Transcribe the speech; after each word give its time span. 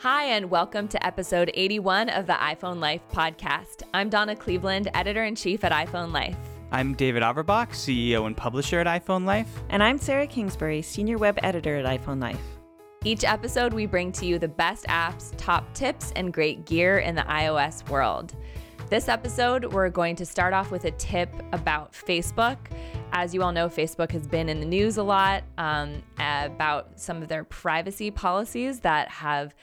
Hi, 0.00 0.24
and 0.26 0.50
welcome 0.50 0.88
to 0.88 1.06
episode 1.06 1.50
81 1.54 2.10
of 2.10 2.26
the 2.26 2.34
iPhone 2.34 2.80
Life 2.80 3.00
podcast. 3.10 3.82
I'm 3.94 4.10
Donna 4.10 4.36
Cleveland, 4.36 4.90
editor 4.92 5.24
in 5.24 5.34
chief 5.34 5.64
at 5.64 5.72
iPhone 5.72 6.12
Life. 6.12 6.36
I'm 6.70 6.92
David 6.92 7.22
Averbach, 7.22 7.70
CEO 7.70 8.26
and 8.26 8.36
publisher 8.36 8.78
at 8.78 8.86
iPhone 8.86 9.24
Life. 9.24 9.48
And 9.70 9.82
I'm 9.82 9.96
Sarah 9.96 10.26
Kingsbury, 10.26 10.82
senior 10.82 11.16
web 11.16 11.38
editor 11.42 11.76
at 11.76 11.86
iPhone 11.86 12.20
Life. 12.20 12.42
Each 13.04 13.24
episode, 13.24 13.72
we 13.72 13.86
bring 13.86 14.12
to 14.12 14.26
you 14.26 14.38
the 14.38 14.48
best 14.48 14.84
apps, 14.84 15.32
top 15.38 15.72
tips, 15.72 16.12
and 16.14 16.30
great 16.30 16.66
gear 16.66 16.98
in 16.98 17.14
the 17.14 17.22
iOS 17.22 17.88
world. 17.88 18.34
This 18.90 19.08
episode, 19.08 19.72
we're 19.72 19.88
going 19.88 20.14
to 20.16 20.26
start 20.26 20.52
off 20.52 20.70
with 20.70 20.84
a 20.84 20.90
tip 20.92 21.30
about 21.52 21.94
Facebook. 21.94 22.58
As 23.12 23.32
you 23.32 23.42
all 23.42 23.50
know, 23.50 23.70
Facebook 23.70 24.12
has 24.12 24.26
been 24.26 24.50
in 24.50 24.60
the 24.60 24.66
news 24.66 24.98
a 24.98 25.02
lot 25.02 25.42
um, 25.56 26.02
about 26.18 27.00
some 27.00 27.22
of 27.22 27.28
their 27.28 27.44
privacy 27.44 28.10
policies 28.10 28.80
that 28.80 29.08
have 29.08 29.54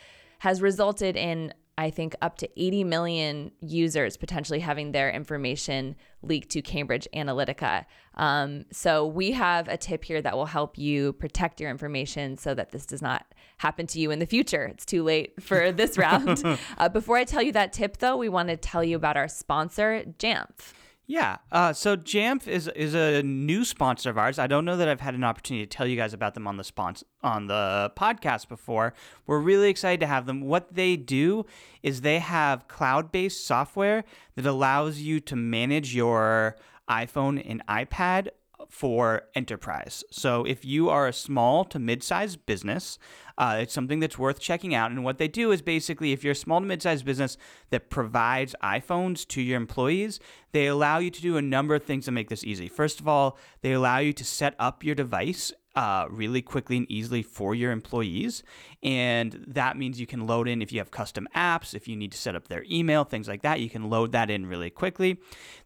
has 0.43 0.61
resulted 0.61 1.15
in 1.15 1.53
I 1.77 1.89
think 1.89 2.15
up 2.21 2.37
to 2.39 2.49
80 2.61 2.83
million 2.83 3.51
users 3.61 4.17
potentially 4.17 4.59
having 4.59 4.91
their 4.91 5.09
information 5.09 5.95
leaked 6.21 6.49
to 6.49 6.61
Cambridge 6.61 7.07
Analytica. 7.15 7.85
Um, 8.15 8.65
so 8.69 9.07
we 9.07 9.31
have 9.31 9.69
a 9.69 9.77
tip 9.77 10.03
here 10.03 10.21
that 10.21 10.35
will 10.35 10.45
help 10.45 10.77
you 10.77 11.13
protect 11.13 11.61
your 11.61 11.71
information 11.71 12.37
so 12.37 12.53
that 12.55 12.71
this 12.71 12.85
does 12.85 13.01
not 13.01 13.25
happen 13.57 13.87
to 13.87 13.99
you 13.99 14.11
in 14.11 14.19
the 14.19 14.25
future. 14.25 14.65
It's 14.65 14.85
too 14.85 15.01
late 15.01 15.41
for 15.41 15.71
this 15.71 15.97
round. 16.07 16.43
Uh, 16.77 16.89
before 16.89 17.15
I 17.15 17.23
tell 17.23 17.41
you 17.41 17.53
that 17.53 17.71
tip, 17.71 17.97
though, 17.97 18.17
we 18.17 18.27
want 18.27 18.49
to 18.49 18.57
tell 18.57 18.83
you 18.83 18.97
about 18.97 19.15
our 19.15 19.29
sponsor, 19.29 20.03
Jamf. 20.19 20.73
Yeah. 21.05 21.37
Uh, 21.51 21.73
so 21.73 21.97
Jamf 21.97 22.47
is 22.47 22.69
is 22.69 22.93
a 22.93 23.21
new 23.23 23.65
sponsor 23.65 24.09
of 24.09 24.17
ours. 24.17 24.39
I 24.39 24.47
don't 24.47 24.63
know 24.63 24.77
that 24.77 24.87
I've 24.87 25.01
had 25.01 25.15
an 25.15 25.23
opportunity 25.23 25.65
to 25.65 25.69
tell 25.69 25.85
you 25.85 25.97
guys 25.97 26.13
about 26.13 26.33
them 26.33 26.47
on 26.47 26.55
the 26.57 26.63
sponsor 26.63 27.05
on 27.21 27.47
the 27.47 27.91
podcast 27.97 28.47
before. 28.47 28.93
We're 29.27 29.39
really 29.39 29.69
excited 29.69 29.99
to 29.99 30.07
have 30.07 30.25
them. 30.25 30.41
What 30.41 30.73
they 30.73 30.95
do 30.95 31.45
is 31.81 32.01
they 32.01 32.19
have 32.19 32.67
cloud-based 32.69 33.45
software 33.45 34.05
that 34.35 34.45
allows 34.45 34.99
you 34.99 35.19
to 35.21 35.35
manage 35.35 35.93
your 35.93 36.55
iPhone 36.89 37.41
and 37.49 37.65
iPad 37.67 38.29
for 38.69 39.23
enterprise. 39.35 40.03
So 40.11 40.43
if 40.45 40.63
you 40.65 40.89
are 40.89 41.07
a 41.07 41.13
small 41.13 41.65
to 41.65 41.79
mid-sized 41.79 42.45
business, 42.45 42.97
uh, 43.37 43.59
it's 43.61 43.73
something 43.73 43.99
that's 43.99 44.17
worth 44.17 44.39
checking 44.39 44.75
out. 44.75 44.91
And 44.91 45.03
what 45.03 45.17
they 45.17 45.27
do 45.27 45.51
is 45.51 45.61
basically, 45.61 46.11
if 46.11 46.23
you're 46.23 46.31
a 46.31 46.35
small 46.35 46.59
to 46.59 46.65
mid-sized 46.65 47.05
business 47.05 47.37
that 47.71 47.89
provides 47.89 48.55
iPhones 48.61 49.27
to 49.29 49.41
your 49.41 49.57
employees, 49.57 50.19
they 50.51 50.67
allow 50.67 50.99
you 50.99 51.09
to 51.09 51.21
do 51.21 51.37
a 51.37 51.41
number 51.41 51.75
of 51.75 51.83
things 51.83 52.05
to 52.05 52.11
make 52.11 52.29
this 52.29 52.43
easy. 52.43 52.67
First 52.67 52.99
of 52.99 53.07
all, 53.07 53.37
they 53.61 53.73
allow 53.73 53.97
you 53.97 54.13
to 54.13 54.23
set 54.23 54.55
up 54.59 54.83
your 54.83 54.95
device 54.95 55.51
uh, 55.75 56.05
really 56.09 56.41
quickly 56.41 56.77
and 56.77 56.91
easily 56.91 57.23
for 57.23 57.55
your 57.55 57.71
employees. 57.71 58.43
And 58.81 59.43
that 59.47 59.77
means 59.77 59.99
you 59.99 60.07
can 60.07 60.27
load 60.27 60.47
in 60.47 60.61
if 60.61 60.71
you 60.71 60.79
have 60.79 60.91
custom 60.91 61.27
apps, 61.35 61.73
if 61.73 61.87
you 61.87 61.95
need 61.95 62.11
to 62.11 62.17
set 62.17 62.35
up 62.35 62.47
their 62.47 62.63
email, 62.69 63.03
things 63.03 63.27
like 63.27 63.41
that, 63.41 63.59
you 63.59 63.69
can 63.69 63.89
load 63.89 64.11
that 64.11 64.29
in 64.29 64.45
really 64.45 64.69
quickly. 64.69 65.19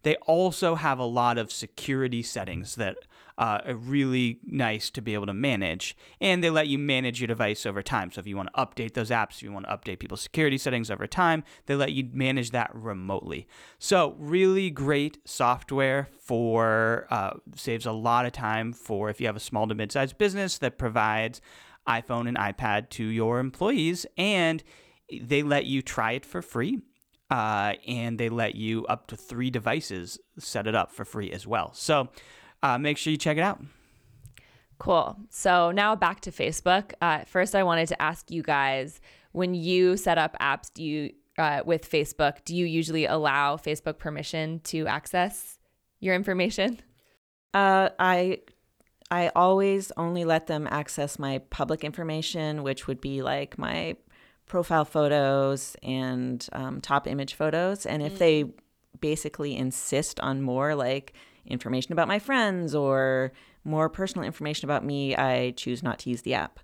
They 0.04 0.16
also 0.28 0.76
have 0.76 1.00
a 1.00 1.06
lot 1.06 1.38
of 1.38 1.52
security 1.52 2.24
settings 2.24 2.76
that 2.76 2.98
uh, 3.38 3.60
really 3.76 4.40
nice 4.44 4.90
to 4.90 5.02
be 5.02 5.14
able 5.14 5.28
to 5.28 5.34
manage. 5.34 5.96
And 6.20 6.44
they 6.44 6.50
let 6.50 6.68
you 6.68 6.80
manage 6.80 7.22
your 7.22 7.28
device 7.28 7.66
over 7.66 7.84
time. 7.84 8.12
So 8.12 8.20
if 8.20 8.28
you 8.28 8.36
want 8.36 8.50
to 8.54 8.60
update 8.60 8.94
those 8.94 9.12
apps, 9.12 9.38
if 9.38 9.44
you 9.44 9.52
want 9.52 9.68
to 9.68 9.78
update 9.78 10.00
people's 10.00 10.22
security 10.22 10.58
settings 10.58 10.90
over 10.90 11.06
time, 11.06 11.44
they 11.68 11.76
let 11.76 11.92
you 11.92 12.10
manage 12.12 12.52
that 12.52 12.72
remotely. 12.74 13.48
So 13.78 14.16
really 14.18 14.70
great 14.70 15.20
software 15.26 16.08
for 16.20 17.06
uh, 17.12 17.34
saves 17.56 17.86
a 17.86 17.92
lot 17.92 18.26
of 18.26 18.32
time 18.32 18.74
for 18.74 19.10
if 19.10 19.22
you 19.22 19.28
have 19.28 19.36
a 19.36 19.42
small 19.42 19.68
to 19.68 19.76
mid-sized 19.76 20.18
business 20.18 20.58
that 20.58 20.78
provides 20.78 21.40
iPhone 21.88 22.28
and 22.28 22.38
iPad 22.38 22.90
to 22.90 23.04
your 23.04 23.40
employees, 23.40 24.06
and 24.18 24.64
they 25.22 25.44
let 25.44 25.66
you 25.66 25.82
try 25.82 26.14
it 26.14 26.26
for 26.26 26.42
free. 26.42 26.80
Uh, 27.30 27.74
and 27.86 28.18
they 28.18 28.30
let 28.30 28.56
you 28.56 28.86
up 28.86 29.06
to 29.06 29.18
three 29.18 29.50
devices 29.50 30.18
set 30.40 30.66
it 30.66 30.74
up 30.74 30.94
for 30.94 31.04
free 31.04 31.30
as 31.30 31.46
well. 31.46 31.74
So 31.74 32.08
uh, 32.64 32.78
make 32.78 32.98
sure 32.98 33.12
you 33.12 33.18
check 33.18 33.38
it 33.38 33.44
out. 33.44 33.62
Cool. 34.80 35.18
So 35.30 35.72
now 35.72 35.96
back 35.96 36.22
to 36.22 36.32
Facebook. 36.32 36.94
Uh, 37.02 37.24
first, 37.26 37.56
I 37.56 37.64
wanted 37.64 37.88
to 37.90 38.02
ask 38.02 38.30
you 38.30 38.44
guys 38.44 39.02
when 39.32 39.54
you 39.54 39.98
set 39.98 40.18
up 40.18 40.36
apps, 40.40 40.72
do 40.74 40.84
you 40.84 41.14
uh, 41.38 41.62
with 41.66 41.90
Facebook, 41.90 42.44
do 42.46 42.56
you 42.56 42.66
usually 42.66 43.06
allow 43.06 43.58
Facebook 43.58 44.00
permission 44.00 44.60
to 44.62 44.88
access 44.88 45.60
your 46.00 46.16
information? 46.16 46.80
Uh, 47.54 47.90
I 48.00 48.40
I 49.10 49.32
always 49.36 49.92
only 49.96 50.26
let 50.26 50.48
them 50.48 50.68
access 50.70 51.18
my 51.18 51.40
public 51.50 51.84
information, 51.84 52.64
which 52.64 52.88
would 52.88 53.00
be 53.00 53.22
like 53.22 53.58
my 53.58 53.96
profile 54.48 54.86
photos 54.86 55.76
and 55.84 56.46
um, 56.52 56.82
top 56.82 57.08
image 57.08 57.36
photos. 57.36 57.86
And 57.86 58.02
if 58.02 58.16
mm. 58.16 58.18
they 58.18 58.46
basically 59.00 59.56
insist 59.56 60.20
on 60.20 60.42
more, 60.42 60.76
like 60.76 61.14
information 61.48 61.94
about 61.94 62.08
my 62.08 62.20
friends 62.20 62.76
or 62.76 63.32
more 63.64 63.90
personal 63.90 64.26
information 64.26 64.66
about 64.66 64.84
me, 64.86 65.16
I 65.16 65.52
choose 65.52 65.84
not 65.84 66.00
to 66.00 66.10
use 66.10 66.22
the 66.22 66.34
app. 66.34 66.60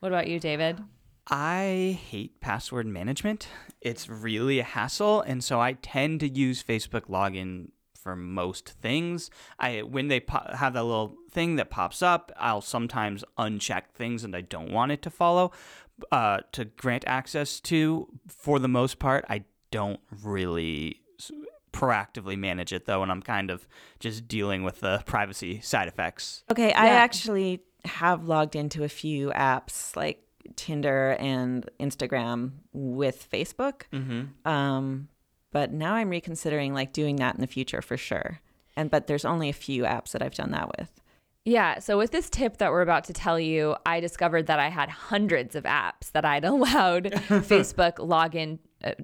What 0.00 0.12
about 0.12 0.28
you, 0.28 0.38
David? 0.38 0.80
I 1.28 1.98
hate 2.08 2.40
password 2.40 2.86
management. 2.86 3.48
It's 3.80 4.08
really 4.08 4.60
a 4.60 4.64
hassle, 4.64 5.22
and 5.22 5.42
so 5.42 5.60
I 5.60 5.72
tend 5.72 6.20
to 6.20 6.28
use 6.28 6.62
Facebook 6.62 7.08
login 7.08 7.70
for 8.06 8.14
most 8.14 8.68
things. 8.68 9.30
I 9.58 9.82
when 9.82 10.06
they 10.06 10.20
po- 10.20 10.54
have 10.54 10.74
that 10.74 10.84
little 10.84 11.16
thing 11.32 11.56
that 11.56 11.70
pops 11.70 12.02
up, 12.02 12.30
I'll 12.36 12.60
sometimes 12.60 13.24
uncheck 13.36 13.88
things 13.94 14.22
and 14.22 14.36
I 14.36 14.42
don't 14.42 14.70
want 14.70 14.92
it 14.92 15.02
to 15.02 15.10
follow 15.10 15.50
uh, 16.12 16.38
to 16.52 16.66
grant 16.66 17.02
access 17.08 17.58
to. 17.62 18.06
For 18.28 18.60
the 18.60 18.68
most 18.68 19.00
part, 19.00 19.24
I 19.28 19.42
don't 19.72 19.98
really 20.22 21.00
proactively 21.76 22.38
manage 22.38 22.72
it 22.72 22.86
though, 22.86 23.02
and 23.02 23.10
I'm 23.10 23.22
kind 23.22 23.50
of 23.50 23.66
just 24.00 24.26
dealing 24.28 24.62
with 24.62 24.80
the 24.80 25.02
privacy 25.06 25.60
side 25.60 25.88
effects. 25.88 26.44
Okay, 26.50 26.68
yeah. 26.68 26.82
I 26.82 26.86
actually 26.88 27.62
have 27.84 28.26
logged 28.26 28.56
into 28.56 28.84
a 28.84 28.88
few 28.88 29.30
apps 29.30 29.94
like 29.94 30.22
Tinder 30.56 31.16
and 31.18 31.68
Instagram 31.80 32.52
with 32.72 33.28
Facebook. 33.30 33.82
Mm-hmm. 33.92 34.48
Um, 34.48 35.08
but 35.52 35.72
now 35.72 35.94
I'm 35.94 36.10
reconsidering 36.10 36.74
like 36.74 36.92
doing 36.92 37.16
that 37.16 37.34
in 37.34 37.40
the 37.40 37.46
future 37.46 37.82
for 37.82 37.96
sure. 37.96 38.40
And 38.76 38.90
but 38.90 39.06
there's 39.06 39.24
only 39.24 39.48
a 39.48 39.54
few 39.54 39.84
apps 39.84 40.12
that 40.12 40.22
I've 40.22 40.34
done 40.34 40.50
that 40.50 40.70
with. 40.78 41.00
Yeah. 41.46 41.78
So, 41.78 41.96
with 41.96 42.10
this 42.10 42.28
tip 42.28 42.58
that 42.58 42.72
we're 42.72 42.82
about 42.82 43.04
to 43.04 43.12
tell 43.12 43.38
you, 43.38 43.76
I 43.86 44.00
discovered 44.00 44.48
that 44.48 44.58
I 44.58 44.68
had 44.68 44.90
hundreds 44.90 45.54
of 45.54 45.64
apps 45.64 46.10
that 46.12 46.24
I'd 46.24 46.44
allowed 46.54 47.04
Facebook 47.28 47.96
login. 47.96 48.58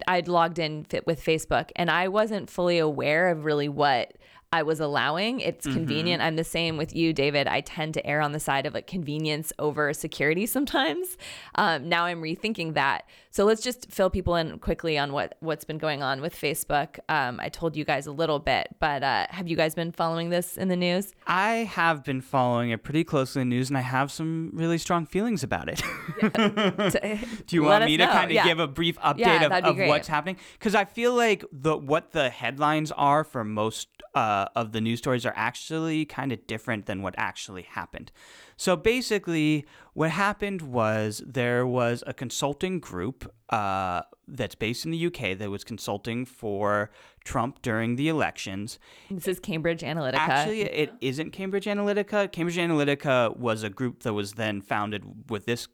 I'd 0.06 0.28
logged 0.28 0.58
in 0.58 0.84
fit 0.84 1.06
with 1.06 1.24
Facebook, 1.24 1.70
and 1.76 1.90
I 1.90 2.08
wasn't 2.08 2.50
fully 2.50 2.78
aware 2.78 3.30
of 3.30 3.44
really 3.44 3.68
what 3.68 4.12
I 4.52 4.62
was 4.62 4.80
allowing. 4.80 5.40
It's 5.40 5.66
mm-hmm. 5.66 5.76
convenient. 5.76 6.22
I'm 6.22 6.36
the 6.36 6.44
same 6.44 6.76
with 6.76 6.94
you, 6.94 7.14
David. 7.14 7.48
I 7.48 7.62
tend 7.62 7.94
to 7.94 8.06
err 8.06 8.20
on 8.20 8.32
the 8.32 8.40
side 8.40 8.66
of 8.66 8.74
like 8.74 8.86
convenience 8.86 9.52
over 9.58 9.92
security 9.94 10.44
sometimes. 10.56 11.16
Um, 11.54 11.88
now 11.88 12.04
I'm 12.04 12.20
rethinking 12.20 12.74
that. 12.74 13.04
So 13.30 13.46
let's 13.46 13.62
just 13.62 13.90
fill 13.90 14.10
people 14.10 14.36
in 14.36 14.58
quickly 14.58 14.98
on 14.98 15.12
what 15.12 15.36
what's 15.40 15.64
been 15.64 15.78
going 15.78 16.02
on 16.02 16.20
with 16.20 16.34
Facebook. 16.34 16.98
Um, 17.08 17.40
I 17.40 17.48
told 17.48 17.76
you 17.76 17.84
guys 17.84 18.06
a 18.06 18.12
little 18.12 18.38
bit, 18.38 18.68
but 18.78 19.02
uh, 19.02 19.26
have 19.30 19.48
you 19.48 19.56
guys 19.56 19.74
been 19.74 19.90
following 19.90 20.28
this 20.28 20.58
in 20.58 20.68
the 20.68 20.76
news? 20.76 21.14
I 21.26 21.68
have 21.72 22.04
been 22.04 22.20
following 22.20 22.70
it 22.70 22.82
pretty 22.82 23.04
closely 23.04 23.40
in 23.40 23.48
the 23.48 23.56
news, 23.56 23.70
and 23.70 23.78
I 23.78 23.80
have 23.80 24.12
some 24.12 24.50
really 24.52 24.76
strong 24.76 25.06
feelings 25.06 25.42
about 25.42 25.70
it. 25.70 25.82
Do 27.46 27.56
you 27.56 27.62
want 27.62 27.86
me 27.86 27.96
to 27.96 28.06
kind 28.06 28.30
of 28.30 28.32
yeah. 28.32 28.44
give 28.44 28.58
a 28.58 28.68
brief 28.68 28.98
update 28.98 29.20
yeah, 29.20 29.46
of, 29.46 29.64
of 29.64 29.78
what's 29.78 30.08
happening? 30.08 30.36
Because 30.58 30.74
I 30.74 30.84
feel 30.84 31.14
like 31.14 31.42
the 31.50 31.74
what 31.78 32.12
the 32.12 32.28
headlines 32.28 32.92
are 32.92 33.24
for 33.24 33.44
most 33.44 33.88
uh, 34.14 34.41
of 34.54 34.72
the 34.72 34.80
news 34.80 34.98
stories 34.98 35.26
are 35.26 35.32
actually 35.36 36.04
kind 36.04 36.32
of 36.32 36.46
different 36.46 36.86
than 36.86 37.02
what 37.02 37.14
actually 37.16 37.62
happened. 37.62 38.12
So 38.56 38.76
basically, 38.76 39.66
what 39.94 40.10
happened 40.10 40.62
was 40.62 41.22
there 41.26 41.66
was 41.66 42.04
a 42.06 42.14
consulting 42.14 42.80
group 42.80 43.32
uh, 43.50 44.02
that's 44.28 44.54
based 44.54 44.84
in 44.84 44.90
the 44.90 45.06
UK 45.06 45.36
that 45.38 45.50
was 45.50 45.64
consulting 45.64 46.24
for 46.24 46.90
Trump 47.24 47.62
during 47.62 47.96
the 47.96 48.08
elections. 48.08 48.78
This 49.10 49.28
is 49.28 49.40
Cambridge 49.40 49.82
Analytica. 49.82 50.14
Actually, 50.14 50.62
it 50.62 50.92
isn't 51.00 51.30
Cambridge 51.30 51.66
Analytica. 51.66 52.30
Cambridge 52.30 52.56
Analytica 52.56 53.36
was 53.36 53.62
a 53.62 53.70
group 53.70 54.02
that 54.02 54.12
was 54.12 54.34
then 54.34 54.60
founded 54.60 55.30
with 55.30 55.46
this 55.46 55.68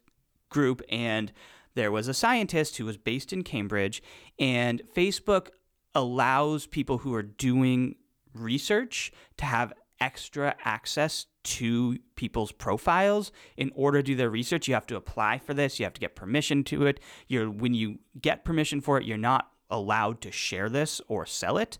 group 0.49 0.81
and 0.89 1.31
there 1.75 1.91
was 1.91 2.07
a 2.07 2.13
scientist 2.13 2.77
who 2.77 2.85
was 2.85 2.97
based 2.97 3.31
in 3.31 3.43
Cambridge, 3.43 4.01
and 4.37 4.81
Facebook 4.95 5.49
allows 5.95 6.67
people 6.67 6.99
who 6.99 7.13
are 7.13 7.23
doing 7.23 7.95
research 8.33 9.11
to 9.37 9.45
have 9.45 9.73
extra 9.99 10.55
access 10.63 11.25
to 11.43 11.97
people's 12.15 12.51
profiles. 12.51 13.31
In 13.57 13.71
order 13.75 14.01
to 14.01 14.03
do 14.03 14.15
their 14.15 14.29
research 14.29 14.67
you 14.67 14.73
have 14.73 14.87
to 14.87 14.95
apply 14.95 15.39
for 15.39 15.53
this. 15.53 15.79
You 15.79 15.85
have 15.85 15.93
to 15.93 16.01
get 16.01 16.15
permission 16.15 16.63
to 16.65 16.85
it. 16.85 16.99
You're 17.27 17.49
when 17.49 17.73
you 17.73 17.99
get 18.19 18.45
permission 18.45 18.81
for 18.81 18.97
it 18.97 19.05
you're 19.05 19.17
not 19.17 19.49
allowed 19.69 20.21
to 20.21 20.31
share 20.31 20.69
this 20.69 21.01
or 21.07 21.25
sell 21.25 21.57
it. 21.57 21.77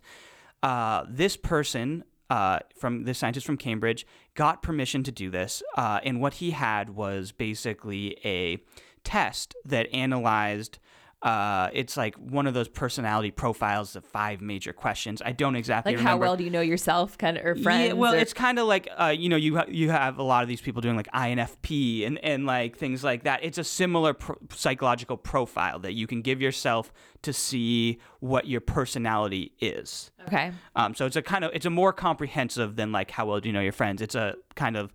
Uh, 0.62 1.04
this 1.08 1.36
person 1.36 2.04
uh, 2.28 2.60
from 2.78 3.04
this 3.04 3.18
scientist 3.18 3.44
from 3.44 3.56
cambridge 3.56 4.06
got 4.34 4.62
permission 4.62 5.02
to 5.02 5.10
do 5.10 5.30
this 5.30 5.62
uh, 5.76 5.98
and 6.04 6.20
what 6.20 6.34
he 6.34 6.52
had 6.52 6.90
was 6.90 7.32
basically 7.32 8.16
a 8.24 8.58
test 9.02 9.56
that 9.64 9.92
analyzed 9.92 10.78
uh, 11.22 11.68
it's 11.74 11.98
like 11.98 12.14
one 12.16 12.46
of 12.46 12.54
those 12.54 12.66
personality 12.68 13.30
profiles 13.30 13.94
of 13.94 14.04
five 14.06 14.40
major 14.40 14.72
questions. 14.72 15.20
I 15.22 15.32
don't 15.32 15.54
exactly 15.54 15.92
Like 15.92 15.98
remember. 15.98 16.10
how 16.24 16.28
well 16.30 16.36
do 16.36 16.44
you 16.44 16.50
know 16.50 16.62
yourself, 16.62 17.18
kind 17.18 17.36
of, 17.36 17.44
or 17.44 17.54
friends? 17.56 17.88
Yeah, 17.88 17.92
well, 17.92 18.14
or- 18.14 18.16
it's 18.16 18.32
kind 18.32 18.58
of 18.58 18.66
like 18.66 18.88
uh, 18.98 19.14
you 19.16 19.28
know 19.28 19.36
you 19.36 19.56
ha- 19.58 19.66
you 19.68 19.90
have 19.90 20.18
a 20.18 20.22
lot 20.22 20.42
of 20.42 20.48
these 20.48 20.62
people 20.62 20.80
doing 20.80 20.96
like 20.96 21.10
INFP 21.12 22.06
and 22.06 22.18
and 22.24 22.46
like 22.46 22.78
things 22.78 23.04
like 23.04 23.24
that. 23.24 23.40
It's 23.44 23.58
a 23.58 23.64
similar 23.64 24.14
pro- 24.14 24.38
psychological 24.54 25.18
profile 25.18 25.78
that 25.80 25.92
you 25.92 26.06
can 26.06 26.22
give 26.22 26.40
yourself 26.40 26.90
to 27.22 27.34
see 27.34 27.98
what 28.20 28.46
your 28.46 28.62
personality 28.62 29.52
is. 29.60 30.10
okay. 30.26 30.52
Um, 30.74 30.94
so 30.94 31.04
it's 31.04 31.16
a 31.16 31.22
kind 31.22 31.44
of 31.44 31.50
it's 31.54 31.66
a 31.66 31.70
more 31.70 31.92
comprehensive 31.92 32.76
than 32.76 32.92
like 32.92 33.10
how 33.10 33.26
well 33.26 33.40
do 33.40 33.48
you 33.48 33.52
know 33.52 33.60
your 33.60 33.72
friends. 33.72 34.00
It's 34.00 34.14
a 34.14 34.36
kind 34.54 34.74
of 34.76 34.90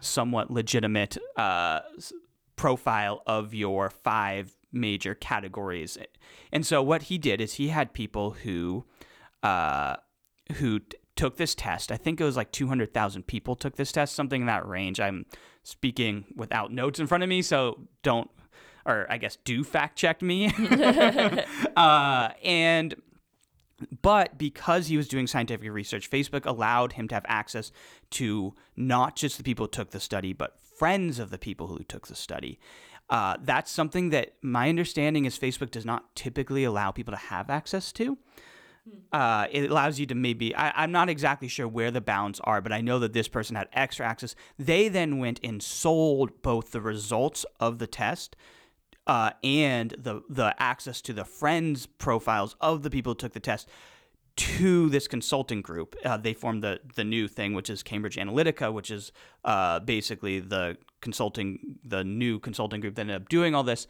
somewhat 0.00 0.48
legitimate 0.50 1.16
uh, 1.36 1.80
profile 2.54 3.22
of 3.26 3.52
your 3.52 3.90
five 3.90 4.55
major 4.72 5.14
categories. 5.14 5.98
And 6.52 6.66
so 6.66 6.82
what 6.82 7.02
he 7.02 7.18
did 7.18 7.40
is 7.40 7.54
he 7.54 7.68
had 7.68 7.92
people 7.92 8.32
who 8.32 8.84
uh, 9.42 9.96
who 10.56 10.80
t- 10.80 10.96
took 11.14 11.36
this 11.36 11.54
test. 11.54 11.90
I 11.90 11.96
think 11.96 12.20
it 12.20 12.24
was 12.24 12.36
like 12.36 12.52
200,000 12.52 13.26
people 13.26 13.56
took 13.56 13.76
this 13.76 13.92
test, 13.92 14.14
something 14.14 14.42
in 14.42 14.46
that 14.46 14.66
range. 14.66 15.00
I'm 15.00 15.26
speaking 15.62 16.26
without 16.34 16.72
notes 16.72 17.00
in 17.00 17.06
front 17.06 17.22
of 17.22 17.28
me, 17.28 17.42
so 17.42 17.88
don't 18.02 18.30
or 18.84 19.06
I 19.10 19.18
guess 19.18 19.36
do 19.36 19.64
fact 19.64 19.96
check 19.98 20.22
me. 20.22 20.46
uh, 21.76 22.30
and 22.42 22.94
but 24.00 24.38
because 24.38 24.86
he 24.86 24.96
was 24.96 25.08
doing 25.08 25.26
scientific 25.26 25.70
research, 25.70 26.10
Facebook 26.10 26.46
allowed 26.46 26.94
him 26.94 27.08
to 27.08 27.14
have 27.14 27.26
access 27.28 27.72
to 28.10 28.54
not 28.74 29.16
just 29.16 29.36
the 29.36 29.44
people 29.44 29.66
who 29.66 29.70
took 29.70 29.90
the 29.90 30.00
study, 30.00 30.32
but 30.32 30.58
friends 30.78 31.18
of 31.18 31.30
the 31.30 31.38
people 31.38 31.66
who 31.66 31.82
took 31.84 32.06
the 32.06 32.14
study. 32.14 32.58
Uh, 33.08 33.36
that's 33.40 33.70
something 33.70 34.10
that 34.10 34.34
my 34.42 34.68
understanding 34.68 35.24
is 35.24 35.38
Facebook 35.38 35.70
does 35.70 35.84
not 35.84 36.14
typically 36.16 36.64
allow 36.64 36.90
people 36.90 37.12
to 37.12 37.18
have 37.18 37.50
access 37.50 37.92
to. 37.92 38.18
Uh, 39.12 39.46
it 39.50 39.70
allows 39.70 39.98
you 39.98 40.06
to 40.06 40.14
maybe, 40.14 40.54
I, 40.54 40.82
I'm 40.82 40.92
not 40.92 41.08
exactly 41.08 41.48
sure 41.48 41.66
where 41.66 41.90
the 41.90 42.00
bounds 42.00 42.40
are, 42.44 42.60
but 42.60 42.72
I 42.72 42.80
know 42.80 43.00
that 43.00 43.12
this 43.12 43.26
person 43.26 43.56
had 43.56 43.68
extra 43.72 44.06
access. 44.06 44.36
They 44.58 44.88
then 44.88 45.18
went 45.18 45.40
and 45.42 45.62
sold 45.62 46.42
both 46.42 46.70
the 46.70 46.80
results 46.80 47.44
of 47.58 47.78
the 47.78 47.88
test 47.88 48.36
uh, 49.06 49.30
and 49.44 49.94
the 49.98 50.22
the 50.28 50.54
access 50.58 51.00
to 51.00 51.12
the 51.12 51.24
friends 51.24 51.86
profiles 51.86 52.56
of 52.60 52.82
the 52.82 52.90
people 52.90 53.12
who 53.12 53.16
took 53.16 53.32
the 53.32 53.40
test 53.40 53.68
to 54.36 54.88
this 54.90 55.08
consulting 55.08 55.62
group. 55.62 55.96
Uh, 56.04 56.16
they 56.16 56.34
formed 56.34 56.62
the 56.62 56.80
the 56.96 57.04
new 57.04 57.28
thing, 57.28 57.54
which 57.54 57.70
is 57.70 57.82
Cambridge 57.82 58.16
Analytica, 58.16 58.72
which 58.72 58.90
is 58.90 59.12
uh, 59.44 59.78
basically 59.80 60.40
the 60.40 60.76
consulting 61.06 61.78
the 61.84 62.02
new 62.02 62.40
consulting 62.40 62.80
group 62.80 62.96
that 62.96 63.02
ended 63.02 63.22
up 63.22 63.28
doing 63.28 63.54
all 63.54 63.62
this. 63.62 63.86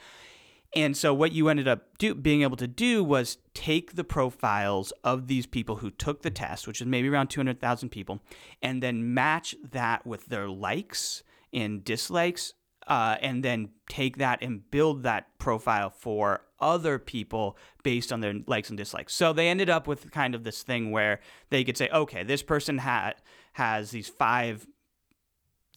And 0.74 0.94
so 0.94 1.14
what 1.14 1.32
you 1.32 1.48
ended 1.48 1.66
up 1.66 1.96
do, 1.96 2.14
being 2.14 2.42
able 2.42 2.58
to 2.58 2.66
do 2.66 3.02
was 3.02 3.38
take 3.54 3.94
the 3.94 4.04
profiles 4.04 4.92
of 5.02 5.26
these 5.26 5.46
people 5.46 5.76
who 5.76 5.90
took 5.90 6.20
the 6.20 6.30
test, 6.30 6.66
which 6.66 6.82
is 6.82 6.86
maybe 6.86 7.08
around 7.08 7.28
200,000 7.28 7.88
people, 7.88 8.20
and 8.60 8.82
then 8.82 9.14
match 9.14 9.54
that 9.72 10.06
with 10.06 10.26
their 10.26 10.50
likes 10.50 11.22
and 11.50 11.82
dislikes 11.82 12.52
uh, 12.86 13.16
and 13.22 13.42
then 13.42 13.70
take 13.88 14.18
that 14.18 14.42
and 14.42 14.70
build 14.70 15.02
that 15.04 15.38
profile 15.38 15.88
for 15.88 16.42
other 16.60 16.98
people 16.98 17.56
based 17.82 18.12
on 18.12 18.20
their 18.20 18.34
likes 18.46 18.68
and 18.68 18.76
dislikes. 18.76 19.14
So 19.14 19.32
they 19.32 19.48
ended 19.48 19.70
up 19.70 19.86
with 19.86 20.10
kind 20.10 20.34
of 20.34 20.44
this 20.44 20.62
thing 20.62 20.90
where 20.90 21.20
they 21.48 21.64
could 21.64 21.78
say, 21.78 21.88
okay, 21.88 22.22
this 22.22 22.42
person 22.42 22.78
had 22.78 23.14
has 23.54 23.90
these 23.90 24.08
five 24.08 24.66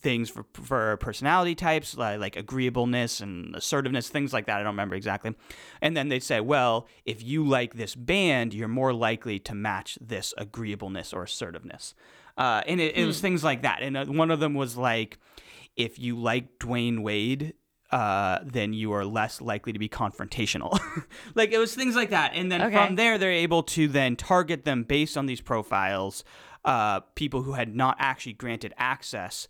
things 0.01 0.30
for 0.30 0.46
for 0.54 0.98
personality 0.98 1.56
types 1.56 1.98
like, 1.98 2.19
like 2.19 2.36
agreeableness 2.36 3.19
and 3.19 3.56
assertiveness 3.56 4.10
things 4.10 4.31
like 4.34 4.46
that 4.46 4.56
i 4.57 4.63
don't 4.63 4.74
remember 4.74 4.96
exactly. 4.96 5.36
And 5.81 5.96
then 5.96 6.10
they'd 6.10 6.24
say 6.24 6.40
well 6.40 6.88
if 7.06 7.24
you 7.24 7.46
like 7.46 7.74
this 7.75 7.96
band 7.96 8.54
you're 8.54 8.68
more 8.68 8.94
likely 8.94 9.40
to 9.40 9.54
match 9.56 9.98
this 10.01 10.34
agreeableness 10.38 11.13
or 11.13 11.24
assertiveness. 11.24 11.94
Uh, 12.38 12.62
and 12.68 12.80
it, 12.80 12.96
it 12.96 13.06
was 13.06 13.19
things 13.19 13.44
like 13.44 13.63
that. 13.63 13.81
And 13.81 13.98
uh, 13.98 14.06
one 14.06 14.31
of 14.31 14.40
them 14.40 14.54
was 14.54 14.78
like 14.78 15.18
if 15.75 16.00
you 16.00 16.18
like 16.18 16.60
dwyane 16.60 17.02
wade 17.02 17.54
uh, 17.92 18.40
then 18.44 18.72
you 18.72 18.92
are 18.94 19.04
less 19.04 19.42
likely 19.42 19.74
to 19.74 19.80
be 19.80 19.90
confrontational. 19.90 20.80
like 21.36 21.52
it 21.52 21.57
was 21.57 21.74
things 21.74 21.95
like 21.95 22.12
that, 22.12 22.34
and 22.36 22.52
then 22.52 22.62
Okay. 22.62 22.75
from 22.75 22.95
there 22.95 23.18
they're 23.18 23.31
able 23.31 23.63
to 23.63 23.88
then 23.88 24.16
target 24.16 24.63
them 24.63 24.84
based 24.84 25.18
on 25.18 25.25
these 25.25 25.42
profiles, 25.42 26.24
uh, 26.66 27.00
people 27.16 27.42
who 27.42 27.54
had 27.54 27.75
not 27.75 27.95
actually 28.00 28.34
granted 28.34 28.74
access 28.78 29.48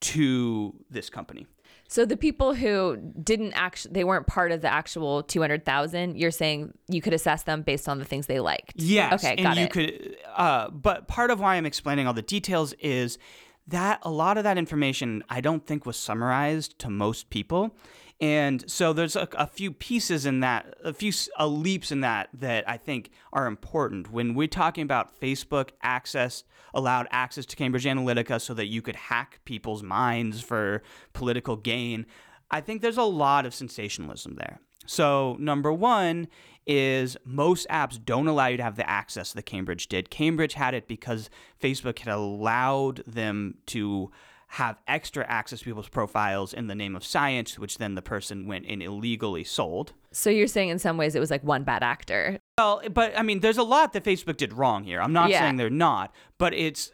to 0.00 0.74
this 0.90 1.10
company. 1.10 1.46
So 1.88 2.04
the 2.04 2.16
people 2.16 2.54
who 2.54 2.96
didn't 3.22 3.52
actually, 3.52 3.92
they 3.92 4.04
weren't 4.04 4.26
part 4.26 4.52
of 4.52 4.62
the 4.62 4.72
actual 4.72 5.22
200,000, 5.22 6.16
you're 6.16 6.30
saying 6.30 6.72
you 6.88 7.00
could 7.02 7.12
assess 7.12 7.42
them 7.42 7.62
based 7.62 7.88
on 7.88 7.98
the 7.98 8.04
things 8.04 8.26
they 8.26 8.40
liked. 8.40 8.72
Yes. 8.76 9.22
Okay, 9.22 9.34
and 9.34 9.42
got 9.42 9.56
you 9.56 9.64
it. 9.64 9.70
could 9.70 10.16
uh 10.34 10.70
but 10.70 11.08
part 11.08 11.30
of 11.30 11.40
why 11.40 11.56
I'm 11.56 11.66
explaining 11.66 12.06
all 12.06 12.14
the 12.14 12.22
details 12.22 12.72
is 12.74 13.18
that 13.66 13.98
a 14.02 14.10
lot 14.10 14.38
of 14.38 14.44
that 14.44 14.58
information 14.58 15.22
I 15.28 15.40
don't 15.40 15.66
think 15.66 15.86
was 15.86 15.96
summarized 15.96 16.78
to 16.80 16.90
most 16.90 17.30
people. 17.30 17.76
And 18.24 18.64
so 18.70 18.94
there's 18.94 19.16
a, 19.16 19.28
a 19.34 19.46
few 19.46 19.70
pieces 19.70 20.24
in 20.24 20.40
that, 20.40 20.78
a 20.82 20.94
few 20.94 21.12
leaps 21.38 21.92
in 21.92 22.00
that 22.00 22.30
that 22.32 22.66
I 22.66 22.78
think 22.78 23.10
are 23.34 23.46
important. 23.46 24.10
When 24.10 24.32
we're 24.32 24.46
talking 24.48 24.82
about 24.82 25.20
Facebook 25.20 25.72
access, 25.82 26.42
allowed 26.72 27.06
access 27.10 27.44
to 27.44 27.54
Cambridge 27.54 27.84
Analytica 27.84 28.40
so 28.40 28.54
that 28.54 28.68
you 28.68 28.80
could 28.80 28.96
hack 28.96 29.40
people's 29.44 29.82
minds 29.82 30.40
for 30.40 30.82
political 31.12 31.56
gain, 31.56 32.06
I 32.50 32.62
think 32.62 32.80
there's 32.80 32.96
a 32.96 33.02
lot 33.02 33.44
of 33.44 33.54
sensationalism 33.54 34.36
there. 34.36 34.58
So, 34.86 35.36
number 35.38 35.70
one 35.70 36.28
is 36.66 37.18
most 37.26 37.68
apps 37.68 38.02
don't 38.02 38.26
allow 38.26 38.46
you 38.46 38.56
to 38.56 38.62
have 38.62 38.76
the 38.76 38.88
access 38.88 39.34
that 39.34 39.42
Cambridge 39.42 39.86
did. 39.88 40.08
Cambridge 40.08 40.54
had 40.54 40.72
it 40.72 40.88
because 40.88 41.28
Facebook 41.62 41.98
had 41.98 42.14
allowed 42.14 43.02
them 43.06 43.56
to 43.66 44.10
have 44.54 44.80
extra 44.86 45.24
access 45.26 45.58
to 45.58 45.64
people's 45.64 45.88
profiles 45.88 46.52
in 46.54 46.68
the 46.68 46.74
name 46.76 46.94
of 46.94 47.04
science, 47.04 47.58
which 47.58 47.78
then 47.78 47.96
the 47.96 48.02
person 48.02 48.46
went 48.46 48.64
and 48.68 48.80
illegally 48.82 49.42
sold. 49.42 49.92
So 50.12 50.30
you're 50.30 50.46
saying 50.46 50.68
in 50.68 50.78
some 50.78 50.96
ways 50.96 51.16
it 51.16 51.20
was 51.20 51.30
like 51.30 51.42
one 51.42 51.64
bad 51.64 51.82
actor. 51.82 52.38
Well, 52.56 52.80
but 52.92 53.18
I 53.18 53.22
mean, 53.22 53.40
there's 53.40 53.58
a 53.58 53.64
lot 53.64 53.92
that 53.94 54.04
Facebook 54.04 54.36
did 54.36 54.52
wrong 54.52 54.84
here. 54.84 55.00
I'm 55.02 55.12
not 55.12 55.30
Yeah. 55.30 55.40
saying 55.40 55.56
they're 55.56 55.70
not, 55.70 56.14
but 56.38 56.54
it's 56.54 56.92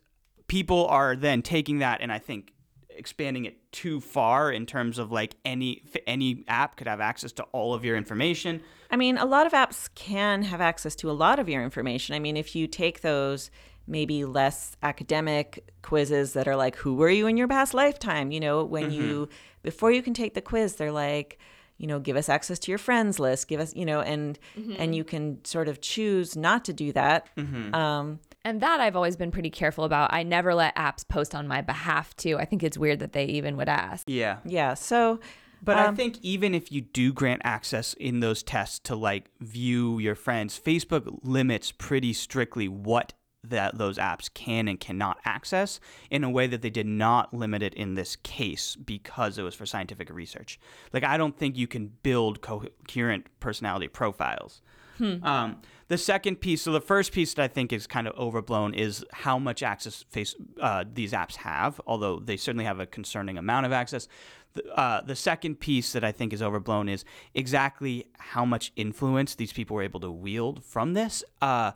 people 0.48 0.86
are 0.86 1.14
then 1.14 1.42
taking 1.42 1.80
that 1.80 2.00
and 2.00 2.10
I 2.10 2.18
think 2.18 2.54
expanding 2.88 3.44
it 3.44 3.56
too 3.72 4.00
far 4.00 4.50
in 4.50 4.64
terms 4.66 4.98
of 4.98 5.12
like 5.12 5.34
any 5.44 5.82
any 6.06 6.44
app 6.48 6.76
could 6.76 6.86
have 6.88 7.00
access 7.00 7.30
to 7.32 7.42
all 7.52 7.74
of 7.74 7.84
your 7.84 7.96
information. 7.96 8.62
I 8.90 8.96
mean, 8.96 9.18
a 9.18 9.24
lot 9.26 9.46
of 9.46 9.52
apps 9.52 9.88
can 9.94 10.42
have 10.44 10.60
access 10.60 10.94
to 10.96 11.10
a 11.10 11.12
lot 11.12 11.38
of 11.38 11.48
your 11.48 11.62
information. 11.62 12.14
I 12.14 12.18
mean, 12.18 12.36
if 12.36 12.56
you 12.56 12.66
take 12.66 13.02
those 13.02 13.50
maybe 13.90 14.24
less 14.24 14.76
academic 14.82 15.68
quizzes 15.82 16.32
that 16.34 16.46
are 16.48 16.56
like, 16.56 16.76
who 16.76 16.94
were 16.94 17.10
you 17.10 17.26
in 17.26 17.36
your 17.36 17.48
past 17.48 17.74
lifetime? 17.74 18.30
You 18.30 18.40
know, 18.40 18.64
when 18.64 18.90
you, 18.90 19.28
before 19.62 19.90
you 19.92 20.02
can 20.02 20.14
take 20.14 20.34
the 20.34 20.40
quiz, 20.40 20.76
they're 20.76 20.92
like, 20.92 21.38
you 21.76 21.86
know, 21.86 21.98
give 21.98 22.16
us 22.16 22.28
access 22.28 22.58
to 22.60 22.70
your 22.70 22.78
friends 22.78 23.18
list, 23.18 23.48
give 23.48 23.58
us, 23.58 23.74
you 23.74 23.86
know, 23.86 24.00
and 24.00 24.38
and 24.78 24.94
you 24.94 25.02
can 25.02 25.44
sort 25.44 25.66
of 25.66 25.80
choose 25.80 26.36
not 26.36 26.64
to 26.66 26.72
do 26.72 26.92
that. 26.92 27.26
Um, 27.36 28.20
And 28.44 28.60
that 28.62 28.80
I've 28.80 28.96
always 28.96 29.16
been 29.16 29.30
pretty 29.30 29.50
careful 29.50 29.84
about. 29.84 30.12
I 30.12 30.22
never 30.22 30.54
let 30.54 30.74
apps 30.76 31.06
post 31.06 31.34
on 31.34 31.48
my 31.48 31.60
behalf 31.62 32.14
too. 32.16 32.38
I 32.38 32.44
think 32.44 32.62
it's 32.62 32.78
weird 32.78 32.98
that 33.00 33.12
they 33.12 33.24
even 33.24 33.56
would 33.56 33.68
ask. 33.68 34.04
Yeah. 34.08 34.38
yeah. 34.44 34.74
So, 34.74 35.20
But 35.62 35.76
I 35.76 35.86
Um, 35.86 35.96
think 35.96 36.16
even 36.22 36.54
if 36.54 36.72
you 36.72 36.80
do 36.80 37.12
grant 37.12 37.42
access 37.44 37.92
in 37.94 38.20
those 38.20 38.42
tests 38.42 38.78
to 38.80 38.94
like 38.96 39.30
view 39.40 39.98
your 39.98 40.14
friends, 40.14 40.58
Facebook 40.58 41.18
limits 41.22 41.70
pretty 41.72 42.12
strictly 42.14 42.66
what 42.68 43.12
that 43.42 43.78
those 43.78 43.98
apps 43.98 44.32
can 44.32 44.68
and 44.68 44.78
cannot 44.78 45.18
access 45.24 45.80
in 46.10 46.24
a 46.24 46.30
way 46.30 46.46
that 46.46 46.62
they 46.62 46.70
did 46.70 46.86
not 46.86 47.32
limit 47.32 47.62
it 47.62 47.74
in 47.74 47.94
this 47.94 48.16
case 48.16 48.76
because 48.76 49.38
it 49.38 49.42
was 49.42 49.54
for 49.54 49.66
scientific 49.66 50.10
research. 50.10 50.58
Like 50.92 51.04
I 51.04 51.16
don't 51.16 51.36
think 51.36 51.56
you 51.56 51.66
can 51.66 51.92
build 52.02 52.40
coherent 52.40 53.26
personality 53.40 53.88
profiles. 53.88 54.62
Um, 55.24 55.62
the 55.88 55.98
second 55.98 56.36
piece, 56.36 56.62
so 56.62 56.72
the 56.72 56.80
first 56.80 57.12
piece 57.12 57.34
that 57.34 57.42
I 57.42 57.48
think 57.48 57.72
is 57.72 57.86
kind 57.86 58.06
of 58.06 58.14
overblown 58.18 58.74
is 58.74 59.04
how 59.12 59.38
much 59.38 59.62
access 59.62 60.04
face 60.10 60.34
uh, 60.60 60.84
these 60.92 61.12
apps 61.12 61.36
have. 61.36 61.80
Although 61.86 62.20
they 62.20 62.36
certainly 62.36 62.64
have 62.64 62.80
a 62.80 62.86
concerning 62.86 63.38
amount 63.38 63.66
of 63.66 63.72
access. 63.72 64.08
The, 64.52 64.66
uh, 64.76 65.00
the 65.00 65.16
second 65.16 65.60
piece 65.60 65.92
that 65.92 66.04
I 66.04 66.12
think 66.12 66.32
is 66.32 66.42
overblown 66.42 66.88
is 66.88 67.04
exactly 67.34 68.06
how 68.18 68.44
much 68.44 68.72
influence 68.76 69.36
these 69.36 69.52
people 69.52 69.76
were 69.76 69.82
able 69.82 70.00
to 70.00 70.10
wield 70.10 70.64
from 70.64 70.94
this. 70.94 71.24
Uh, 71.40 71.72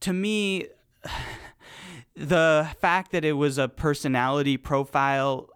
to 0.00 0.12
me, 0.12 0.68
the 2.16 2.68
fact 2.80 3.12
that 3.12 3.24
it 3.24 3.32
was 3.32 3.58
a 3.58 3.68
personality 3.68 4.56
profile 4.56 5.48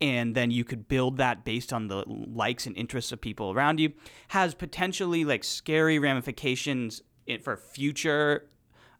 and 0.00 0.34
then 0.34 0.50
you 0.50 0.64
could 0.64 0.86
build 0.88 1.16
that 1.16 1.44
based 1.44 1.72
on 1.72 1.88
the 1.88 2.04
likes 2.06 2.66
and 2.66 2.76
interests 2.76 3.12
of 3.12 3.20
people 3.20 3.52
around 3.52 3.80
you 3.80 3.92
has 4.28 4.54
potentially 4.54 5.24
like 5.24 5.42
scary 5.42 5.98
ramifications 5.98 7.02
for 7.42 7.56
future 7.56 8.48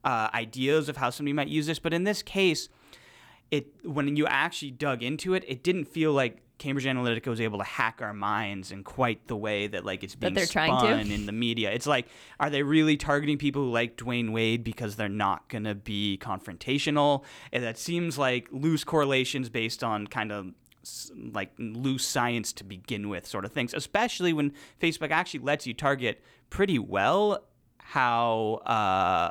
uh, 0.04 0.28
ideas 0.34 0.88
of 0.88 0.96
how 0.96 1.10
somebody 1.10 1.32
might 1.32 1.48
use 1.48 1.66
this. 1.66 1.78
But 1.78 1.94
in 1.94 2.04
this 2.04 2.22
case 2.22 2.68
it 3.50 3.72
when 3.82 4.14
you 4.16 4.26
actually 4.26 4.70
dug 4.70 5.02
into 5.02 5.34
it 5.34 5.44
it 5.46 5.62
didn't 5.62 5.86
feel 5.86 6.12
like 6.12 6.42
Cambridge 6.58 6.86
Analytica 6.86 7.26
was 7.26 7.40
able 7.40 7.58
to 7.58 7.64
hack 7.64 8.00
our 8.02 8.12
minds 8.12 8.72
in 8.72 8.82
quite 8.82 9.26
the 9.28 9.36
way 9.36 9.68
that 9.68 9.84
like 9.84 10.02
it's 10.02 10.14
being 10.14 10.34
they're 10.34 10.46
trying 10.46 10.76
spun 10.76 11.06
to? 11.06 11.14
in 11.14 11.26
the 11.26 11.32
media. 11.32 11.70
It's 11.70 11.86
like, 11.86 12.06
are 12.40 12.50
they 12.50 12.62
really 12.62 12.96
targeting 12.96 13.38
people 13.38 13.62
who 13.62 13.70
like 13.70 13.96
Dwyane 13.96 14.32
Wade 14.32 14.64
because 14.64 14.96
they're 14.96 15.08
not 15.08 15.48
gonna 15.48 15.74
be 15.74 16.18
confrontational? 16.20 17.22
And 17.52 17.62
that 17.62 17.78
seems 17.78 18.18
like 18.18 18.48
loose 18.50 18.84
correlations 18.84 19.48
based 19.48 19.84
on 19.84 20.06
kind 20.08 20.32
of 20.32 20.52
like 21.32 21.52
loose 21.58 22.04
science 22.04 22.52
to 22.54 22.64
begin 22.64 23.08
with, 23.08 23.26
sort 23.26 23.44
of 23.44 23.52
things. 23.52 23.72
Especially 23.74 24.32
when 24.32 24.52
Facebook 24.80 25.10
actually 25.10 25.40
lets 25.40 25.66
you 25.66 25.74
target 25.74 26.22
pretty 26.50 26.78
well 26.78 27.44
how 27.78 28.54
uh, 28.66 29.30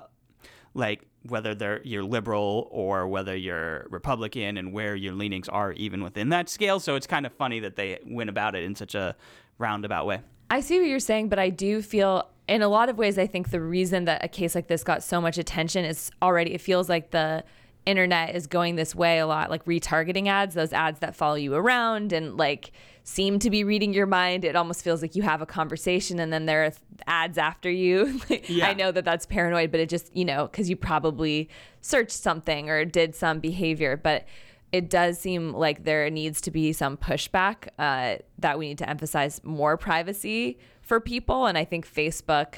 like 0.73 1.06
whether 1.23 1.53
they're 1.53 1.81
you're 1.83 2.03
liberal 2.03 2.67
or 2.71 3.07
whether 3.07 3.35
you're 3.35 3.87
Republican 3.89 4.57
and 4.57 4.73
where 4.73 4.95
your 4.95 5.13
leanings 5.13 5.49
are 5.49 5.73
even 5.73 6.03
within 6.03 6.29
that 6.29 6.49
scale. 6.49 6.79
So 6.79 6.95
it's 6.95 7.07
kind 7.07 7.25
of 7.25 7.33
funny 7.33 7.59
that 7.61 7.75
they 7.75 7.99
went 8.05 8.29
about 8.29 8.55
it 8.55 8.63
in 8.63 8.75
such 8.75 8.95
a 8.95 9.15
roundabout 9.57 10.05
way. 10.05 10.21
I 10.49 10.61
see 10.61 10.79
what 10.79 10.87
you're 10.87 10.99
saying, 10.99 11.29
but 11.29 11.39
I 11.39 11.49
do 11.49 11.81
feel 11.81 12.29
in 12.47 12.61
a 12.61 12.69
lot 12.69 12.89
of 12.89 12.97
ways 12.97 13.17
I 13.17 13.27
think 13.27 13.51
the 13.51 13.59
reason 13.59 14.05
that 14.05 14.23
a 14.23 14.27
case 14.27 14.55
like 14.55 14.67
this 14.67 14.83
got 14.83 15.03
so 15.03 15.19
much 15.19 15.37
attention 15.37 15.83
is 15.83 16.09
already 16.21 16.53
it 16.53 16.61
feels 16.61 16.87
like 16.87 17.11
the 17.11 17.43
internet 17.87 18.35
is 18.35 18.47
going 18.47 18.75
this 18.75 18.93
way 18.93 19.19
a 19.19 19.25
lot 19.25 19.49
like 19.49 19.65
retargeting 19.65 20.27
ads, 20.27 20.55
those 20.55 20.73
ads 20.73 20.99
that 20.99 21.15
follow 21.15 21.35
you 21.35 21.53
around 21.53 22.11
and 22.11 22.37
like 22.37 22.71
seem 23.03 23.39
to 23.39 23.49
be 23.49 23.63
reading 23.63 23.93
your 23.93 24.05
mind. 24.05 24.43
It 24.43 24.55
almost 24.55 24.83
feels 24.83 25.01
like 25.01 25.15
you 25.15 25.23
have 25.23 25.41
a 25.41 25.45
conversation 25.45 26.19
and 26.19 26.31
then 26.31 26.45
there 26.45 26.65
are 26.65 26.73
ads 27.07 27.37
after 27.37 27.71
you. 27.71 28.19
Yeah. 28.47 28.69
I 28.69 28.73
know 28.73 28.91
that 28.91 29.03
that's 29.03 29.25
paranoid, 29.25 29.71
but 29.71 29.79
it 29.79 29.89
just, 29.89 30.15
you 30.15 30.25
know, 30.25 30.47
cuz 30.47 30.69
you 30.69 30.75
probably 30.75 31.49
searched 31.81 32.11
something 32.11 32.69
or 32.69 32.85
did 32.85 33.15
some 33.15 33.39
behavior, 33.39 33.97
but 33.97 34.25
it 34.71 34.89
does 34.89 35.19
seem 35.19 35.53
like 35.53 35.83
there 35.83 36.09
needs 36.09 36.41
to 36.41 36.51
be 36.51 36.73
some 36.73 36.97
pushback 36.97 37.69
uh, 37.79 38.17
that 38.39 38.59
we 38.59 38.67
need 38.69 38.77
to 38.79 38.89
emphasize 38.89 39.41
more 39.43 39.77
privacy 39.77 40.57
for 40.81 40.99
people. 40.99 41.45
And 41.45 41.57
I 41.57 41.65
think 41.65 41.87
Facebook, 41.87 42.55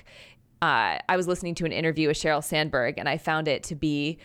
uh, 0.61 0.97
I 1.07 1.17
was 1.17 1.27
listening 1.27 1.55
to 1.55 1.65
an 1.65 1.71
interview 1.71 2.07
with 2.07 2.17
Sheryl 2.17 2.43
Sandberg, 2.43 2.97
and 2.97 3.07
I 3.07 3.17
found 3.17 3.47
it 3.47 3.63
to 3.63 3.75
be 3.75 4.17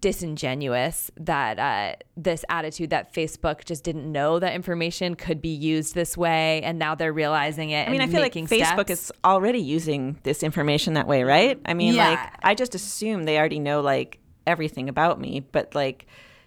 disingenuous 0.00 1.10
that 1.16 1.58
uh, 1.58 1.96
this 2.16 2.44
attitude 2.48 2.90
that 2.90 3.12
Facebook 3.12 3.64
just 3.64 3.82
didn't 3.82 4.10
know 4.10 4.38
that 4.38 4.54
information 4.54 5.14
could 5.14 5.42
be 5.42 5.48
used 5.48 5.94
this 5.94 6.16
way, 6.16 6.62
and 6.62 6.78
now 6.78 6.94
they're 6.94 7.12
realizing 7.12 7.70
it. 7.70 7.88
I 7.88 7.90
mean, 7.90 8.00
I 8.00 8.06
feel 8.06 8.20
like 8.20 8.34
Facebook 8.34 8.84
steps. 8.84 8.90
is 8.90 9.12
already 9.24 9.60
using 9.60 10.18
this 10.22 10.42
information 10.42 10.94
that 10.94 11.06
way, 11.06 11.24
right? 11.24 11.60
I 11.64 11.74
mean, 11.74 11.94
Yeah. 11.94 12.10
like 12.10 12.18
I 12.42 12.54
just 12.54 12.74
assume 12.74 13.24
they 13.24 13.38
already 13.38 13.58
know 13.58 13.80
like 13.80 14.20
everything 14.46 14.88
about 14.88 15.20
me, 15.20 15.40
but 15.52 15.74
like, 15.74 16.06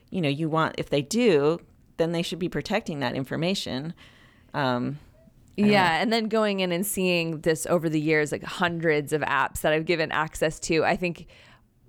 you 0.10 0.22
know, 0.22 0.30
you 0.30 0.50
want 0.50 0.76
if 0.78 0.90
they 0.90 1.02
do, 1.02 1.60
then 1.98 2.12
they 2.14 2.22
should 2.22 2.40
be 2.40 2.50
protecting 2.50 3.00
that 3.02 3.16
information. 3.16 3.94
Um, 4.54 5.00
Yeah, 5.58 6.02
and 6.02 6.12
then 6.12 6.26
going 6.30 6.62
in 6.62 6.72
and 6.72 6.86
seeing 6.86 7.42
this 7.42 7.68
over 7.68 7.90
the 7.90 8.00
years, 8.00 8.32
like 8.32 8.44
hundreds 8.44 9.14
of 9.14 9.22
apps 9.22 9.62
that 9.62 9.74
I've 9.74 9.86
given 9.86 10.12
access 10.12 10.60
to, 10.62 10.84
I 10.84 10.96
think 10.96 11.28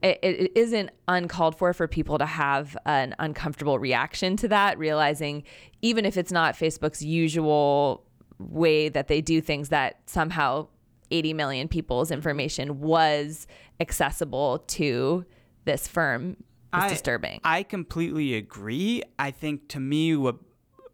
it, 0.02 0.18
it 0.22 0.52
isn't 0.54 0.90
uncalled 1.08 1.56
for 1.56 1.72
for 1.72 1.86
people 1.86 2.18
to 2.18 2.26
have 2.26 2.76
an 2.86 3.14
uncomfortable 3.18 3.78
reaction 3.78 4.36
to 4.38 4.48
that, 4.48 4.78
realizing 4.78 5.44
even 5.80 6.04
if 6.04 6.16
it's 6.16 6.32
not 6.32 6.54
Facebook's 6.54 7.04
usual 7.04 8.04
way 8.38 8.88
that 8.88 9.08
they 9.08 9.20
do 9.20 9.40
things, 9.40 9.68
that 9.68 10.00
somehow 10.06 10.66
80 11.10 11.34
million 11.34 11.68
people's 11.68 12.10
information 12.10 12.80
was 12.80 13.46
accessible 13.80 14.58
to 14.68 15.24
this 15.64 15.86
firm 15.86 16.36
is 16.74 16.90
disturbing. 16.90 17.40
I 17.44 17.62
completely 17.62 18.34
agree. 18.34 19.02
I 19.18 19.30
think 19.30 19.68
to 19.68 19.80
me 19.80 20.16
what 20.16 20.36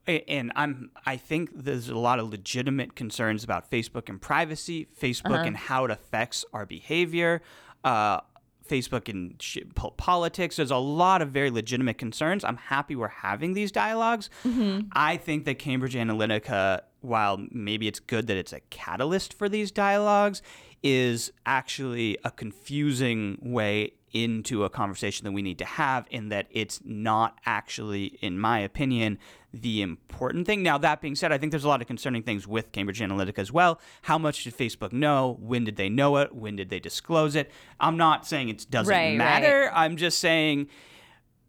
and 0.06 0.50
I'm 0.56 0.90
I 1.06 1.16
think 1.16 1.50
there's 1.54 1.88
a 1.88 1.98
lot 1.98 2.18
of 2.18 2.30
legitimate 2.30 2.96
concerns 2.96 3.44
about 3.44 3.70
Facebook 3.70 4.08
and 4.08 4.20
privacy, 4.20 4.88
Facebook 5.00 5.46
and 5.46 5.56
how 5.56 5.84
it 5.84 5.90
affects 5.90 6.44
our 6.52 6.66
behavior, 6.66 7.42
uh, 7.84 8.20
Facebook 8.68 9.08
and 9.08 9.34
sh- 9.40 9.58
politics. 9.96 10.56
There's 10.56 10.70
a 10.70 10.76
lot 10.76 11.22
of 11.22 11.30
very 11.30 11.50
legitimate 11.50 11.98
concerns. 11.98 12.44
I'm 12.44 12.56
happy 12.56 12.96
we're 12.96 13.08
having 13.08 13.54
these 13.54 13.72
dialogs. 13.72 14.30
Mm-hmm. 14.44 14.88
I 14.92 15.16
think 15.16 15.44
that 15.46 15.58
Cambridge 15.58 15.94
Analytica, 15.94 16.82
while 17.00 17.44
maybe 17.50 17.88
it's 17.88 18.00
good 18.00 18.26
that 18.28 18.36
it's 18.36 18.52
a 18.52 18.60
catalyst 18.70 19.34
for 19.34 19.48
these 19.48 19.70
dialogues, 19.70 20.42
is 20.82 21.32
actually 21.44 22.18
a 22.24 22.30
confusing 22.30 23.38
way 23.42 23.92
into 24.12 24.64
a 24.64 24.70
conversation 24.70 25.24
that 25.24 25.32
we 25.32 25.42
need 25.42 25.58
to 25.58 25.64
have 25.64 26.06
in 26.10 26.28
that 26.30 26.46
it's 26.50 26.80
not 26.84 27.38
actually 27.44 28.18
in 28.20 28.38
my 28.38 28.58
opinion 28.60 29.18
the 29.52 29.82
important 29.82 30.46
thing 30.46 30.62
now 30.62 30.78
that 30.78 31.00
being 31.00 31.14
said 31.14 31.30
i 31.32 31.38
think 31.38 31.50
there's 31.50 31.64
a 31.64 31.68
lot 31.68 31.80
of 31.80 31.86
concerning 31.86 32.22
things 32.22 32.46
with 32.46 32.70
cambridge 32.72 33.00
analytica 33.00 33.38
as 33.38 33.50
well 33.52 33.80
how 34.02 34.16
much 34.18 34.44
did 34.44 34.56
facebook 34.56 34.92
know 34.92 35.36
when 35.40 35.64
did 35.64 35.76
they 35.76 35.88
know 35.88 36.16
it 36.16 36.34
when 36.34 36.56
did 36.56 36.70
they 36.70 36.80
disclose 36.80 37.34
it 37.36 37.50
i'm 37.80 37.96
not 37.96 38.26
saying 38.26 38.48
it 38.48 38.66
doesn't 38.70 38.90
Right, 38.92 39.08
right. 39.10 39.16
matter 39.18 39.70
i'm 39.74 39.96
just 39.96 40.18
saying 40.18 40.68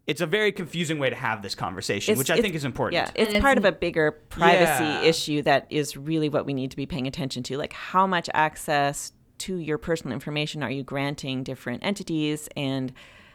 it's 0.06 0.20
a 0.20 0.26
very 0.26 0.50
confusing 0.50 0.98
way 0.98 1.08
to 1.08 1.14
have 1.16 1.40
this 1.42 1.54
conversation 1.54 2.12
It's- 2.12 2.18
which 2.18 2.30
i 2.36 2.40
think 2.40 2.54
is 2.54 2.64
important 2.64 2.94
Yeah, 2.94 3.10
it's 3.22 3.34
it's 3.34 3.40
part 3.40 3.58
of 3.58 3.64
a 3.64 3.72
bigger 3.72 4.10
privacy 4.12 4.84
Yeah. 4.84 5.02
issue 5.02 5.42
that 5.42 5.66
is 5.70 5.96
really 5.96 6.28
what 6.28 6.46
we 6.46 6.52
need 6.54 6.70
to 6.72 6.76
be 6.76 6.86
paying 6.86 7.06
attention 7.06 7.42
to. 7.44 7.56
Like, 7.56 7.72
how 7.72 8.06
much 8.06 8.28
access 8.34 9.12
to 9.40 9.56
your 9.56 9.78
personal 9.78 10.14
information 10.14 10.62
are 10.62 10.70
you 10.70 10.82
granting 10.82 11.42
different 11.42 11.84
entities, 11.84 12.48
and 12.56 12.92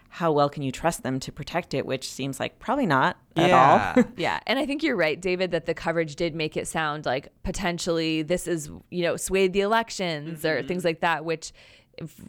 how 0.09 0.31
well 0.31 0.47
can 0.49 0.63
you 0.63 0.71
trust 0.71 1.03
them 1.03 1.19
to 1.19 1.31
protect 1.31 1.73
it? 1.73 1.85
Which 1.85 2.09
seems 2.09 2.39
like 2.39 2.57
probably 2.59 2.85
not 2.85 3.17
at 3.35 3.49
yeah. 3.49 3.93
all. 3.97 4.03
Yeah, 4.17 4.39
and 4.47 4.57
I 4.57 4.65
think 4.65 4.81
you're 4.81 4.95
right, 4.95 5.19
David, 5.19 5.51
that 5.51 5.65
the 5.65 5.73
coverage 5.73 6.15
did 6.15 6.33
make 6.33 6.55
it 6.55 6.67
sound 6.67 7.05
like 7.05 7.27
potentially 7.43 8.21
this 8.21 8.47
is, 8.47 8.69
you 8.89 9.03
know, 9.03 9.17
swayed 9.17 9.51
the 9.53 9.61
elections 9.61 10.45
or 10.45 10.63
things 10.63 10.85
like 10.85 11.01
that, 11.01 11.25
which 11.25 11.51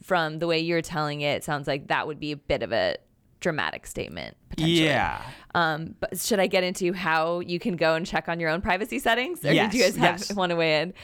from 0.03 0.39
the 0.39 0.47
way 0.47 0.59
you're 0.59 0.83
telling 0.83 1.21
it, 1.21 1.37
it 1.37 1.45
sounds 1.45 1.67
like 1.67 1.89
that 1.89 2.07
would 2.07 2.21
be 2.21 2.33
a 2.33 2.37
bit 2.37 2.63
of 2.63 2.73
a 2.73 2.97
dramatic 3.41 3.87
statement 3.87 4.37
potentially. 4.49 4.85
yeah 4.85 5.23
Um, 5.55 5.95
but 6.01 6.19
should 6.19 6.41
I 6.41 6.47
get 6.47 6.65
into 6.65 6.93
how 6.93 7.41
you 7.41 7.59
can 7.59 7.77
go 7.77 7.95
and 7.95 8.07
check 8.07 8.29
on 8.29 8.41
your 8.41 8.51
own 8.51 8.61
privacy 8.63 8.99
settings, 8.99 9.45
or 9.45 9.53
Yes, 9.53 9.71
did 9.71 9.79
you 9.79 9.85
guys 9.85 9.97
have 9.97 10.19
yes. 10.21 10.35
want 10.35 10.51
to 10.51 10.57
weigh 10.57 10.81
in? 10.81 10.95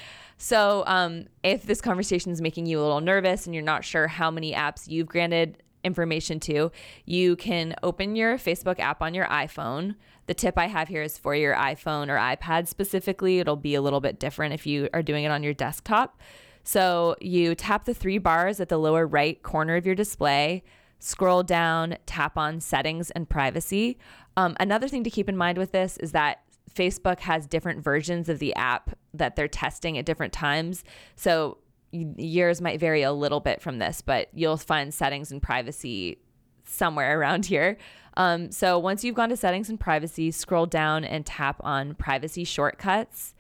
So, 0.43 0.83
um, 0.89 1.27
if 1.45 1.63
this 1.63 1.81
conversation 1.81 2.33
is 2.33 2.41
making 2.41 2.67
you 2.67 2.81
a 2.81 2.83
little 2.83 3.01
nervous 3.01 3.47
and 3.47 3.55
you're 3.55 3.63
not 3.63 3.85
sure 3.85 4.09
how 4.09 4.29
many 4.29 4.53
apps 4.53 4.89
you've 4.89 5.07
granted 5.07 5.63
information 5.85 6.41
to, 6.41 6.73
you 7.05 7.37
can 7.37 7.77
open 7.85 8.17
your 8.17 8.37
Facebook 8.39 8.81
app 8.81 9.03
on 9.03 9.15
your 9.15 9.27
iPhone. 9.27 9.95
The 10.27 10.35
tip 10.35 10.59
I 10.59 10.67
have 10.67 10.89
here 10.89 11.05
is 11.05 11.17
for 11.17 11.37
your 11.37 11.55
iPhone 11.55 12.09
or 12.09 12.17
iPad 12.17 12.67
specifically. 12.67 13.39
It'll 13.39 13.55
be 13.55 13.77
a 13.77 13.81
little 13.81 14.01
bit 14.01 14.19
different 14.19 14.53
if 14.53 14.67
you 14.67 14.89
are 14.93 15.01
doing 15.01 15.23
it 15.23 15.31
on 15.31 15.45
your 15.45 15.55
desktop. 15.55 16.21
So 16.65 17.15
you 17.21 17.55
tap 17.55 17.85
the 17.85 17.95
three 17.95 18.19
bars 18.19 18.59
at 18.59 18.69
the 18.69 18.79
lower 18.79 19.07
right 19.07 19.41
corner 19.45 19.77
of 19.77 19.87
your 19.87 19.95
display, 19.95 20.65
scroll 20.99 21.45
down, 21.45 21.99
tap 22.05 22.37
on 22.37 22.59
settings 22.59 23.13
and 23.13 23.29
privacy. 23.29 23.97
Um, 24.37 24.57
another 24.59 24.89
thing 24.89 25.05
to 25.05 25.11
keep 25.11 25.29
in 25.29 25.37
mind 25.37 25.57
with 25.57 25.71
this 25.71 25.99
is 25.99 26.11
that 26.11 26.43
Facebook 26.75 27.21
has 27.21 27.47
different 27.47 27.85
versions 27.85 28.29
of 28.29 28.41
the 28.41 28.53
app 28.57 28.97
that 29.15 29.37
they're 29.37 29.49
testing 29.49 29.99
at 29.99 30.05
different 30.05 30.33
times. 30.33 30.85
So 31.17 31.59
yours 31.93 32.61
might 32.61 32.81
vary 32.81 33.03
a 33.03 33.13
little 33.13 33.41
bit 33.41 33.61
from 33.61 33.79
this, 33.79 34.01
but 34.01 34.29
you'll 34.33 34.57
find 34.57 34.93
settings 34.93 35.31
and 35.31 35.43
privacy 35.43 36.19
somewhere 36.65 37.19
around 37.19 37.47
here. 37.47 37.77
Um, 38.17 38.51
so 38.51 38.79
once 38.79 39.05
you've 39.05 39.15
gone 39.15 39.31
to 39.31 39.37
settings 39.37 39.69
and 39.69 39.79
privacy, 39.79 40.31
scroll 40.31 40.67
down 40.67 41.05
and 41.05 41.25
tap 41.25 41.57
on 41.61 41.95
privacy 41.95 42.45
shortcuts. 42.45 43.35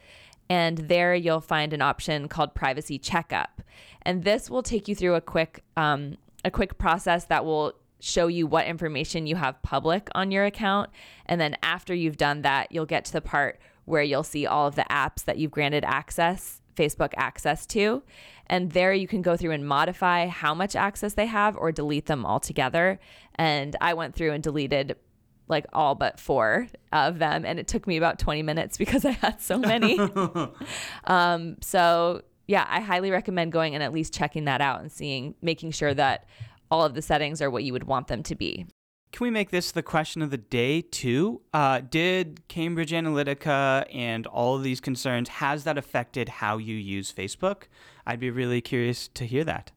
And 0.48 0.78
there 0.78 1.14
you'll 1.14 1.40
find 1.40 1.72
an 1.72 1.80
option 1.80 2.28
called 2.28 2.54
privacy 2.54 2.98
checkup. 2.98 3.62
And 4.02 4.24
this 4.24 4.50
will 4.50 4.62
take 4.62 4.88
you 4.88 4.94
through 4.94 5.14
a 5.14 5.20
quick 5.20 5.62
um, 5.76 6.16
a 6.44 6.50
quick 6.50 6.76
process 6.76 7.26
that 7.26 7.44
will 7.44 7.74
show 8.00 8.26
you 8.26 8.48
what 8.48 8.66
information 8.66 9.28
you 9.28 9.36
have 9.36 9.62
public 9.62 10.08
on 10.14 10.32
your 10.32 10.44
account. 10.44 10.90
And 11.26 11.40
then 11.40 11.56
after 11.62 11.94
you've 11.94 12.16
done 12.16 12.42
that, 12.42 12.72
you'll 12.72 12.84
get 12.84 13.04
to 13.06 13.12
the 13.12 13.20
part 13.20 13.60
where 13.84 14.02
you'll 14.02 14.22
see 14.22 14.46
all 14.46 14.66
of 14.66 14.74
the 14.74 14.86
apps 14.90 15.24
that 15.24 15.38
you've 15.38 15.50
granted 15.50 15.84
access, 15.84 16.60
Facebook 16.76 17.12
access 17.16 17.66
to. 17.66 18.02
And 18.46 18.72
there 18.72 18.92
you 18.92 19.06
can 19.06 19.22
go 19.22 19.36
through 19.36 19.52
and 19.52 19.66
modify 19.66 20.26
how 20.26 20.54
much 20.54 20.76
access 20.76 21.14
they 21.14 21.26
have 21.26 21.56
or 21.56 21.72
delete 21.72 22.06
them 22.06 22.26
altogether. 22.26 22.98
And 23.36 23.76
I 23.80 23.94
went 23.94 24.14
through 24.14 24.32
and 24.32 24.42
deleted 24.42 24.96
like 25.48 25.66
all 25.72 25.94
but 25.94 26.18
four 26.18 26.68
of 26.92 27.18
them. 27.18 27.44
And 27.44 27.58
it 27.58 27.68
took 27.68 27.86
me 27.86 27.96
about 27.96 28.18
20 28.18 28.42
minutes 28.42 28.78
because 28.78 29.04
I 29.04 29.12
had 29.12 29.40
so 29.40 29.58
many. 29.58 29.98
um, 31.04 31.56
so 31.60 32.22
yeah, 32.46 32.66
I 32.68 32.80
highly 32.80 33.10
recommend 33.10 33.52
going 33.52 33.74
and 33.74 33.82
at 33.82 33.92
least 33.92 34.12
checking 34.12 34.44
that 34.46 34.60
out 34.60 34.80
and 34.80 34.90
seeing, 34.90 35.34
making 35.40 35.70
sure 35.70 35.94
that 35.94 36.26
all 36.70 36.84
of 36.84 36.94
the 36.94 37.02
settings 37.02 37.40
are 37.40 37.50
what 37.50 37.64
you 37.64 37.72
would 37.72 37.84
want 37.84 38.08
them 38.08 38.22
to 38.24 38.34
be. 38.34 38.66
Can 39.12 39.24
we 39.24 39.30
make 39.30 39.50
this 39.50 39.72
the 39.72 39.82
question 39.82 40.22
of 40.22 40.30
the 40.30 40.38
day 40.38 40.80
too? 40.80 41.42
Uh, 41.52 41.80
did 41.80 42.48
Cambridge 42.48 42.92
Analytica 42.92 43.84
and 43.94 44.26
all 44.26 44.56
of 44.56 44.62
these 44.62 44.80
concerns 44.80 45.28
has 45.28 45.64
that 45.64 45.76
affected 45.76 46.30
how 46.30 46.56
you 46.56 46.74
use 46.74 47.12
Facebook? 47.12 47.64
I'd 48.06 48.20
be 48.20 48.30
really 48.30 48.62
curious 48.62 49.08
to 49.08 49.26
hear 49.26 49.44
that. 49.44 49.70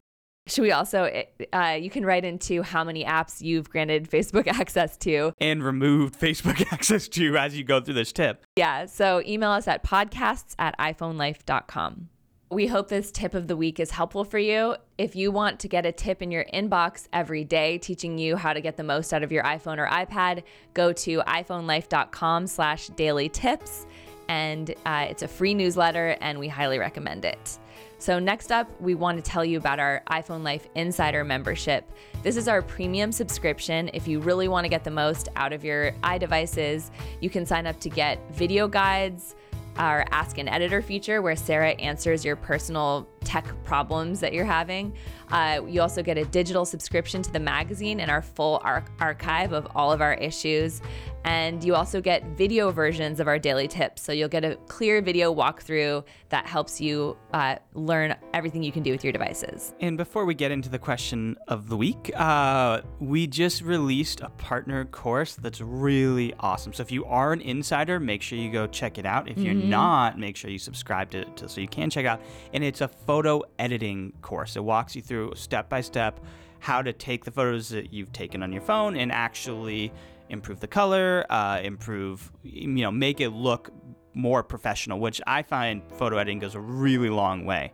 Should 0.47 0.61
we 0.61 0.71
also, 0.71 1.11
uh, 1.51 1.77
you 1.79 1.89
can 1.89 2.05
write 2.05 2.23
into 2.23 2.61
how 2.61 2.83
many 2.83 3.03
apps 3.03 3.41
you've 3.41 3.69
granted 3.69 4.09
Facebook 4.11 4.47
access 4.47 4.95
to 4.97 5.33
and 5.39 5.61
removed 5.61 6.17
Facebook 6.19 6.65
access 6.71 7.09
to 7.09 7.35
as 7.35 7.57
you 7.57 7.65
go 7.65 7.81
through 7.81 7.95
this 7.95 8.13
tip. 8.13 8.45
Yeah. 8.55 8.85
So 8.85 9.21
email 9.25 9.51
us 9.51 9.67
at 9.67 9.83
podcasts 9.83 10.55
at 10.57 10.77
iPhoneLife.com. 10.79 12.09
We 12.51 12.67
hope 12.67 12.89
this 12.89 13.11
tip 13.11 13.33
of 13.33 13.47
the 13.47 13.57
week 13.57 13.79
is 13.79 13.89
helpful 13.89 14.23
for 14.23 14.37
you. 14.37 14.75
If 14.99 15.15
you 15.15 15.31
want 15.31 15.59
to 15.61 15.67
get 15.67 15.83
a 15.83 15.91
tip 15.91 16.21
in 16.21 16.29
your 16.29 16.45
inbox 16.53 17.07
every 17.11 17.43
day 17.43 17.79
teaching 17.79 18.19
you 18.19 18.35
how 18.35 18.53
to 18.53 18.61
get 18.61 18.77
the 18.77 18.83
most 18.83 19.15
out 19.15 19.23
of 19.23 19.31
your 19.31 19.43
iPhone 19.43 19.79
or 19.79 19.87
iPad, 19.87 20.43
go 20.75 20.93
to 20.93 21.21
iPhoneLife.com 21.21 22.45
slash 22.45 22.89
daily 22.89 23.29
tips. 23.29 23.87
And 24.29 24.75
uh, 24.85 25.07
it's 25.09 25.23
a 25.23 25.27
free 25.27 25.55
newsletter, 25.55 26.17
and 26.21 26.39
we 26.39 26.47
highly 26.47 26.77
recommend 26.77 27.25
it. 27.25 27.57
So, 27.97 28.19
next 28.19 28.51
up, 28.51 28.69
we 28.79 28.93
want 28.93 29.17
to 29.17 29.23
tell 29.23 29.45
you 29.45 29.57
about 29.57 29.79
our 29.79 30.03
iPhone 30.09 30.43
Life 30.43 30.67
Insider 30.75 31.23
membership. 31.23 31.91
This 32.23 32.35
is 32.35 32.47
our 32.47 32.61
premium 32.61 33.11
subscription. 33.11 33.89
If 33.93 34.07
you 34.07 34.19
really 34.19 34.47
want 34.47 34.65
to 34.65 34.69
get 34.69 34.83
the 34.83 34.91
most 34.91 35.29
out 35.35 35.53
of 35.53 35.63
your 35.63 35.91
iDevices, 36.03 36.89
you 37.21 37.29
can 37.29 37.45
sign 37.45 37.67
up 37.67 37.79
to 37.81 37.89
get 37.89 38.19
video 38.33 38.67
guides, 38.67 39.35
our 39.77 40.05
Ask 40.11 40.37
an 40.37 40.47
Editor 40.47 40.81
feature 40.81 41.21
where 41.21 41.35
Sarah 41.35 41.71
answers 41.71 42.23
your 42.23 42.35
personal 42.35 43.07
tech 43.23 43.45
problems 43.63 44.19
that 44.19 44.33
you're 44.33 44.45
having. 44.45 44.93
Uh, 45.31 45.61
you 45.67 45.81
also 45.81 46.03
get 46.03 46.17
a 46.17 46.25
digital 46.25 46.65
subscription 46.65 47.21
to 47.21 47.31
the 47.31 47.39
magazine 47.39 47.99
and 47.99 48.11
our 48.11 48.21
full 48.21 48.61
ar- 48.63 48.85
archive 48.99 49.53
of 49.53 49.67
all 49.75 49.91
of 49.91 50.01
our 50.01 50.13
issues. 50.15 50.81
And 51.25 51.63
you 51.63 51.73
also 51.73 52.01
get 52.01 52.23
video 52.37 52.69
versions 52.69 53.19
of 53.19 53.27
our 53.27 53.39
daily 53.39 53.67
tips. 53.67 54.03
So 54.03 54.11
you'll 54.11 54.29
get 54.29 54.45
a 54.45 54.57
clear 54.67 55.01
video 55.01 55.33
walkthrough 55.33 56.03
that 56.29 56.45
helps 56.45 56.79
you 56.79 57.17
uh, 57.33 57.55
learn 57.73 58.15
everything 58.35 58.61
you 58.61 58.71
can 58.71 58.83
do 58.83 58.91
with 58.91 59.03
your 59.03 59.11
devices. 59.11 59.73
And 59.79 59.97
before 59.97 60.25
we 60.25 60.35
get 60.35 60.51
into 60.51 60.69
the 60.69 60.77
question 60.77 61.35
of 61.47 61.67
the 61.67 61.77
week, 61.77 62.11
uh, 62.15 62.81
we 62.99 63.25
just 63.25 63.63
released 63.63 64.21
a 64.21 64.29
partner 64.29 64.85
course 64.85 65.33
that's 65.33 65.61
really 65.61 66.31
awesome. 66.39 66.73
So 66.73 66.83
if 66.83 66.91
you 66.91 67.05
are 67.05 67.33
an 67.33 67.41
insider, 67.41 67.99
make 67.99 68.21
sure 68.21 68.37
you 68.37 68.51
go 68.51 68.67
check 68.67 68.99
it 68.99 69.05
out. 69.07 69.27
If 69.27 69.39
you're 69.39 69.55
mm-hmm. 69.55 69.69
not, 69.69 70.19
make 70.19 70.37
sure 70.37 70.51
you 70.51 70.59
subscribe 70.59 71.09
to 71.11 71.21
it 71.21 71.43
so 71.47 71.59
you 71.59 71.67
can 71.67 71.89
check 71.89 72.05
out. 72.05 72.21
And 72.53 72.63
it's 72.63 72.81
a 72.81 72.87
photo 72.87 73.41
editing 73.57 74.13
course. 74.21 74.55
It 74.55 74.63
walks 74.63 74.95
you 74.95 75.01
through 75.01 75.14
step 75.35 75.69
by 75.69 75.81
step 75.81 76.19
how 76.59 76.81
to 76.81 76.91
take 76.93 77.25
the 77.25 77.31
photos 77.31 77.69
that 77.69 77.93
you've 77.93 78.11
taken 78.11 78.41
on 78.41 78.51
your 78.51 78.61
phone 78.61 78.95
and 78.95 79.11
actually 79.11 79.91
improve 80.29 80.59
the 80.59 80.67
color, 80.67 81.25
uh, 81.29 81.59
improve, 81.63 82.31
you 82.43 82.67
know, 82.67 82.91
make 82.91 83.21
it 83.21 83.29
look 83.29 83.71
more 84.13 84.43
professional, 84.43 84.99
which 84.99 85.21
I 85.27 85.43
find 85.43 85.83
photo 85.97 86.17
editing 86.17 86.39
goes 86.39 86.55
a 86.55 86.59
really 86.59 87.09
long 87.09 87.45
way. 87.45 87.73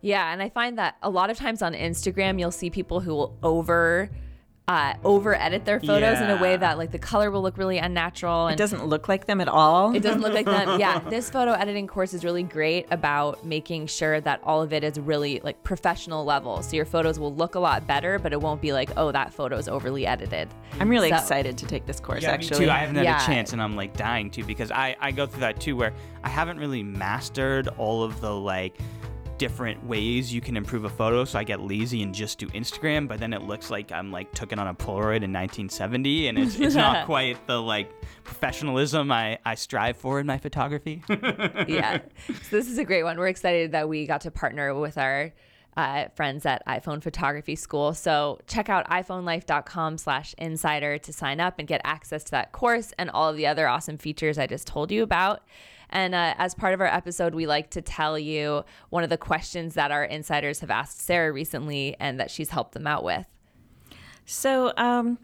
Yeah, 0.00 0.32
and 0.32 0.40
I 0.40 0.48
find 0.50 0.78
that 0.78 0.96
a 1.02 1.10
lot 1.10 1.30
of 1.30 1.36
times 1.36 1.62
on 1.62 1.74
Instagram, 1.74 2.38
you'll 2.38 2.52
see 2.52 2.70
people 2.70 3.00
who 3.00 3.14
will 3.14 3.36
over 3.42 4.10
uh, 4.68 4.92
over 5.02 5.34
edit 5.34 5.64
their 5.64 5.80
photos 5.80 6.20
yeah. 6.20 6.24
in 6.24 6.38
a 6.38 6.42
way 6.42 6.54
that 6.54 6.76
like 6.76 6.92
the 6.92 6.98
color 6.98 7.30
will 7.30 7.40
look 7.40 7.56
really 7.56 7.78
unnatural. 7.78 8.48
And 8.48 8.54
it 8.54 8.58
doesn't 8.58 8.84
look 8.84 9.08
like 9.08 9.26
them 9.26 9.40
at 9.40 9.48
all. 9.48 9.94
It 9.96 10.00
doesn't 10.00 10.20
look 10.20 10.34
like 10.34 10.44
them. 10.44 10.78
Yeah, 10.78 10.98
this 11.10 11.30
photo 11.30 11.52
editing 11.52 11.86
course 11.86 12.12
is 12.12 12.22
really 12.22 12.42
great 12.42 12.86
about 12.90 13.44
making 13.46 13.86
sure 13.86 14.20
that 14.20 14.40
all 14.44 14.60
of 14.60 14.74
it 14.74 14.84
is 14.84 15.00
really 15.00 15.40
like 15.42 15.62
professional 15.64 16.24
level. 16.24 16.62
So 16.62 16.76
your 16.76 16.84
photos 16.84 17.18
will 17.18 17.34
look 17.34 17.54
a 17.54 17.58
lot 17.58 17.86
better, 17.86 18.18
but 18.18 18.34
it 18.34 18.40
won't 18.40 18.60
be 18.60 18.74
like, 18.74 18.90
oh, 18.98 19.10
that 19.10 19.32
photo 19.32 19.56
is 19.56 19.68
overly 19.68 20.06
edited. 20.06 20.48
I'm 20.78 20.90
really 20.90 21.08
so, 21.08 21.16
excited 21.16 21.56
to 21.58 21.66
take 21.66 21.86
this 21.86 21.98
course. 21.98 22.22
Yeah, 22.22 22.32
actually, 22.32 22.60
me 22.60 22.66
too. 22.66 22.70
I 22.70 22.78
haven't 22.78 22.96
had 22.96 23.04
yeah. 23.04 23.22
a 23.22 23.26
chance, 23.26 23.54
and 23.54 23.62
I'm 23.62 23.74
like 23.74 23.96
dying 23.96 24.30
to 24.32 24.44
because 24.44 24.70
I 24.70 24.96
I 25.00 25.12
go 25.12 25.26
through 25.26 25.40
that 25.40 25.60
too, 25.60 25.76
where 25.76 25.94
I 26.22 26.28
haven't 26.28 26.58
really 26.58 26.82
mastered 26.82 27.68
all 27.78 28.02
of 28.02 28.20
the 28.20 28.34
like 28.34 28.78
different 29.38 29.84
ways 29.86 30.32
you 30.32 30.40
can 30.40 30.56
improve 30.56 30.84
a 30.84 30.88
photo. 30.88 31.24
So 31.24 31.38
I 31.38 31.44
get 31.44 31.60
lazy 31.60 32.02
and 32.02 32.14
just 32.14 32.38
do 32.38 32.46
Instagram, 32.48 33.08
but 33.08 33.20
then 33.20 33.32
it 33.32 33.42
looks 33.42 33.70
like 33.70 33.92
I'm 33.92 34.12
like 34.12 34.32
took 34.32 34.52
it 34.52 34.58
on 34.58 34.66
a 34.66 34.74
Polaroid 34.74 35.22
in 35.22 35.32
1970, 35.32 36.28
and 36.28 36.38
it's, 36.38 36.58
it's 36.58 36.74
not 36.74 37.06
quite 37.06 37.46
the 37.46 37.60
like 37.60 37.90
professionalism 38.24 39.10
I, 39.10 39.38
I 39.44 39.54
strive 39.54 39.96
for 39.96 40.20
in 40.20 40.26
my 40.26 40.38
photography. 40.38 41.02
yeah. 41.08 42.00
So 42.26 42.56
this 42.56 42.68
is 42.68 42.78
a 42.78 42.84
great 42.84 43.04
one. 43.04 43.18
We're 43.18 43.28
excited 43.28 43.72
that 43.72 43.88
we 43.88 44.06
got 44.06 44.22
to 44.22 44.30
partner 44.30 44.74
with 44.74 44.98
our 44.98 45.32
uh, 45.76 46.08
friends 46.16 46.44
at 46.44 46.66
iPhone 46.66 47.00
Photography 47.00 47.54
School. 47.54 47.94
So 47.94 48.40
check 48.48 48.68
out 48.68 48.88
iPhoneLife.com 48.90 49.98
slash 49.98 50.34
insider 50.36 50.98
to 50.98 51.12
sign 51.12 51.38
up 51.38 51.60
and 51.60 51.68
get 51.68 51.80
access 51.84 52.24
to 52.24 52.30
that 52.32 52.50
course 52.50 52.92
and 52.98 53.08
all 53.10 53.30
of 53.30 53.36
the 53.36 53.46
other 53.46 53.68
awesome 53.68 53.96
features 53.96 54.38
I 54.38 54.48
just 54.48 54.66
told 54.66 54.90
you 54.90 55.04
about. 55.04 55.42
And 55.90 56.14
uh, 56.14 56.34
as 56.36 56.54
part 56.54 56.74
of 56.74 56.80
our 56.80 56.86
episode, 56.86 57.34
we 57.34 57.46
like 57.46 57.70
to 57.70 57.82
tell 57.82 58.18
you 58.18 58.64
one 58.90 59.04
of 59.04 59.10
the 59.10 59.16
questions 59.16 59.74
that 59.74 59.90
our 59.90 60.04
insiders 60.04 60.60
have 60.60 60.70
asked 60.70 61.00
Sarah 61.00 61.32
recently 61.32 61.96
and 61.98 62.20
that 62.20 62.30
she's 62.30 62.50
helped 62.50 62.72
them 62.72 62.86
out 62.86 63.04
with. 63.04 63.26
So, 64.26 64.72
um, 64.76 65.18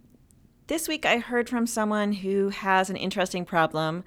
this 0.66 0.88
week 0.88 1.04
I 1.04 1.18
heard 1.18 1.48
from 1.48 1.66
someone 1.66 2.12
who 2.12 2.48
has 2.48 2.88
an 2.88 2.96
interesting 2.96 3.44
problem. 3.44 4.02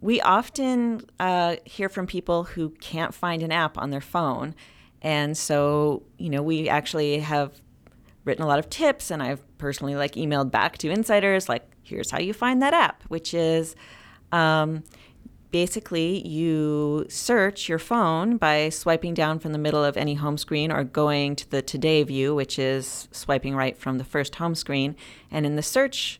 We 0.00 0.20
often 0.22 1.02
uh, 1.20 1.56
hear 1.64 1.90
from 1.90 2.06
people 2.06 2.44
who 2.44 2.70
can't 2.80 3.12
find 3.12 3.42
an 3.42 3.52
app 3.52 3.76
on 3.76 3.90
their 3.90 4.00
phone. 4.00 4.54
And 5.02 5.36
so, 5.36 6.04
you 6.16 6.30
know, 6.30 6.42
we 6.42 6.68
actually 6.68 7.18
have 7.18 7.60
written 8.24 8.42
a 8.42 8.46
lot 8.46 8.58
of 8.58 8.70
tips 8.70 9.10
and 9.10 9.22
I've 9.22 9.44
personally 9.58 9.96
like 9.96 10.14
emailed 10.14 10.50
back 10.50 10.78
to 10.78 10.90
insiders 10.90 11.48
like 11.48 11.68
here's 11.82 12.10
how 12.10 12.20
you 12.20 12.32
find 12.32 12.62
that 12.62 12.72
app, 12.72 13.02
which 13.04 13.34
is 13.34 13.74
um, 14.30 14.84
basically 15.52 16.26
you 16.26 17.06
search 17.08 17.68
your 17.68 17.78
phone 17.78 18.38
by 18.38 18.70
swiping 18.70 19.14
down 19.14 19.38
from 19.38 19.52
the 19.52 19.58
middle 19.58 19.84
of 19.84 19.96
any 19.96 20.14
home 20.14 20.38
screen 20.38 20.72
or 20.72 20.82
going 20.82 21.36
to 21.36 21.48
the 21.50 21.62
today 21.62 22.02
view 22.02 22.34
which 22.34 22.58
is 22.58 23.06
swiping 23.12 23.54
right 23.54 23.78
from 23.78 23.98
the 23.98 24.04
first 24.04 24.34
home 24.36 24.54
screen. 24.54 24.96
And 25.30 25.46
in 25.46 25.54
the 25.54 25.62
search 25.62 26.18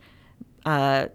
uh, 0.64 1.07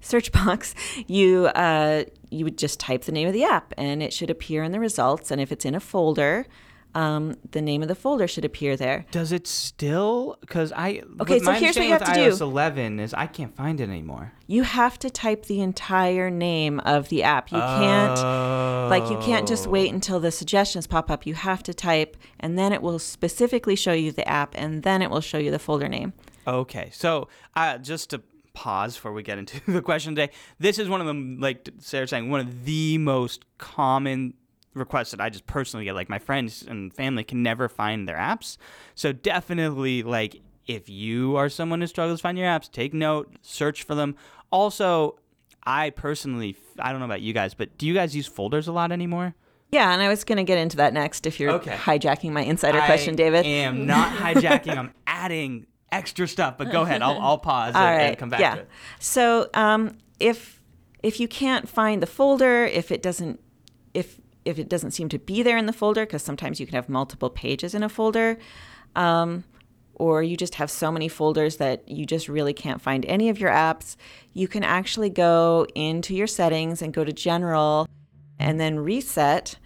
search 0.00 0.32
box 0.44 0.74
you 1.06 1.46
uh, 1.46 2.04
you 2.30 2.44
would 2.44 2.58
just 2.58 2.78
type 2.80 3.04
the 3.04 3.12
name 3.12 3.28
of 3.28 3.32
the 3.32 3.44
app 3.44 3.72
and 3.78 4.02
it 4.02 4.12
should 4.12 4.28
appear 4.28 4.62
in 4.64 4.72
the 4.72 4.80
results. 4.80 5.30
And 5.30 5.40
if 5.40 5.50
it's 5.52 5.64
in 5.64 5.74
a 5.74 5.80
folder 5.80 6.44
um, 6.94 7.36
the 7.50 7.60
name 7.60 7.82
of 7.82 7.88
the 7.88 7.94
folder 7.94 8.26
should 8.26 8.44
appear 8.44 8.76
there. 8.76 9.04
Does 9.10 9.32
it 9.32 9.46
still? 9.46 10.36
Because 10.40 10.72
I 10.72 11.02
okay. 11.20 11.38
So 11.38 11.52
here's 11.52 11.76
what 11.76 11.84
you 11.84 11.92
have 11.92 12.04
to 12.04 12.10
iOS 12.10 12.38
do. 12.38 12.44
11 12.44 13.00
is 13.00 13.14
I 13.14 13.26
can't 13.26 13.54
find 13.54 13.80
it 13.80 13.88
anymore. 13.88 14.32
You 14.46 14.62
have 14.62 14.98
to 15.00 15.10
type 15.10 15.46
the 15.46 15.60
entire 15.60 16.30
name 16.30 16.80
of 16.80 17.08
the 17.08 17.22
app. 17.22 17.52
You 17.52 17.58
can't 17.58 18.18
oh. 18.18 18.88
like 18.90 19.08
you 19.10 19.18
can't 19.18 19.46
just 19.46 19.66
wait 19.66 19.92
until 19.92 20.20
the 20.20 20.30
suggestions 20.30 20.86
pop 20.86 21.10
up. 21.10 21.26
You 21.26 21.34
have 21.34 21.62
to 21.64 21.74
type, 21.74 22.16
and 22.40 22.58
then 22.58 22.72
it 22.72 22.82
will 22.82 22.98
specifically 22.98 23.76
show 23.76 23.92
you 23.92 24.10
the 24.10 24.26
app, 24.28 24.54
and 24.56 24.82
then 24.82 25.02
it 25.02 25.10
will 25.10 25.20
show 25.20 25.38
you 25.38 25.50
the 25.50 25.58
folder 25.58 25.88
name. 25.88 26.14
Okay, 26.46 26.88
so 26.92 27.28
uh, 27.54 27.76
just 27.78 28.10
to 28.10 28.22
pause 28.58 28.96
before 28.96 29.12
we 29.12 29.22
get 29.22 29.38
into 29.38 29.60
the 29.70 29.82
question 29.82 30.16
today. 30.16 30.32
This 30.58 30.78
is 30.78 30.88
one 30.88 31.00
of 31.00 31.06
the 31.06 31.36
like 31.40 31.68
Sarah 31.78 32.08
saying 32.08 32.28
one 32.28 32.40
of 32.40 32.64
the 32.64 32.98
most 32.98 33.44
common 33.58 34.34
requests 34.78 35.10
that 35.10 35.20
I 35.20 35.30
just 35.30 35.46
personally 35.46 35.84
get. 35.84 35.94
Like 35.94 36.08
my 36.08 36.18
friends 36.18 36.62
and 36.62 36.92
family 36.92 37.24
can 37.24 37.42
never 37.42 37.68
find 37.68 38.08
their 38.08 38.16
apps. 38.16 38.56
So 38.94 39.12
definitely, 39.12 40.02
like 40.02 40.40
if 40.66 40.88
you 40.88 41.36
are 41.36 41.48
someone 41.48 41.80
who 41.80 41.86
struggles 41.86 42.20
to 42.20 42.22
find 42.22 42.38
your 42.38 42.46
apps, 42.46 42.70
take 42.70 42.94
note, 42.94 43.34
search 43.42 43.82
for 43.82 43.94
them. 43.94 44.14
Also, 44.50 45.18
I 45.64 45.90
personally, 45.90 46.56
I 46.78 46.92
don't 46.92 47.00
know 47.00 47.06
about 47.06 47.20
you 47.20 47.32
guys, 47.32 47.54
but 47.54 47.76
do 47.78 47.86
you 47.86 47.94
guys 47.94 48.14
use 48.14 48.26
folders 48.26 48.68
a 48.68 48.72
lot 48.72 48.92
anymore? 48.92 49.34
Yeah, 49.70 49.92
and 49.92 50.00
I 50.00 50.08
was 50.08 50.24
going 50.24 50.38
to 50.38 50.44
get 50.44 50.56
into 50.56 50.78
that 50.78 50.94
next 50.94 51.26
if 51.26 51.38
you're 51.38 51.52
okay. 51.52 51.72
hijacking 51.72 52.32
my 52.32 52.40
insider 52.40 52.80
I 52.80 52.86
question, 52.86 53.16
David. 53.16 53.44
I 53.44 53.48
am 53.48 53.86
not 53.86 54.16
hijacking. 54.16 54.76
I'm 54.76 54.94
adding 55.06 55.66
extra 55.92 56.26
stuff, 56.26 56.56
but 56.56 56.70
go 56.72 56.82
ahead. 56.82 57.02
I'll, 57.02 57.20
I'll 57.20 57.38
pause 57.38 57.74
and, 57.74 57.84
right. 57.84 58.00
and, 58.04 58.18
come 58.18 58.30
back 58.30 58.40
yeah. 58.40 58.54
to 58.54 58.60
it. 58.62 58.68
So 58.98 59.50
um, 59.52 59.98
if 60.20 60.62
if 61.02 61.20
you 61.20 61.28
can't 61.28 61.68
find 61.68 62.02
the 62.02 62.06
folder, 62.06 62.64
if 62.64 62.90
it 62.90 63.02
doesn't, 63.02 63.40
if 63.94 64.18
if 64.44 64.58
it 64.58 64.68
doesn't 64.68 64.92
seem 64.92 65.08
to 65.10 65.18
be 65.18 65.42
there 65.42 65.56
in 65.56 65.66
the 65.66 65.72
folder, 65.72 66.06
because 66.06 66.22
sometimes 66.22 66.60
you 66.60 66.66
can 66.66 66.74
have 66.74 66.88
multiple 66.88 67.30
pages 67.30 67.74
in 67.74 67.82
a 67.82 67.88
folder, 67.88 68.38
um, 68.96 69.44
or 69.94 70.22
you 70.22 70.36
just 70.36 70.56
have 70.56 70.70
so 70.70 70.90
many 70.90 71.08
folders 71.08 71.56
that 71.56 71.88
you 71.88 72.06
just 72.06 72.28
really 72.28 72.52
can't 72.52 72.80
find 72.80 73.04
any 73.06 73.28
of 73.28 73.38
your 73.38 73.50
apps, 73.50 73.96
you 74.32 74.48
can 74.48 74.62
actually 74.62 75.10
go 75.10 75.66
into 75.74 76.14
your 76.14 76.26
settings 76.26 76.80
and 76.80 76.94
go 76.94 77.04
to 77.04 77.12
General 77.12 77.88
and 78.38 78.60
then 78.60 78.78
reset. 78.78 79.56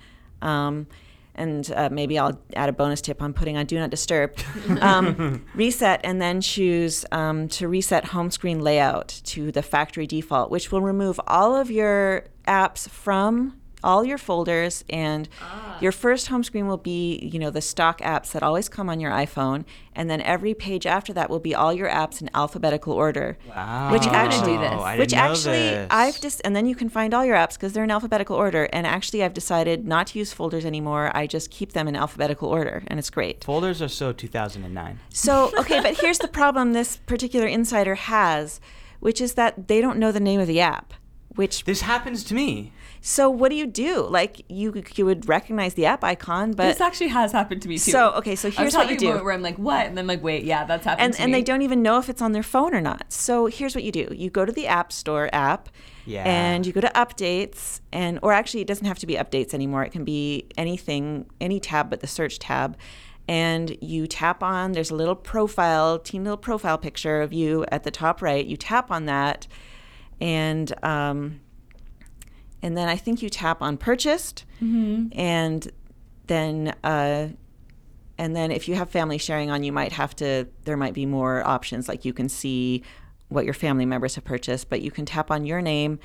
Um, 0.40 0.86
and 1.34 1.70
uh, 1.74 1.88
maybe 1.90 2.18
I'll 2.18 2.38
add 2.56 2.68
a 2.68 2.72
bonus 2.72 3.00
tip 3.00 3.22
on 3.22 3.32
putting 3.32 3.56
on 3.56 3.66
Do 3.66 3.78
Not 3.78 3.90
Disturb. 3.90 4.36
Um, 4.80 5.44
reset 5.54 6.00
and 6.02 6.20
then 6.20 6.40
choose 6.40 7.04
um, 7.12 7.46
to 7.48 7.68
reset 7.68 8.06
home 8.06 8.30
screen 8.30 8.60
layout 8.60 9.08
to 9.24 9.52
the 9.52 9.62
factory 9.62 10.06
default, 10.06 10.50
which 10.50 10.72
will 10.72 10.80
remove 10.80 11.20
all 11.26 11.54
of 11.54 11.70
your 11.70 12.24
apps 12.46 12.88
from 12.88 13.60
all 13.82 14.04
your 14.04 14.18
folders, 14.18 14.84
and 14.90 15.28
ah. 15.40 15.78
your 15.80 15.92
first 15.92 16.28
home 16.28 16.44
screen 16.44 16.66
will 16.66 16.76
be, 16.76 17.18
you 17.32 17.38
know, 17.38 17.50
the 17.50 17.60
stock 17.60 18.00
apps 18.00 18.32
that 18.32 18.42
always 18.42 18.68
come 18.68 18.88
on 18.88 19.00
your 19.00 19.10
iPhone, 19.10 19.64
and 19.94 20.08
then 20.08 20.20
every 20.22 20.54
page 20.54 20.86
after 20.86 21.12
that 21.12 21.28
will 21.28 21.40
be 21.40 21.54
all 21.54 21.72
your 21.72 21.88
apps 21.88 22.20
in 22.20 22.30
alphabetical 22.34 22.92
order. 22.92 23.36
Wow. 23.48 23.92
Which 23.92 24.06
I'm 24.06 24.14
actually, 24.14 24.54
do 24.54 24.60
this. 24.60 24.70
I 24.70 24.96
didn't 24.96 24.98
which 25.00 25.12
know 25.12 25.18
actually, 25.18 25.52
this. 25.52 25.88
I've 25.90 26.20
just, 26.20 26.40
and 26.44 26.56
then 26.56 26.66
you 26.66 26.74
can 26.74 26.88
find 26.88 27.12
all 27.12 27.24
your 27.24 27.36
apps 27.36 27.54
because 27.54 27.72
they're 27.72 27.84
in 27.84 27.90
alphabetical 27.90 28.36
order. 28.36 28.68
And 28.72 28.86
actually, 28.86 29.22
I've 29.22 29.34
decided 29.34 29.86
not 29.86 30.08
to 30.08 30.18
use 30.18 30.32
folders 30.32 30.64
anymore. 30.64 31.10
I 31.14 31.26
just 31.26 31.50
keep 31.50 31.72
them 31.72 31.88
in 31.88 31.96
alphabetical 31.96 32.48
order, 32.48 32.82
and 32.86 32.98
it's 32.98 33.10
great. 33.10 33.44
Folders 33.44 33.82
are 33.82 33.88
so 33.88 34.12
2009. 34.12 35.00
So, 35.10 35.52
okay, 35.58 35.80
but 35.80 36.00
here's 36.00 36.18
the 36.18 36.28
problem 36.28 36.72
this 36.72 36.96
particular 36.96 37.46
insider 37.46 37.94
has, 37.94 38.60
which 39.00 39.20
is 39.20 39.34
that 39.34 39.68
they 39.68 39.80
don't 39.80 39.98
know 39.98 40.12
the 40.12 40.20
name 40.20 40.40
of 40.40 40.46
the 40.46 40.60
app. 40.60 40.94
Which 41.36 41.64
This 41.64 41.80
happens 41.80 42.24
to 42.24 42.34
me. 42.34 42.72
so 43.00 43.30
what 43.30 43.48
do 43.48 43.54
you 43.56 43.66
do? 43.66 44.06
Like 44.06 44.42
you 44.50 44.82
you 44.94 45.04
would 45.06 45.28
recognize 45.28 45.74
the 45.74 45.86
app 45.86 46.04
icon, 46.04 46.52
but 46.52 46.64
this 46.68 46.80
actually 46.80 47.08
has 47.08 47.32
happened 47.32 47.62
to 47.62 47.68
me 47.68 47.76
too. 47.78 47.90
so 47.90 48.10
okay, 48.14 48.36
so 48.36 48.50
here's 48.50 48.74
what 48.74 48.88
you 48.90 48.94
having 48.94 49.02
a 49.02 49.04
moment 49.06 49.20
do. 49.20 49.24
Where 49.24 49.34
I'm 49.34 49.42
like, 49.42 49.56
what? 49.56 49.86
And 49.86 49.96
then 49.96 50.06
like, 50.06 50.22
wait, 50.22 50.44
yeah, 50.44 50.64
that's 50.64 50.84
happened 50.84 51.04
And 51.04 51.14
to 51.14 51.22
and 51.22 51.32
me. 51.32 51.38
they 51.38 51.42
don't 51.42 51.62
even 51.62 51.82
know 51.82 51.98
if 51.98 52.08
it's 52.10 52.20
on 52.22 52.32
their 52.32 52.42
phone 52.42 52.74
or 52.74 52.80
not. 52.80 53.12
So 53.12 53.46
here's 53.46 53.74
what 53.74 53.82
you 53.84 53.92
do. 53.92 54.08
You 54.12 54.28
go 54.30 54.44
to 54.44 54.52
the 54.52 54.66
App 54.66 54.92
Store 54.92 55.30
app 55.32 55.68
Yeah. 56.04 56.24
and 56.24 56.66
you 56.66 56.72
go 56.72 56.80
to 56.82 56.92
updates 56.94 57.80
and 57.92 58.18
or 58.22 58.32
actually 58.32 58.60
it 58.60 58.66
doesn't 58.66 58.86
have 58.86 58.98
to 58.98 59.06
be 59.06 59.14
updates 59.14 59.54
anymore. 59.54 59.84
It 59.84 59.92
can 59.92 60.04
be 60.04 60.46
anything, 60.58 61.26
any 61.40 61.60
tab 61.60 61.88
but 61.90 62.00
the 62.00 62.06
search 62.06 62.38
tab. 62.38 62.76
And 63.28 63.76
you 63.80 64.06
tap 64.06 64.42
on 64.42 64.72
there's 64.72 64.90
a 64.90 64.94
little 64.96 65.14
profile, 65.14 65.98
teeny 65.98 66.24
little 66.24 66.36
profile 66.36 66.76
picture 66.76 67.22
of 67.22 67.32
you 67.32 67.64
at 67.72 67.84
the 67.84 67.90
top 67.90 68.20
right. 68.20 68.44
You 68.44 68.56
tap 68.56 68.90
on 68.90 69.06
that 69.06 69.46
and 70.22 70.72
um, 70.84 71.40
and 72.62 72.76
then 72.76 72.88
I 72.88 72.96
think 72.96 73.22
you 73.22 73.28
tap 73.28 73.60
on 73.60 73.76
purchased, 73.76 74.44
and 75.18 75.70
then 76.28 76.74
uh, 76.84 77.28
and 78.16 78.36
then 78.36 78.52
if 78.52 78.68
you 78.68 78.76
have 78.76 78.88
family 78.88 79.18
sharing 79.18 79.50
on, 79.50 79.64
you 79.64 79.72
might 79.72 79.92
have 79.92 80.14
to. 80.16 80.46
There 80.64 80.76
might 80.76 80.94
be 80.94 81.06
more 81.06 81.44
options, 81.46 81.88
like 81.88 82.04
you 82.04 82.12
can 82.12 82.28
see 82.28 82.82
what 83.28 83.44
your 83.44 83.54
family 83.54 83.84
members 83.84 84.14
have 84.14 84.24
purchased, 84.24 84.70
but 84.70 84.80
you 84.80 84.90
can 84.92 85.04
tap 85.04 85.30
on 85.30 85.44
your 85.44 85.60
name, 85.60 85.98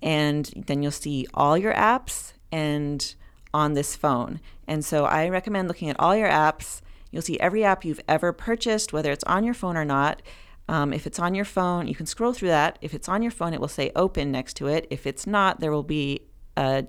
and 0.00 0.52
then 0.66 0.82
you'll 0.82 0.92
see 0.92 1.26
all 1.34 1.58
your 1.58 1.74
apps 1.74 2.32
and 2.52 3.16
on 3.52 3.74
this 3.74 3.96
phone. 3.96 4.40
And 4.68 4.84
so 4.84 5.04
I 5.04 5.28
recommend 5.28 5.66
looking 5.66 5.90
at 5.90 5.98
all 5.98 6.14
your 6.14 6.28
apps. 6.28 6.80
You'll 7.10 7.22
see 7.22 7.40
every 7.40 7.64
app 7.64 7.84
you've 7.84 8.00
ever 8.08 8.32
purchased, 8.32 8.92
whether 8.92 9.10
it's 9.10 9.24
on 9.24 9.44
your 9.44 9.54
phone 9.54 9.76
or 9.76 9.84
not. 9.84 10.22
Um, 10.68 10.92
if 10.92 11.06
it's 11.06 11.18
on 11.18 11.34
your 11.34 11.44
phone, 11.44 11.86
you 11.88 11.94
can 11.94 12.06
scroll 12.06 12.32
through 12.32 12.48
that. 12.48 12.78
If 12.80 12.94
it's 12.94 13.08
on 13.08 13.22
your 13.22 13.30
phone, 13.30 13.52
it 13.52 13.60
will 13.60 13.68
say 13.68 13.92
open 13.94 14.32
next 14.32 14.54
to 14.54 14.66
it. 14.66 14.86
If 14.90 15.06
it's 15.06 15.26
not, 15.26 15.60
there 15.60 15.70
will 15.70 15.82
be 15.82 16.20
a, 16.56 16.86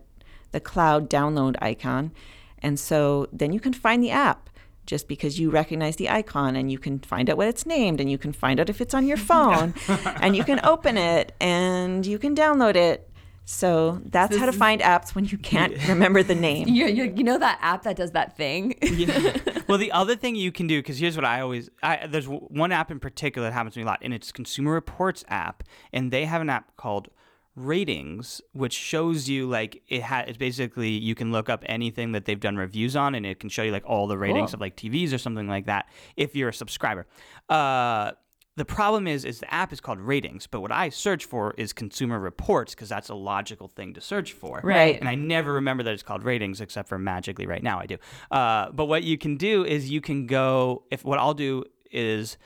the 0.52 0.60
cloud 0.60 1.10
download 1.10 1.56
icon. 1.62 2.12
And 2.60 2.80
so 2.80 3.28
then 3.34 3.52
you 3.52 3.60
can 3.60 3.74
find 3.74 4.02
the 4.02 4.12
app 4.12 4.50
just 4.86 5.08
because 5.08 5.40
you 5.40 5.50
recognize 5.50 5.96
the 5.96 6.10
icon 6.10 6.56
and 6.56 6.72
you 6.72 6.78
can 6.78 7.00
find 7.00 7.30
out 7.30 7.38
what 7.38 7.48
it's 7.48 7.66
named 7.66 8.00
and 8.00 8.10
you 8.10 8.18
can 8.18 8.32
find 8.32 8.60
out 8.60 8.70
if 8.70 8.82
it's 8.82 8.94
on 8.94 9.06
your 9.06 9.18
phone 9.32 9.74
and 10.22 10.36
you 10.36 10.44
can 10.44 10.60
open 10.64 10.98
it 10.98 11.34
and 11.42 12.06
you 12.06 12.20
can 12.20 12.36
download 12.36 12.76
it. 12.76 13.10
So 13.48 14.02
that's 14.06 14.36
how 14.36 14.48
to 14.48 14.52
find 14.52 14.82
apps 14.82 15.14
when 15.14 15.26
you 15.26 15.38
can't 15.38 15.76
remember 15.88 16.24
the 16.24 16.34
name. 16.48 16.68
you, 16.68 16.88
you, 16.88 17.14
you 17.16 17.24
know 17.24 17.38
that 17.38 17.60
app 17.62 17.84
that 17.84 17.96
does 17.96 18.12
that 18.12 18.36
thing? 18.36 18.74
Yeah. 18.82 19.38
well, 19.68 19.78
the 19.78 19.92
other 19.92 20.16
thing 20.16 20.36
you 20.36 20.52
can 20.52 20.66
do, 20.66 20.80
because 20.80 20.98
here's 20.98 21.16
what 21.16 21.26
I 21.26 21.42
always, 21.42 21.70
I, 21.84 22.08
there's 22.08 22.26
one 22.28 22.72
app 22.72 22.90
in 22.90 23.00
particular 23.00 23.48
that 23.48 23.54
happens 23.54 23.76
to 23.76 23.80
me 23.80 23.84
a 23.84 23.86
lot, 23.88 24.00
and 24.02 24.14
it's 24.14 24.32
Consumer 24.32 24.72
Reports 24.74 25.24
app, 25.28 25.64
and 25.94 26.12
they 26.12 26.26
have 26.26 26.42
an 26.42 26.50
app 26.50 26.76
called 26.76 27.10
Ratings, 27.56 28.42
which 28.52 28.74
shows 28.74 29.30
you 29.30 29.48
like 29.48 29.82
it 29.88 30.02
has. 30.02 30.26
It's 30.28 30.38
basically 30.38 30.90
you 30.90 31.16
can 31.16 31.32
look 31.32 31.48
up 31.48 31.64
anything 31.68 32.12
that 32.12 32.26
they've 32.26 32.40
done 32.40 32.58
reviews 32.58 32.96
on, 32.98 33.16
and 33.16 33.26
it 33.26 33.40
can 33.40 33.50
show 33.50 33.64
you 33.64 33.72
like 33.72 33.86
all 33.86 34.08
the 34.08 34.18
ratings 34.18 34.50
Cool. 34.52 34.56
of 34.56 34.62
like 34.62 34.76
TVs 34.76 35.14
or 35.14 35.18
something 35.18 35.48
like 35.48 35.68
that 35.68 35.88
if 36.18 36.36
you're 36.36 36.50
a 36.50 36.54
subscriber. 36.54 37.06
Uh, 37.48 38.12
the 38.58 38.66
problem 38.66 39.06
is, 39.06 39.26
is 39.26 39.40
the 39.40 39.54
app 39.54 39.74
is 39.74 39.82
called 39.82 40.00
Ratings, 40.00 40.48
but 40.48 40.62
what 40.62 40.72
I 40.72 40.90
search 40.90 41.26
for 41.26 41.54
is 41.58 41.74
Consumer 41.74 42.20
Reports 42.20 42.74
because 42.74 42.88
that's 42.88 43.10
a 43.10 43.16
logical 43.16 43.68
thing 43.68 43.94
to 43.96 44.02
search 44.02 44.32
for. 44.32 44.62
Right. 44.64 44.98
And 44.98 45.10
I 45.10 45.16
never 45.16 45.54
remember 45.54 45.84
that 45.84 45.94
it's 45.94 46.04
called 46.04 46.24
ratings, 46.24 46.62
except 46.62 46.88
for 46.88 46.98
magically 46.98 47.48
right 47.48 47.62
now 47.62 47.80
I 47.80 47.86
do. 47.86 47.98
Uh, 48.32 48.72
but 48.72 48.86
what 48.86 49.04
you 49.04 49.18
can 49.18 49.36
do 49.36 49.66
is 49.66 49.90
you 49.90 50.00
can 50.00 50.26
go. 50.26 50.84
If 50.90 51.04
what 51.04 51.20
I'll 51.20 51.34
do 51.34 51.66
is 51.92 52.38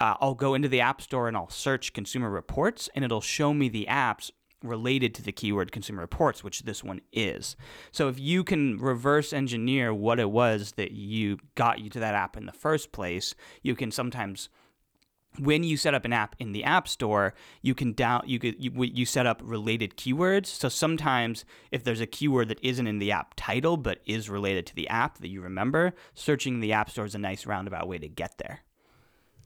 uh, 0.00 0.14
I'll 0.20 0.34
go 0.34 0.54
into 0.54 0.68
the 0.68 0.80
App 0.80 1.00
Store 1.00 1.28
and 1.28 1.36
I'll 1.36 1.50
search 1.50 1.92
Consumer 1.92 2.30
Reports, 2.30 2.88
and 2.94 3.04
it'll 3.04 3.20
show 3.20 3.54
me 3.54 3.68
the 3.68 3.86
apps 3.88 4.30
related 4.62 5.14
to 5.14 5.22
the 5.22 5.30
keyword 5.30 5.70
Consumer 5.70 6.00
Reports, 6.00 6.42
which 6.42 6.62
this 6.62 6.82
one 6.82 7.00
is. 7.12 7.54
So 7.92 8.08
if 8.08 8.18
you 8.18 8.42
can 8.42 8.78
reverse 8.78 9.32
engineer 9.32 9.94
what 9.94 10.18
it 10.18 10.30
was 10.30 10.72
that 10.72 10.92
you 10.92 11.38
got 11.54 11.78
you 11.78 11.90
to 11.90 12.00
that 12.00 12.14
app 12.14 12.36
in 12.36 12.46
the 12.46 12.52
first 12.52 12.90
place, 12.90 13.34
you 13.62 13.76
can 13.76 13.90
sometimes 13.90 14.48
when 15.38 15.64
you 15.64 15.76
set 15.76 15.94
up 15.94 16.04
an 16.04 16.12
app 16.12 16.36
in 16.38 16.52
the 16.52 16.64
app 16.64 16.86
store 16.86 17.34
you 17.62 17.74
can 17.74 17.92
down 17.92 18.22
you 18.26 18.38
could 18.38 18.54
you, 18.62 18.70
you 18.82 19.04
set 19.04 19.26
up 19.26 19.40
related 19.44 19.96
keywords 19.96 20.46
so 20.46 20.68
sometimes 20.68 21.44
if 21.70 21.84
there's 21.84 22.00
a 22.00 22.06
keyword 22.06 22.48
that 22.48 22.58
isn't 22.62 22.86
in 22.86 22.98
the 22.98 23.10
app 23.10 23.34
title 23.36 23.76
but 23.76 23.98
is 24.06 24.30
related 24.30 24.66
to 24.66 24.74
the 24.74 24.88
app 24.88 25.18
that 25.18 25.28
you 25.28 25.40
remember 25.40 25.94
searching 26.14 26.60
the 26.60 26.72
app 26.72 26.90
store 26.90 27.04
is 27.04 27.14
a 27.14 27.18
nice 27.18 27.46
roundabout 27.46 27.88
way 27.88 27.98
to 27.98 28.08
get 28.08 28.38
there 28.38 28.60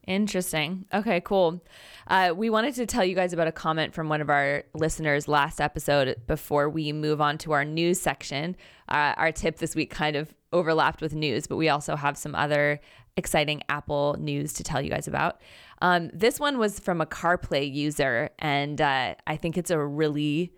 Interesting. 0.08 0.86
Okay, 0.94 1.20
cool. 1.20 1.62
Uh, 2.06 2.32
we 2.34 2.48
wanted 2.48 2.74
to 2.76 2.86
tell 2.86 3.04
you 3.04 3.14
guys 3.14 3.34
about 3.34 3.46
a 3.46 3.52
comment 3.52 3.92
from 3.92 4.08
one 4.08 4.22
of 4.22 4.30
our 4.30 4.64
listeners 4.72 5.28
last 5.28 5.60
episode 5.60 6.16
before 6.26 6.70
we 6.70 6.94
move 6.94 7.20
on 7.20 7.36
to 7.38 7.52
our 7.52 7.62
news 7.62 8.00
section. 8.00 8.56
Uh, 8.88 9.12
our 9.18 9.30
tip 9.30 9.58
this 9.58 9.76
week 9.76 9.90
kind 9.90 10.16
of 10.16 10.32
overlapped 10.50 11.02
with 11.02 11.14
news, 11.14 11.46
but 11.46 11.56
we 11.56 11.68
also 11.68 11.94
have 11.94 12.16
some 12.16 12.34
other 12.34 12.80
exciting 13.18 13.62
Apple 13.68 14.16
news 14.18 14.54
to 14.54 14.64
tell 14.64 14.80
you 14.80 14.88
guys 14.88 15.08
about. 15.08 15.42
Um, 15.80 16.10
this 16.12 16.40
one 16.40 16.58
was 16.58 16.78
from 16.80 17.00
a 17.00 17.06
CarPlay 17.06 17.72
user, 17.72 18.30
and 18.38 18.80
uh, 18.80 19.14
I 19.26 19.36
think 19.36 19.56
it's 19.56 19.70
a 19.70 19.78
really 19.78 20.52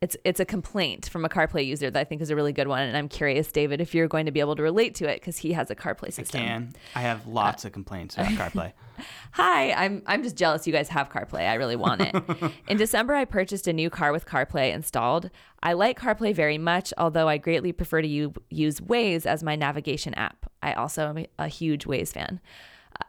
it's 0.00 0.16
it's 0.24 0.40
a 0.40 0.44
complaint 0.44 1.08
from 1.08 1.24
a 1.24 1.28
CarPlay 1.28 1.64
user 1.64 1.88
that 1.88 2.00
I 2.00 2.02
think 2.04 2.22
is 2.22 2.30
a 2.30 2.34
really 2.36 2.52
good 2.52 2.66
one, 2.66 2.82
and 2.82 2.96
I'm 2.96 3.08
curious, 3.08 3.52
David, 3.52 3.80
if 3.80 3.94
you're 3.94 4.08
going 4.08 4.26
to 4.26 4.32
be 4.32 4.40
able 4.40 4.56
to 4.56 4.62
relate 4.62 4.96
to 4.96 5.08
it 5.08 5.20
because 5.20 5.38
he 5.38 5.52
has 5.52 5.70
a 5.70 5.76
CarPlay 5.76 6.12
system. 6.12 6.40
I 6.42 6.44
can 6.46 6.72
i 6.96 7.00
have 7.02 7.26
lots 7.26 7.64
of 7.64 7.72
complaints 7.72 8.16
about 8.16 8.32
carplay 8.32 8.72
Hi, 9.32 9.72
I'm 9.72 10.02
I'm 10.06 10.22
just 10.22 10.36
jealous 10.36 10.66
you 10.66 10.72
guys 10.72 10.88
have 10.88 11.08
CarPlay. 11.08 11.48
I 11.48 11.54
really 11.54 11.76
want 11.76 12.00
it. 12.02 12.14
In 12.68 12.76
December, 12.76 13.14
I 13.14 13.24
purchased 13.24 13.66
a 13.68 13.72
new 13.72 13.90
car 13.90 14.12
with 14.12 14.26
CarPlay 14.26 14.72
installed. 14.72 15.30
I 15.62 15.72
like 15.72 15.98
CarPlay 15.98 16.34
very 16.34 16.58
much, 16.58 16.92
although 16.98 17.28
I 17.28 17.38
greatly 17.38 17.72
prefer 17.72 18.02
to 18.02 18.08
u- 18.08 18.34
use 18.50 18.80
Waze 18.80 19.24
as 19.24 19.42
my 19.42 19.54
navigation 19.56 20.14
app. 20.14 20.50
I 20.62 20.72
also 20.74 21.08
am 21.08 21.18
a- 21.18 21.26
a 21.38 21.48
huge 21.48 21.84
Waze 21.84 22.12
fan. 22.12 22.40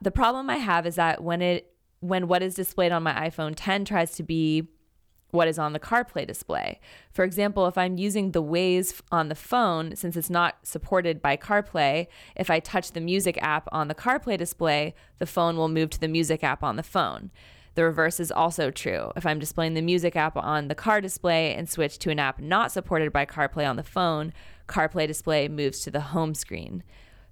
The 0.01 0.11
problem 0.11 0.49
I 0.49 0.57
have 0.57 0.85
is 0.85 0.95
that 0.95 1.23
when 1.23 1.41
it 1.41 1.69
when 1.99 2.27
what 2.27 2.43
is 2.43 2.55
displayed 2.55 2.91
on 2.91 3.01
my 3.01 3.13
iPhone 3.29 3.53
10 3.55 3.85
tries 3.85 4.11
to 4.11 4.23
be 4.23 4.67
what 5.33 5.47
is 5.47 5.57
on 5.57 5.73
the 5.73 5.79
CarPlay 5.79 6.27
display. 6.27 6.79
For 7.11 7.25
example, 7.25 7.65
if 7.65 7.77
I'm 7.77 7.97
using 7.97 8.31
the 8.31 8.43
Waze 8.43 9.01
on 9.11 9.29
the 9.29 9.35
phone, 9.35 9.95
since 9.95 10.15
it's 10.15 10.29
not 10.29 10.57
supported 10.63 11.21
by 11.21 11.37
CarPlay, 11.37 12.07
if 12.35 12.51
I 12.51 12.59
touch 12.59 12.91
the 12.91 13.01
music 13.01 13.41
app 13.41 13.67
on 13.71 13.87
the 13.87 13.95
CarPlay 13.95 14.37
display, 14.37 14.93
the 15.17 15.25
phone 15.25 15.57
will 15.57 15.69
move 15.69 15.89
to 15.91 15.99
the 15.99 16.07
music 16.07 16.43
app 16.43 16.61
on 16.61 16.75
the 16.75 16.83
phone. 16.83 17.31
The 17.75 17.83
reverse 17.83 18.19
is 18.19 18.31
also 18.31 18.69
true. 18.69 19.11
If 19.15 19.25
I'm 19.25 19.39
displaying 19.39 19.73
the 19.73 19.81
music 19.81 20.15
app 20.15 20.37
on 20.37 20.67
the 20.67 20.75
car 20.75 21.01
display 21.01 21.55
and 21.55 21.67
switch 21.67 21.97
to 21.99 22.11
an 22.11 22.19
app 22.19 22.39
not 22.39 22.71
supported 22.71 23.11
by 23.11 23.25
CarPlay 23.25 23.67
on 23.67 23.77
the 23.77 23.83
phone, 23.83 24.33
CarPlay 24.67 25.07
display 25.07 25.47
moves 25.47 25.79
to 25.81 25.89
the 25.89 26.01
home 26.01 26.35
screen. 26.35 26.83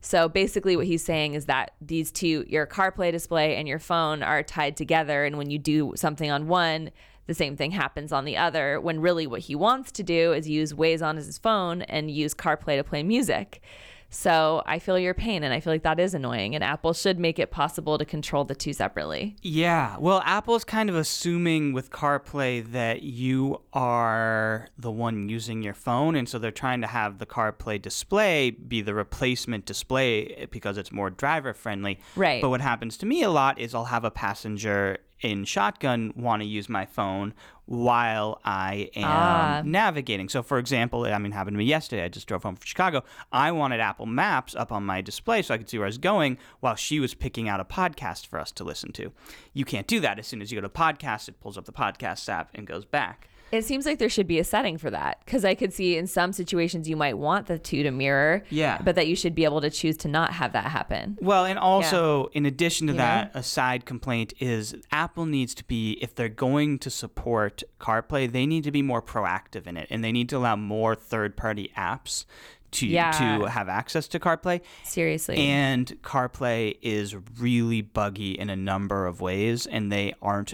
So 0.02 0.28
basically, 0.28 0.76
what 0.76 0.88
he's 0.88 1.04
saying 1.04 1.36
is 1.36 1.46
that 1.46 1.72
these 1.80 2.12
two, 2.12 2.44
your 2.48 2.66
CarPlay 2.66 3.12
display 3.12 3.56
and 3.56 3.68
your 3.68 3.80
phone, 3.80 4.24
are 4.24 4.42
tied 4.42 4.76
together. 4.76 5.24
And 5.26 5.38
when 5.38 5.52
you 5.52 5.60
do 5.60 5.94
something 5.96 6.30
on 6.30 6.48
one, 6.48 6.90
the 7.28 7.36
same 7.36 7.56
thing 7.56 7.72
happens 7.72 8.12
on 8.12 8.26
the 8.26 8.36
other. 8.36 8.82
When 8.82 9.00
really 9.00 9.28
what 9.28 9.42
he 9.42 9.56
wants 9.56 9.92
to 9.94 10.04
do 10.04 10.34
is 10.34 10.50
use 10.50 10.74
Waze 10.74 11.06
on 11.06 11.18
his 11.18 11.38
phone 11.38 11.84
and 11.84 12.10
use 12.10 12.34
CarPlay 12.34 12.78
to 12.78 12.84
play 12.84 13.04
music. 13.04 13.62
So 14.12 14.62
I 14.66 14.78
feel 14.78 15.00
your 15.00 15.14
pain, 15.14 15.44
and 15.44 15.54
I 15.54 15.62
feel 15.62 15.72
like 15.72 15.84
that 15.84 16.00
is 16.00 16.14
annoying. 16.14 16.54
And 16.54 16.64
Apple 16.64 16.94
should 16.94 17.18
make 17.18 17.40
it 17.40 17.50
possible 17.50 17.98
to 17.98 18.04
control 18.04 18.44
the 18.44 18.54
two 18.54 18.74
separately. 18.74 19.38
Yeah, 19.42 19.96
well, 20.00 20.22
Apple's 20.26 20.66
kind 20.66 20.90
of 20.90 20.96
assuming 20.96 21.72
with 21.72 21.90
CarPlay 21.92 22.70
that 22.74 23.04
you 23.04 23.62
are 23.74 24.68
the 24.78 24.92
one 24.92 25.30
using 25.30 25.64
your 25.64 25.74
phone, 25.74 26.16
and 26.16 26.28
so 26.28 26.38
they're 26.38 26.52
trying 26.52 26.82
to 26.82 26.88
have 26.88 27.18
the 27.20 27.26
CarPlay 27.26 27.82
display 27.82 28.52
be 28.52 28.82
the 28.82 28.94
replacement 28.94 29.66
display 29.66 30.46
because 30.52 30.78
it's 30.78 30.92
more 30.92 31.10
driver 31.10 31.54
friendly. 31.54 31.98
Right. 32.18 32.42
But 32.42 32.50
what 32.50 32.62
happens 32.62 32.98
to 32.98 33.06
me 33.06 33.24
a 33.24 33.30
lot 33.30 33.60
is 33.60 33.74
I'll 33.74 33.86
have 33.86 34.04
a 34.04 34.12
passenger 34.12 34.98
in 35.22 35.46
shotgun 35.46 36.14
want 36.16 36.42
to 36.42 36.48
use 36.48 36.68
my 36.68 36.86
phone 36.86 37.34
while 37.66 38.42
I 38.44 38.90
am 38.96 39.04
Ah. 39.06 39.62
navigating. 39.64 40.28
So, 40.28 40.44
for 40.44 40.58
example, 40.58 41.06
I 41.06 41.18
mean, 41.20 41.32
happened 41.32 41.54
to 41.54 41.58
me 41.60 41.64
yesterday. 41.66 42.04
I 42.04 42.10
just 42.10 42.28
drove 42.28 42.44
home 42.44 42.56
from 42.56 42.66
Chicago. 42.66 43.04
I 43.32 43.52
wanted 43.52 43.80
Apple 43.80 44.08
Maps 44.08 44.56
up 44.56 44.72
on 44.72 44.86
my 44.86 45.00
display 45.02 45.42
so 45.42 45.54
I 45.54 45.58
could 45.58 45.70
see 45.70 45.78
where 45.78 45.86
I 45.86 45.90
was 45.90 45.98
going 45.98 46.38
while 46.60 46.76
she 46.76 47.00
was 47.00 47.14
picking 47.14 47.48
out 47.48 47.60
a 47.60 47.66
podcast 47.66 48.28
for 48.28 48.40
us 48.40 48.52
to 48.54 48.64
listen 48.64 48.92
to. 48.94 49.12
You 49.54 49.64
can't 49.64 49.88
do 49.88 50.00
that. 50.02 50.20
As 50.20 50.28
soon 50.28 50.42
as 50.42 50.52
you 50.52 50.58
go 50.60 50.68
to 50.68 50.74
podcast, 50.74 51.30
it 51.30 51.40
pulls 51.40 51.58
up 51.58 51.66
the 51.66 51.72
podcast 51.72 52.28
app 52.28 52.50
and 52.54 52.68
goes 52.68 52.84
back. 52.86 53.28
It 53.52 53.66
seems 53.66 53.86
like 53.86 54.00
there 54.00 54.10
should 54.10 54.28
be 54.28 54.40
a 54.40 54.44
setting 54.44 54.78
for 54.78 54.90
that 54.90 55.22
because 55.26 55.44
I 55.44 55.56
could 55.56 55.74
see 55.74 55.98
in 55.98 56.08
some 56.08 56.32
situations 56.32 56.88
you 56.88 56.96
might 56.96 57.18
want 57.18 57.48
the 57.48 57.60
two 57.60 57.84
to 57.84 57.92
mirror. 57.92 58.44
Yeah. 58.50 58.80
But 58.82 58.96
that 58.96 59.08
you 59.08 59.16
should 59.16 59.36
be 59.36 59.44
able 59.44 59.62
to 59.62 59.70
choose 59.70 59.98
to 59.98 60.08
not 60.08 60.34
have 60.34 60.54
that 60.54 60.66
happen. 60.66 61.18
Well, 61.22 61.46
and 61.46 61.60
also 61.60 62.28
in 62.34 62.46
addition 62.46 62.88
to 62.88 62.94
You 62.94 62.98
that, 62.98 63.32
a 63.34 63.44
side 63.44 63.86
complaint 63.86 64.34
is 64.40 64.76
Apple 64.92 65.26
needs 65.26 65.54
to 65.56 65.64
be 65.66 65.94
if 66.02 66.16
they're 66.16 66.30
going 66.30 66.80
to 66.80 66.90
support 66.90 67.64
CarPlay, 67.80 68.32
they 68.32 68.46
need 68.46 68.64
to 68.64 68.72
be 68.72 68.82
more 68.82 69.02
proactive 69.02 69.68
in 69.68 69.78
it, 69.78 69.88
and 69.90 70.04
they 70.04 70.12
need 70.12 70.30
to 70.30 70.38
allow 70.38 70.56
more 70.56 70.96
third-party 70.96 71.72
apps 71.78 72.26
to 72.72 72.88
Yeah. 72.88 73.12
to 73.12 73.50
have 73.50 73.68
access 73.68 74.08
to 74.08 74.20
CarPlay. 74.20 74.62
Seriously. 74.84 75.36
And 75.38 75.88
CarPlay 76.04 76.78
is 76.82 77.16
really 77.38 77.82
buggy 77.82 78.32
in 78.32 78.50
a 78.50 78.56
number 78.56 79.06
of 79.06 79.20
ways, 79.20 79.66
and 79.66 79.92
they 79.92 80.14
aren't 80.22 80.54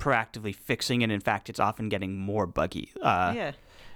proactively 0.00 0.54
fixing 0.54 1.02
it. 1.02 1.10
In 1.10 1.20
fact, 1.20 1.48
it's 1.48 1.60
often 1.60 1.88
getting 1.88 2.18
more 2.18 2.46
buggy. 2.46 2.90
Uh, 3.00 3.32
yeah. 3.36 3.52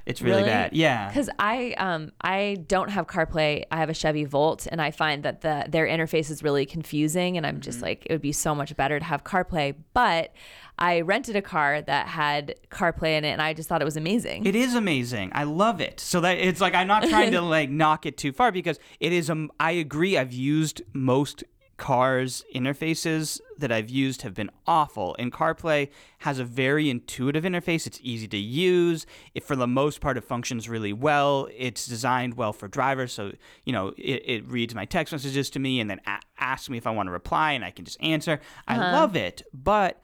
It's 0.06 0.20
really, 0.20 0.42
Really? 0.42 0.50
bad. 0.50 0.74
Yeah. 0.74 1.08
Because 1.08 1.30
I 1.38 1.72
um 1.78 2.12
I 2.20 2.58
don't 2.68 2.90
have 2.90 3.06
CarPlay. 3.06 3.64
I 3.70 3.78
have 3.78 3.88
a 3.88 3.94
Chevy 3.94 4.26
Volt, 4.26 4.66
and 4.70 4.82
I 4.82 4.90
find 4.90 5.22
that 5.22 5.40
the 5.40 5.64
their 5.66 5.86
interface 5.86 6.30
is 6.30 6.42
really 6.42 6.66
confusing. 6.66 7.38
And 7.38 7.46
I'm 7.46 7.60
just 7.62 7.78
Mm-hmm. 7.78 7.84
like, 7.86 8.06
it 8.06 8.12
would 8.12 8.20
be 8.20 8.32
so 8.32 8.54
much 8.54 8.76
better 8.76 8.98
to 8.98 9.04
have 9.04 9.24
CarPlay. 9.24 9.74
But 9.94 10.34
I 10.78 11.00
rented 11.00 11.36
a 11.36 11.40
car 11.42 11.80
that 11.80 12.06
had 12.08 12.54
CarPlay 12.70 13.16
in 13.16 13.24
it, 13.24 13.30
and 13.30 13.40
I 13.40 13.54
just 13.54 13.66
thought 13.66 13.80
it 13.80 13.86
was 13.86 13.96
amazing. 13.96 14.44
It 14.44 14.54
is 14.54 14.74
amazing. 14.74 15.32
I 15.34 15.44
love 15.44 15.80
it. 15.80 16.00
So 16.00 16.20
that 16.20 16.36
it's 16.36 16.60
like 16.60 16.74
I'm 16.74 16.86
not 16.88 17.04
trying 17.04 17.30
to 17.32 17.40
like 17.56 17.70
knock 17.70 18.04
it 18.04 18.18
too 18.18 18.32
far 18.32 18.52
because 18.52 18.78
it 19.00 19.10
is 19.14 19.30
um 19.30 19.50
I 19.58 19.70
agree 19.70 20.18
I've 20.18 20.34
used 20.34 20.82
most 20.92 21.44
cars 21.76 22.44
interfaces 22.54 23.40
that 23.58 23.70
I've 23.70 23.90
used 23.90 24.22
have 24.22 24.34
been 24.34 24.50
awful 24.66 25.14
and 25.18 25.32
CarPlay 25.32 25.90
has 26.18 26.38
a 26.38 26.44
very 26.44 26.90
intuitive 26.90 27.44
interface. 27.44 27.86
It's 27.86 28.00
easy 28.02 28.28
to 28.28 28.36
use. 28.36 29.06
It 29.34 29.44
for 29.44 29.56
the 29.56 29.66
most 29.66 30.00
part 30.00 30.16
it 30.16 30.24
functions 30.24 30.68
really 30.68 30.92
well. 30.92 31.48
It's 31.56 31.86
designed 31.86 32.36
well 32.36 32.52
for 32.52 32.68
drivers 32.68 33.12
so 33.12 33.32
you 33.64 33.72
know 33.72 33.88
it, 33.96 34.22
it 34.24 34.48
reads 34.48 34.74
my 34.74 34.84
text 34.84 35.12
messages 35.12 35.50
to 35.50 35.58
me 35.58 35.80
and 35.80 35.88
then 35.90 36.00
a- 36.06 36.20
asks 36.38 36.68
me 36.68 36.78
if 36.78 36.86
I 36.86 36.90
want 36.90 37.08
to 37.08 37.12
reply 37.12 37.52
and 37.52 37.64
I 37.64 37.70
can 37.70 37.84
just 37.84 38.02
answer. 38.02 38.40
I 38.66 38.76
uh-huh. 38.76 38.92
love 38.92 39.16
it. 39.16 39.42
But 39.52 40.02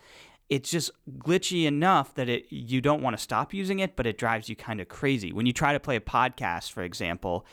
it's 0.51 0.69
just 0.69 0.91
glitchy 1.19 1.65
enough 1.65 2.13
that 2.17 2.29
it 2.29 2.47
you 2.51 2.81
don't 2.81 3.03
want 3.03 3.17
to 3.17 3.23
stop 3.23 3.55
using 3.55 3.79
it, 3.79 3.95
but 3.95 4.07
it 4.07 4.19
drives 4.19 4.49
you 4.49 4.57
kind 4.57 4.81
of 4.81 4.89
crazy. 4.89 5.33
When 5.33 5.47
you 5.47 5.53
try 5.53 5.73
to 5.73 5.81
play 5.81 5.97
a 5.97 6.01
podcast, 6.01 6.73
for 6.73 6.83
example, 6.83 7.47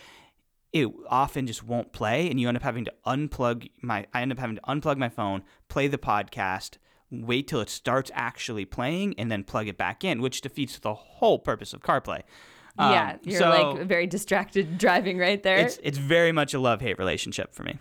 it 0.73 0.89
often 1.09 1.47
just 1.47 1.63
won't 1.63 1.93
play, 1.93 2.29
and 2.29 2.39
you 2.39 2.47
end 2.47 2.57
up 2.57 2.63
having 2.63 2.85
to 2.85 2.93
unplug 3.05 3.69
my. 3.81 4.05
I 4.13 4.21
end 4.21 4.31
up 4.31 4.39
having 4.39 4.57
to 4.57 4.61
unplug 4.63 4.97
my 4.97 5.09
phone, 5.09 5.43
play 5.69 5.87
the 5.87 5.97
podcast, 5.97 6.77
wait 7.09 7.47
till 7.47 7.61
it 7.61 7.69
starts 7.69 8.11
actually 8.13 8.65
playing, 8.65 9.15
and 9.17 9.31
then 9.31 9.43
plug 9.43 9.67
it 9.67 9.77
back 9.77 10.03
in, 10.03 10.21
which 10.21 10.41
defeats 10.41 10.77
the 10.79 10.93
whole 10.93 11.39
purpose 11.39 11.73
of 11.73 11.81
CarPlay. 11.81 12.23
Um, 12.77 12.91
yeah, 12.91 13.17
you're 13.23 13.39
so 13.39 13.49
like 13.49 13.87
very 13.87 14.07
distracted 14.07 14.77
driving 14.79 15.17
right 15.17 15.41
there. 15.41 15.57
it's 15.57 15.79
it's 15.81 15.97
very 15.97 16.31
much 16.31 16.53
a 16.53 16.59
love 16.59 16.81
hate 16.81 16.99
relationship 16.99 17.53
for 17.53 17.63
me. 17.63 17.77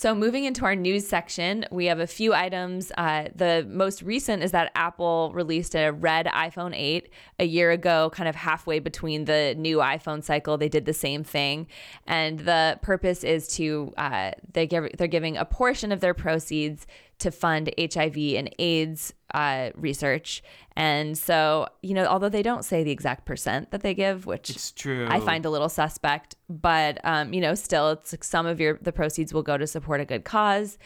So, 0.00 0.14
moving 0.14 0.44
into 0.44 0.64
our 0.64 0.76
news 0.76 1.08
section, 1.08 1.66
we 1.72 1.86
have 1.86 1.98
a 1.98 2.06
few 2.06 2.32
items. 2.32 2.92
Uh, 2.96 3.30
the 3.34 3.66
most 3.68 4.00
recent 4.00 4.44
is 4.44 4.52
that 4.52 4.70
Apple 4.76 5.32
released 5.34 5.74
a 5.74 5.90
red 5.90 6.26
iPhone 6.26 6.72
8 6.72 7.10
a 7.40 7.44
year 7.44 7.72
ago, 7.72 8.08
kind 8.14 8.28
of 8.28 8.36
halfway 8.36 8.78
between 8.78 9.24
the 9.24 9.56
new 9.58 9.78
iPhone 9.78 10.22
cycle. 10.22 10.56
They 10.56 10.68
did 10.68 10.84
the 10.84 10.92
same 10.92 11.24
thing, 11.24 11.66
and 12.06 12.38
the 12.38 12.78
purpose 12.80 13.24
is 13.24 13.48
to 13.56 13.92
uh, 13.96 14.30
they 14.52 14.68
give 14.68 14.88
they're 14.96 15.08
giving 15.08 15.36
a 15.36 15.44
portion 15.44 15.90
of 15.90 15.98
their 15.98 16.14
proceeds 16.14 16.86
to 17.18 17.30
fund 17.30 17.70
HIV 17.78 18.16
and 18.36 18.54
AIDS 18.58 19.12
uh, 19.34 19.70
research. 19.74 20.42
And 20.76 21.18
so, 21.18 21.66
you 21.82 21.92
know, 21.92 22.06
although 22.06 22.28
they 22.28 22.42
don't 22.42 22.64
say 22.64 22.84
the 22.84 22.92
exact 22.92 23.24
percent 23.24 23.72
that 23.72 23.82
they 23.82 23.94
give, 23.94 24.26
which 24.26 24.50
It's 24.50 24.70
true. 24.70 25.06
I 25.10 25.18
find 25.20 25.44
a 25.44 25.50
little 25.50 25.68
suspect, 25.68 26.36
but 26.48 27.00
um, 27.04 27.32
you 27.32 27.40
know, 27.40 27.54
still, 27.54 27.90
it's 27.90 28.12
like 28.12 28.22
some 28.22 28.46
of 28.46 28.60
your 28.60 28.78
the 28.80 28.92
proceeds 28.92 29.34
will 29.34 29.42
go 29.42 29.58
to 29.58 29.66
support 29.66 30.00
a 30.00 30.04
good 30.04 30.24
cause. 30.24 30.78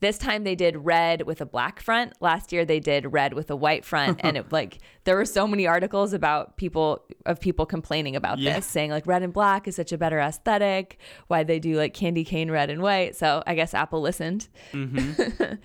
This 0.00 0.16
time 0.18 0.44
they 0.44 0.54
did 0.54 0.76
red 0.76 1.22
with 1.22 1.40
a 1.40 1.46
black 1.46 1.80
front. 1.80 2.12
Last 2.20 2.52
year 2.52 2.64
they 2.64 2.78
did 2.80 3.12
red 3.12 3.32
with 3.34 3.50
a 3.50 3.56
white 3.56 3.84
front, 3.84 4.20
and 4.22 4.36
it 4.36 4.52
like 4.52 4.78
there 5.04 5.16
were 5.16 5.24
so 5.24 5.46
many 5.48 5.66
articles 5.66 6.12
about 6.12 6.56
people 6.56 7.04
of 7.26 7.40
people 7.40 7.66
complaining 7.66 8.14
about 8.14 8.38
Yeah. 8.38 8.54
this, 8.54 8.66
saying 8.66 8.90
like 8.90 9.06
red 9.06 9.22
and 9.22 9.32
black 9.32 9.66
is 9.66 9.74
such 9.76 9.90
a 9.92 9.98
better 9.98 10.20
aesthetic. 10.20 10.98
Why 11.26 11.42
they 11.42 11.58
do 11.58 11.76
like 11.76 11.94
candy 11.94 12.24
cane 12.24 12.50
red 12.50 12.70
and 12.70 12.80
white? 12.82 13.16
So 13.16 13.42
I 13.46 13.54
guess 13.54 13.74
Apple 13.74 14.00
listened. 14.00 14.48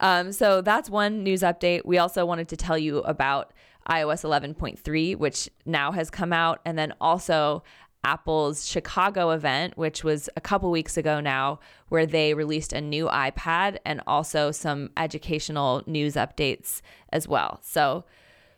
Um, 0.00 0.32
so 0.32 0.60
that's 0.62 0.88
one 0.88 1.22
news 1.22 1.42
update. 1.42 1.84
We 1.84 1.98
also 1.98 2.24
wanted 2.24 2.48
to 2.48 2.56
tell 2.56 2.78
you 2.78 2.98
about 3.00 3.52
iOS 3.88 4.24
11.3, 4.24 5.16
which 5.16 5.48
now 5.66 5.92
has 5.92 6.10
come 6.10 6.32
out, 6.32 6.60
and 6.64 6.78
then 6.78 6.94
also 7.00 7.62
Apple's 8.04 8.66
Chicago 8.66 9.30
event, 9.30 9.76
which 9.76 10.02
was 10.02 10.28
a 10.36 10.40
couple 10.40 10.70
weeks 10.70 10.96
ago 10.96 11.20
now, 11.20 11.60
where 11.88 12.06
they 12.06 12.34
released 12.34 12.72
a 12.72 12.80
new 12.80 13.06
iPad 13.06 13.78
and 13.84 14.00
also 14.06 14.50
some 14.50 14.90
educational 14.96 15.82
news 15.86 16.14
updates 16.14 16.80
as 17.12 17.28
well. 17.28 17.60
So, 17.62 18.04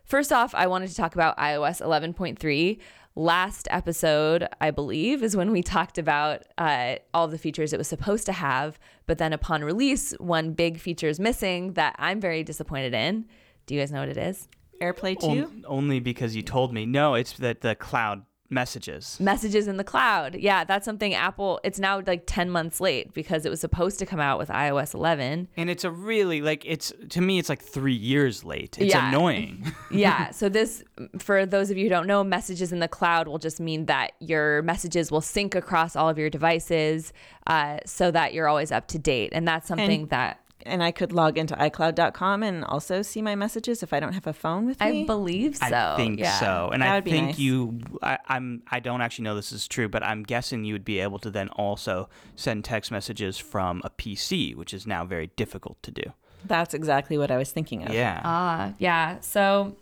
first 0.05 0.33
off, 0.33 0.55
I 0.55 0.67
wanted 0.67 0.91
to 0.91 0.97
talk 0.97 1.15
about 1.15 1.37
iOS 1.39 1.83
11.3 1.83 2.79
last 3.15 3.69
episode, 3.71 4.49
I 4.61 4.71
believe, 4.71 5.23
is 5.23 5.37
when 5.37 5.51
we 5.53 5.63
talked 5.63 5.99
about 5.99 6.43
uh, 6.59 6.97
all 7.13 7.29
the 7.29 7.39
features 7.39 7.73
it 7.73 7.79
was 7.79 7.89
supposed 7.89 8.27
to 8.27 8.33
have. 8.33 8.79
But 9.07 9.19
then 9.19 9.33
upon 9.33 9.65
release, 9.65 10.13
one 10.19 10.53
big 10.53 10.79
feature 10.79 11.09
is 11.09 11.21
missing 11.21 11.75
that 11.75 11.95
I'm 11.99 12.21
very 12.21 12.43
disappointed 12.43 12.95
in. 12.95 13.27
Do 13.67 13.75
you 13.75 13.81
guys 13.81 13.93
know 13.93 14.01
what 14.01 14.09
it 14.09 14.17
is? 14.17 14.49
AirPlay 14.81 15.19
2? 15.21 15.27
On- 15.27 15.65
only 15.67 16.01
because 16.01 16.35
you 16.35 16.43
told 16.43 16.73
me. 16.73 16.87
No, 16.87 17.15
it's 17.15 17.35
that 17.35 17.61
the 17.61 17.75
cloud 17.75 18.25
messages. 18.53 19.19
Messages 19.19 19.67
in 19.67 19.77
the 19.79 19.85
cloud. 19.85 20.35
Yeah, 20.35 20.65
that's 20.65 20.85
something 20.85 21.15
Apple, 21.15 21.59
it's 21.65 21.79
now 21.79 22.01
like 22.07 22.25
10 22.27 22.51
months 22.51 22.81
late 22.81 23.13
because 23.15 23.45
it 23.47 23.51
was 23.51 23.61
supposed 23.61 23.99
to 23.99 24.07
come 24.07 24.21
out 24.21 24.39
with 24.39 24.49
iOS 24.51 24.95
11. 24.95 25.49
And 25.57 25.71
it's 25.71 25.85
a 25.85 25.91
really 25.91 26.41
like 26.43 26.65
it's 26.67 26.93
to 27.11 27.21
me 27.21 27.39
it's 27.39 27.49
like 27.49 27.63
three 27.63 27.95
years 27.95 28.45
late. 28.45 28.77
It's 28.79 28.95
Yeah. 28.95 29.09
annoying. 29.09 29.73
yeah. 29.91 30.31
So 30.43 30.49
this, 30.49 30.83
for 31.19 31.47
those 31.47 31.71
of 31.71 31.77
you 31.77 31.85
who 31.85 31.89
don't 31.91 32.07
know, 32.07 32.23
messages 32.25 32.73
in 32.73 32.81
the 32.81 32.89
cloud 32.89 33.29
will 33.29 33.39
just 33.39 33.61
mean 33.61 33.87
that 33.87 34.13
your 34.21 34.63
messages 34.63 35.11
will 35.11 35.21
sync 35.21 35.55
across 35.55 35.95
all 35.97 36.09
of 36.09 36.19
your 36.19 36.31
devices, 36.31 37.13
uh, 37.47 37.79
so 37.87 38.11
that 38.11 38.35
you're 38.35 38.49
always 38.49 38.71
up 38.73 38.87
to 38.89 38.99
date. 38.99 39.31
And 39.33 39.47
that's 39.49 39.67
something 39.69 40.03
And- 40.03 40.11
that 40.11 40.41
And 40.67 40.83
I 40.83 40.91
could 40.91 41.13
log 41.13 41.39
into 41.39 41.55
iCloud.com 41.55 42.43
and 42.43 42.65
also 42.65 43.03
see 43.03 43.23
my 43.23 43.35
messages 43.35 43.83
if 43.83 43.93
I 43.93 44.01
don't 44.01 44.13
have 44.13 44.27
a 44.27 44.33
phone 44.33 44.67
with 44.67 44.81
me. 44.81 45.03
I 45.03 45.07
believe 45.07 45.57
so. 45.57 45.67
I 45.67 45.97
think 45.97 46.21
yeah. 46.21 46.39
so, 46.39 46.71
and 46.73 46.83
That 46.83 46.89
I 46.89 46.95
would 46.97 47.05
be 47.05 47.11
think 47.11 47.27
nice. 47.29 47.39
you. 47.39 47.81
I, 48.03 48.19
I'm. 48.29 48.63
I 48.71 48.81
don't 48.81 49.01
actually 49.01 49.25
know 49.25 49.35
this 49.35 49.53
is 49.53 49.69
true, 49.69 49.89
but 49.89 50.03
I'm 50.03 50.23
guessing 50.23 50.65
you 50.65 50.75
would 50.75 50.85
be 50.85 51.01
able 51.01 51.19
to 51.21 51.31
then 51.31 51.49
also 51.51 52.09
send 52.37 52.65
text 52.65 52.91
messages 52.91 53.39
from 53.39 53.83
a 53.85 53.91
PC, 53.91 54.55
which 54.57 54.73
is 54.75 54.87
now 54.87 55.05
very 55.05 55.29
difficult 55.37 55.83
to 55.83 55.91
do. 55.91 56.03
That's 56.45 56.75
exactly 56.75 57.19
what 57.19 57.31
I 57.31 57.37
was 57.37 57.53
thinking 57.53 57.85
of. 57.87 57.95
Yeah. 57.95 58.21
Ah, 58.25 58.75
yeah. 58.79 59.21
So 59.21 59.77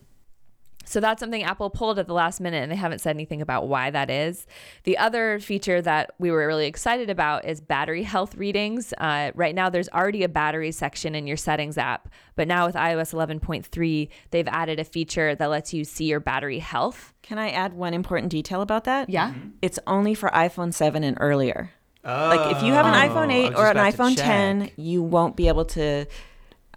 so 0.85 0.99
that's 0.99 1.21
something 1.21 1.43
Apple 1.43 1.71
pulled 1.71 1.99
at 1.99 2.07
the 2.07 2.15
last 2.15 2.41
minute 2.41 2.63
and 2.63 2.73
they 2.73 2.77
haven't 2.77 3.01
said 3.01 3.15
anything 3.15 3.41
about 3.41 3.69
why 3.69 3.91
that 3.91 4.11
is. 4.11 4.47
The 4.85 4.99
other 4.99 5.39
feature 5.39 5.81
that 5.83 6.13
we 6.19 6.31
were 6.31 6.47
really 6.47 6.67
excited 6.67 7.11
about 7.11 7.45
is 7.45 7.61
battery 7.61 8.03
health 8.03 8.35
readings. 8.35 8.93
Uh, 8.99 9.31
right 9.35 9.55
now, 9.55 9.71
there's 9.71 9.89
already 9.91 10.25
a 10.25 10.29
battery 10.29 10.73
section 10.73 11.15
in 11.15 11.27
your 11.27 11.37
settings 11.37 11.79
app, 11.79 12.09
but 12.35 12.49
now 12.49 12.67
with 12.67 12.75
iOS 12.75 13.15
11.3, 13.15 14.09
they've 14.31 14.49
added 14.49 14.81
a 14.81 14.85
feature 14.85 15.35
that 15.35 15.47
lets 15.47 15.73
you 15.73 15.85
see 15.85 16.07
your 16.07 16.21
battery 16.21 16.59
health. 16.59 17.13
Can 17.23 17.39
I 17.39 17.51
add 17.51 17.75
one 17.75 17.95
important 17.95 18.31
detail 18.31 18.63
about 18.63 18.85
that? 18.85 19.09
Yeah. 19.11 19.35
It's 19.63 19.79
only 19.87 20.15
for 20.15 20.29
iPhone 20.31 20.75
7 20.75 21.05
and 21.05 21.17
earlier. 21.21 21.71
Oh, 22.05 22.29
Like 22.29 22.57
if 22.57 22.63
you 22.63 22.73
have 22.73 22.87
an 22.87 22.95
iPhone 22.95 23.31
8 23.31 23.55
or 23.55 23.71
an 23.71 23.77
iPhone 23.77 24.17
10, 24.17 24.71
you 24.77 25.03
won't 25.03 25.37
be 25.37 25.49
able 25.49 25.67
to 25.67 26.07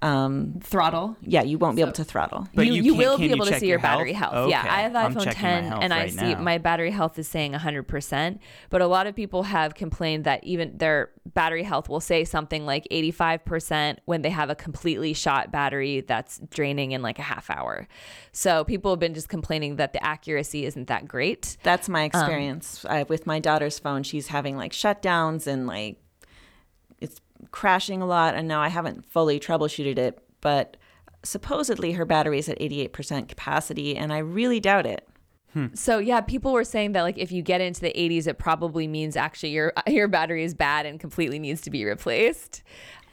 um 0.03 0.59
Throttle. 0.61 1.15
yeah, 1.21 1.43
you 1.43 1.57
won't 1.57 1.75
be 1.75 1.81
able 1.81 1.93
to 1.93 2.03
throttle. 2.03 2.47
But 2.53 2.67
you, 2.67 2.73
you 2.73 2.83
you 2.83 2.95
will 2.95 3.15
can 3.15 3.21
be 3.21 3.29
you 3.29 3.35
able 3.35 3.45
to 3.45 3.57
see 3.59 3.67
your 3.67 3.73
your 3.75 3.79
battery 3.79 4.13
health? 4.13 4.33
health. 4.33 4.49
Yeah, 4.49 4.65
I 4.69 4.81
have 4.81 4.95
I'm 4.95 5.15
iPhone 5.15 5.31
10 5.31 5.63
health 5.63 5.81
and 5.81 5.93
I 5.93 5.99
right 5.99 6.11
see 6.11 6.33
now. 6.33 6.41
my 6.41 6.57
battery 6.57 6.91
health 6.91 7.17
is 7.17 7.27
saying 7.27 7.53
100%. 7.53 8.39
But 8.69 8.81
a 8.81 8.87
lot 8.87 9.07
of 9.07 9.15
people 9.15 9.43
have 9.43 9.75
complained 9.75 10.25
that 10.25 10.43
even 10.43 10.77
their 10.77 11.11
battery 11.25 11.63
health 11.63 11.87
will 11.87 12.01
say 12.01 12.25
something 12.25 12.65
like 12.65 12.85
85% 12.91 13.97
when 14.05 14.21
they 14.21 14.29
have 14.29 14.49
a 14.49 14.55
completely 14.55 15.13
shot 15.13 15.51
battery 15.51 16.01
that's 16.01 16.39
draining 16.49 16.91
in 16.91 17.01
like 17.01 17.17
a 17.17 17.23
half 17.23 17.49
hour. 17.49 17.87
So 18.33 18.65
people 18.65 18.91
have 18.91 18.99
been 18.99 19.13
just 19.13 19.29
complaining 19.29 19.77
that 19.77 19.93
the 19.93 20.05
accuracy 20.05 20.65
isn't 20.65 20.87
that 20.89 21.07
great. 21.07 21.55
That's 21.63 21.87
my 21.87 22.03
experience 22.03 22.85
I, 22.89 23.03
with 23.03 23.25
my 23.25 23.39
daughter's 23.39 23.79
phone. 23.79 24.03
She's 24.03 24.27
having 24.27 24.57
like 24.57 24.73
shutdowns 24.73 25.47
and 25.47 25.65
like 25.65 25.97
it's 25.97 26.02
crashing 27.51 28.01
a 28.01 28.05
lot. 28.05 28.35
And 28.35 28.47
now 28.47 28.61
I 28.61 28.69
haven't 28.69 29.05
fully 29.05 29.39
troubleshooted 29.39 29.97
it, 29.97 30.19
but 30.41 30.77
supposedly 31.23 31.93
her 31.93 32.05
battery 32.05 32.39
is 32.39 32.49
at 32.49 32.59
88% 32.59 33.27
capacity, 33.27 33.95
and 33.95 34.11
I 34.11 34.17
really 34.19 34.59
doubt 34.59 34.85
it. 34.85 35.07
So 35.75 35.99
yeah, 35.99 36.19
people 36.21 36.51
were 36.51 36.63
saying 36.63 36.93
that 36.93 37.03
like 37.03 37.19
if 37.19 37.31
you 37.31 37.43
get 37.43 37.61
into 37.61 37.79
the 37.79 37.93
80s, 37.95 38.25
it 38.25 38.39
probably 38.39 38.87
means 38.87 39.15
actually 39.15 39.49
your 39.51 39.71
your 39.87 40.07
battery 40.07 40.43
is 40.43 40.55
bad 40.55 40.87
and 40.87 40.99
completely 40.99 41.37
needs 41.37 41.61
to 41.61 41.69
be 41.69 41.85
replaced. 41.85 42.63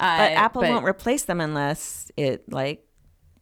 Uh, 0.00 0.16
But 0.16 0.32
Apple 0.32 0.62
won't 0.70 0.86
replace 0.86 1.24
them 1.24 1.38
unless 1.38 2.10
it 2.16 2.50
like 2.50 2.82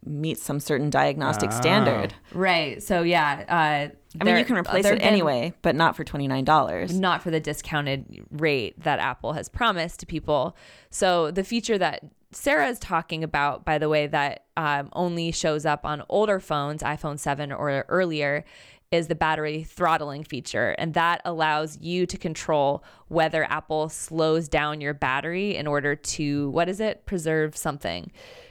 meets 0.08 0.42
some 0.42 0.60
certain 0.60 0.90
diagnostic 0.90 1.52
standard. 1.52 2.14
Right. 2.32 2.82
So 2.82 3.02
yeah, 3.02 3.44
uh, 3.48 3.94
I 4.20 4.24
mean, 4.24 4.36
you 4.38 4.44
can 4.44 4.56
replace 4.56 4.84
it 4.86 4.98
gonna- 4.98 5.00
anyway, 5.02 5.52
but 5.62 5.74
not 5.76 5.96
for 5.96 6.04
twenty 6.04 6.26
nine 6.26 6.44
dollars. 6.44 6.98
not 6.98 7.22
for 7.22 7.30
the 7.30 7.40
discounted 7.40 8.24
rate 8.30 8.82
that 8.82 8.98
Apple 8.98 9.34
has 9.34 9.48
promised 9.48 10.00
to 10.00 10.06
people. 10.06 10.56
So 10.90 11.30
the 11.30 11.44
feature 11.44 11.78
that 11.78 12.02
Sarah 12.30 12.68
is 12.68 12.78
talking 12.78 13.24
about, 13.24 13.64
by 13.64 13.78
the 13.78 13.88
way, 13.88 14.06
that 14.06 14.44
um, 14.56 14.90
only 14.92 15.32
shows 15.32 15.64
up 15.64 15.84
on 15.86 16.02
older 16.08 16.40
phones, 16.40 16.82
iPhone 16.82 17.18
7 17.18 17.52
or 17.52 17.86
earlier, 17.88 18.44
is 18.90 19.08
the 19.08 19.14
battery 19.14 19.62
throttling 19.64 20.24
feature. 20.24 20.70
And 20.78 20.92
that 20.94 21.22
allows 21.24 21.78
you 21.78 22.04
to 22.06 22.18
control 22.18 22.82
whether 23.08 23.44
Apple 23.44 23.88
slows 23.88 24.48
down 24.48 24.80
your 24.82 24.92
battery 24.94 25.56
in 25.56 25.66
order 25.66 25.94
to, 25.94 26.50
what 26.50 26.68
is 26.68 26.80
it, 26.80 27.06
preserve 27.06 27.56
something. 27.56 28.10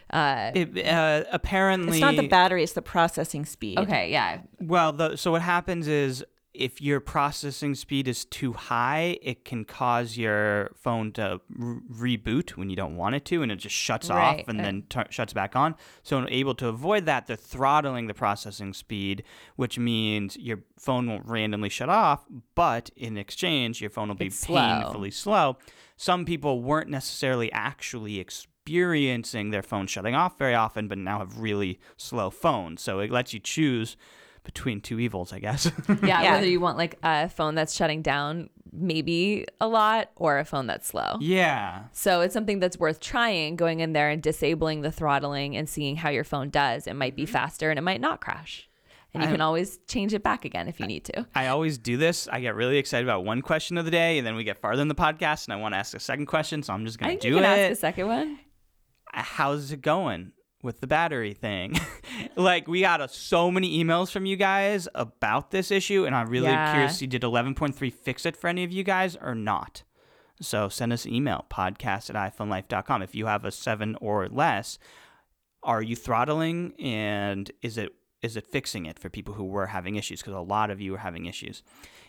Uh, 0.09 0.51
It, 0.55 0.85
uh, 0.87 1.23
apparently, 1.31 1.97
It's 1.97 2.01
not 2.01 2.15
the 2.15 2.27
battery; 2.27 2.63
it's 2.63 2.73
the 2.73 2.81
processing 2.81 3.45
speed. 3.45 3.77
okay, 3.79 4.09
yeah. 4.11 4.41
Well, 4.59 4.93
the, 4.93 5.15
so 5.17 5.31
what 5.31 5.41
happens 5.41 5.87
is 5.87 6.23
if 6.53 6.81
your 6.81 6.99
processing 6.99 7.75
speed 7.75 8.07
is 8.07 8.25
too 8.25 8.51
high, 8.53 9.19
it 9.21 9.45
can 9.45 9.63
cause 9.63 10.17
your 10.17 10.71
phone 10.75 11.11
to 11.11 11.23
r- 11.23 11.39
reboot 11.93 12.51
when 12.57 12.67
you 12.67 12.75
don't 12.75 12.95
want 12.95 13.13
it 13.13 13.25
to, 13.25 13.43
and 13.43 13.51
it 13.51 13.57
just 13.57 13.75
shuts 13.75 14.09
Right. 14.09 14.39
off 14.39 14.47
and 14.47 14.59
then 14.59 14.83
tur 14.89 15.05
shuts 15.11 15.33
back 15.33 15.55
on. 15.55 15.75
So, 16.01 16.17
in 16.17 16.27
able 16.29 16.55
to 16.55 16.67
avoid 16.69 17.05
that, 17.05 17.27
they're 17.27 17.35
throttling 17.35 18.07
the 18.07 18.15
processing 18.15 18.73
speed, 18.73 19.21
which 19.55 19.77
means 19.77 20.35
your 20.37 20.63
phone 20.79 21.07
won't 21.07 21.27
randomly 21.27 21.69
shut 21.69 21.89
off, 21.89 22.25
but 22.55 22.89
in 22.95 23.17
exchange, 23.17 23.79
your 23.79 23.91
phone 23.91 24.07
will 24.07 24.15
be 24.15 24.27
It's 24.27 24.39
slow. 24.39 24.81
painfully 24.81 25.11
slow. 25.11 25.57
Some 25.95 26.25
people 26.25 26.63
weren't 26.63 26.89
necessarily 26.89 27.51
actually 27.51 28.19
experiencing 28.67 29.49
their 29.51 29.63
phone 29.63 29.87
shutting 29.87 30.13
off 30.15 30.37
very 30.37 30.53
often, 30.53 30.87
but 30.87 30.97
now 30.97 31.19
have 31.19 31.39
really 31.39 31.79
slow 31.95 32.29
phones. 32.29 32.81
So 32.81 32.99
it 32.99 33.09
lets 33.11 33.33
you 33.33 33.39
choose 33.39 33.95
between 34.43 34.81
two 34.81 34.99
evils, 34.99 35.33
I 35.33 35.39
guess. 35.39 35.71
Yeah, 36.03 36.21
Yeah. 36.21 36.31
whether 36.35 36.47
you 36.47 36.59
want 36.59 36.77
like 36.77 36.97
a 37.03 37.29
phone 37.29 37.55
that's 37.55 37.73
shutting 37.73 38.01
down 38.01 38.49
maybe 38.73 39.45
a 39.61 39.67
lot 39.67 40.11
or 40.17 40.37
a 40.39 40.45
phone 40.45 40.67
that's 40.67 40.87
slow. 40.87 41.17
yeah. 41.21 41.85
So 41.93 42.21
it's 42.21 42.33
something 42.33 42.59
that's 42.59 42.77
worth 42.77 42.99
trying, 42.99 43.55
going 43.55 43.79
in 43.79 43.93
there 43.93 44.09
and 44.09 44.21
disabling 44.21 44.81
the 44.81 44.91
throttling 44.91 45.55
and 45.55 45.67
seeing 45.67 45.95
how 45.95 46.09
your 46.09 46.23
phone 46.25 46.49
does. 46.49 46.85
It 46.87 46.93
might 46.93 47.15
be 47.15 47.23
mm-hmm. 47.23 47.31
faster 47.31 47.69
and 47.69 47.79
it 47.79 47.83
might 47.83 48.01
not 48.01 48.19
crash. 48.21 48.69
And 49.13 49.23
you 49.23 49.29
I- 49.29 49.31
can 49.31 49.41
always 49.41 49.79
change 49.87 50.13
it 50.13 50.21
back 50.21 50.43
again 50.45 50.67
if 50.67 50.79
you 50.79 50.85
need 50.85 51.05
to. 51.05 51.25
I 51.33 51.47
always 51.47 51.77
do 51.77 51.95
this. 51.97 52.27
I 52.31 52.41
get 52.41 52.55
really 52.55 52.77
excited 52.77 53.05
about 53.05 53.23
one 53.23 53.41
question 53.41 53.77
of 53.77 53.85
the 53.85 53.91
day, 53.91 54.17
and 54.17 54.27
then 54.27 54.35
we 54.35 54.43
get 54.43 54.57
farther 54.59 54.81
in 54.81 54.89
the 54.89 54.95
podcast, 54.95 55.45
and 55.47 55.53
I 55.53 55.55
want 55.55 55.73
to 55.73 55.77
ask 55.77 55.95
a 55.95 55.99
second 55.99 56.25
question, 56.25 56.61
so 56.61 56.73
I'm 56.73 56.85
just 56.85 56.99
going 56.99 57.11
think 57.11 57.21
to 57.21 57.27
you 57.29 57.33
do 57.35 57.39
can 57.41 57.45
ask 57.45 57.59
it. 57.59 57.69
the 57.69 57.75
second 57.77 58.07
one. 58.07 58.37
How's 59.25 59.71
it 59.71 59.81
going 59.81 60.31
with 60.63 60.79
the 60.81 60.87
battery 60.87 61.33
thing? 61.33 61.75
like 62.35 62.67
we 62.67 62.81
got 62.81 63.09
so 63.11 63.49
many 63.51 63.83
emails 63.83 64.11
from 64.11 64.25
you 64.25 64.35
guys 64.35 64.87
about 64.95 65.51
this 65.51 65.71
issue, 65.71 66.05
and 66.05 66.15
I'm 66.15 66.29
really 66.29 66.47
Yeah. 66.47 66.71
curious. 66.71 66.99
Did 66.99 67.21
11.3 67.21 67.93
fix 67.93 68.25
it 68.25 68.35
for 68.37 68.47
any 68.47 68.63
of 68.63 68.71
you 68.71 68.83
guys 68.83 69.15
or 69.15 69.35
not? 69.35 69.83
So 70.41 70.69
send 70.69 70.93
us 70.93 71.05
an 71.05 71.13
email 71.13 71.45
podcast 71.49 72.13
at 72.13 72.15
iPhoneLife.com 72.37 73.01
if 73.01 73.15
you 73.15 73.25
have 73.25 73.43
a 73.45 73.51
seven 73.51 73.95
or 74.01 74.27
less. 74.29 74.77
Are 75.63 75.81
you 75.81 75.95
throttling, 75.95 76.73
and 76.79 77.49
is 77.61 77.77
it 77.77 77.91
is 78.21 78.35
it 78.35 78.47
fixing 78.47 78.85
it 78.85 78.97
for 78.97 79.09
people 79.09 79.35
who 79.35 79.43
were 79.45 79.67
having 79.67 79.95
issues? 79.95 80.21
Because 80.21 80.33
a 80.33 80.39
lot 80.39 80.69
of 80.71 80.81
you 80.81 80.95
are 80.95 80.99
having 80.99 81.25
issues. 81.25 81.61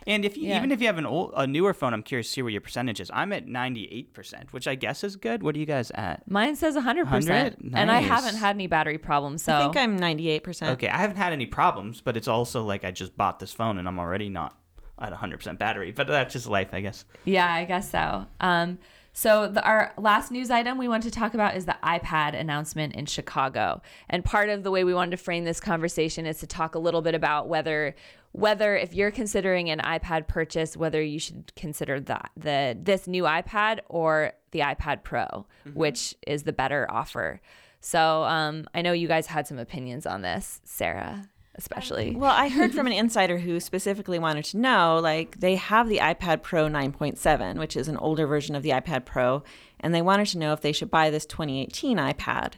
And 0.07 0.25
if 0.25 0.37
you, 0.39 0.49
Yeah. 0.49 0.57
even 0.57 0.73
if 0.73 0.81
you 0.81 0.87
have 0.87 0.97
an 0.97 1.05
old, 1.05 1.33
a 1.37 1.47
newer 1.47 1.75
phone, 1.75 1.93
I'm 1.93 2.03
curious 2.03 2.29
to 2.29 2.33
see 2.33 2.43
what 2.43 2.53
your 2.53 2.63
percentage 2.63 2.99
is. 3.01 3.11
I'm 3.13 3.33
at 3.33 3.47
98%, 3.47 4.53
which 4.53 4.67
I 4.67 4.75
guess 4.75 5.05
is 5.05 5.17
good. 5.17 5.43
What 5.43 5.55
are 5.55 5.59
you 5.59 5.67
guys 5.67 5.91
at? 5.93 6.29
Mine 6.31 6.57
says 6.57 6.77
100%. 6.77 7.05
100? 7.05 7.57
And 7.75 7.91
I 7.91 8.01
haven't 8.01 8.37
had 8.37 8.57
any 8.57 8.67
battery 8.67 8.97
problems. 8.99 9.43
So 9.43 9.55
I 9.55 9.61
think 9.61 9.77
I'm 9.77 9.97
ninety 9.97 10.29
eight 10.31 10.45
percent. 10.45 10.73
Okay, 10.73 10.89
I 10.89 10.97
haven't 10.99 11.17
had 11.17 11.33
any 11.33 11.47
problems, 11.47 12.01
but 12.01 12.17
it's 12.17 12.29
also 12.29 12.65
like 12.65 12.85
I 12.85 12.91
just 12.91 13.17
bought 13.17 13.39
this 13.39 13.53
phone 13.53 13.79
and 13.79 13.87
I'm 13.87 13.99
already 13.99 14.29
not 14.31 14.57
at 14.99 15.13
100% 15.13 15.59
battery. 15.59 15.93
But 15.93 16.07
that's 16.07 16.33
just 16.33 16.47
life, 16.47 16.69
I 16.73 16.81
guess. 16.81 17.05
Yeah, 17.25 17.53
I 17.53 17.65
guess 17.65 17.91
so. 17.91 18.27
Um, 18.41 18.79
so 19.19 19.49
the, 19.49 19.61
our 19.65 19.93
last 19.99 20.31
news 20.31 20.49
item 20.49 20.79
we 20.79 20.87
want 20.87 21.03
to 21.03 21.11
talk 21.11 21.35
about 21.35 21.57
is 21.57 21.67
the 21.67 21.77
iPad 21.83 22.39
announcement 22.39 22.95
in 22.95 23.05
Chicago. 23.05 23.83
And 24.09 24.25
part 24.25 24.49
of 24.49 24.63
the 24.63 24.71
way 24.71 24.85
we 24.85 24.95
wanted 24.95 25.11
to 25.11 25.17
frame 25.17 25.45
this 25.45 25.59
conversation 25.59 26.25
is 26.25 26.39
to 26.39 26.47
talk 26.47 26.77
a 26.77 26.79
little 26.79 27.03
bit 27.03 27.17
about 27.17 27.49
whether 27.49 27.97
whether 28.31 28.77
if 28.77 28.95
you're 28.95 29.11
considering 29.11 29.71
an 29.71 29.81
iPad 29.81 30.29
purchase, 30.29 30.77
whether 30.77 31.03
you 31.03 31.19
should 31.19 31.53
consider 31.57 31.99
that 31.99 32.31
the 32.37 32.79
this 32.81 33.09
new 33.09 33.25
iPad 33.25 33.81
or 33.89 34.35
the 34.53 34.61
iPad 34.61 35.03
Pro, 35.03 35.47
which 35.75 36.15
is 36.25 36.45
the 36.45 36.53
better 36.53 36.89
offer. 36.89 37.41
So 37.81 38.23
um, 38.23 38.69
I 38.73 38.83
know 38.83 38.93
you 38.93 39.09
guys 39.09 39.27
had 39.27 39.49
some 39.49 39.59
opinions 39.59 40.07
on 40.07 40.23
this, 40.23 40.61
Sarah, 40.63 41.29
especially. 41.59 42.15
Well, 42.15 42.35
I 42.35 42.49
heard 42.49 42.73
from 42.73 42.87
an 42.87 42.93
insider 42.95 43.39
who 43.39 43.61
specifically 43.61 44.19
wanted 44.19 44.45
to 44.47 44.57
know 44.57 44.99
like 45.03 45.41
they 45.41 45.57
have 45.57 45.89
the 45.89 45.99
iPad 45.99 46.43
Pro 46.43 46.69
9.7, 46.69 47.59
which 47.59 47.77
is 47.77 47.89
an 47.89 47.97
older 47.99 48.27
version 48.27 48.55
of 48.55 48.63
the 48.63 48.71
iPad 48.71 49.05
Pro, 49.05 49.43
and 49.81 49.95
they 49.95 50.01
wanted 50.01 50.29
to 50.29 50.39
know 50.39 50.53
if 50.53 50.61
they 50.61 50.73
should 50.73 50.91
buy 50.91 51.11
this 51.11 51.27
2018 51.27 51.99
iPad. 51.99 52.55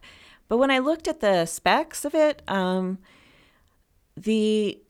But 0.49 0.59
when 0.59 0.71
I 0.71 0.79
looked 0.79 1.09
at 1.09 1.21
the 1.21 1.47
specs 1.47 2.05
of 2.05 2.15
it, 2.15 2.43
um, 2.47 2.99
the 4.17 4.81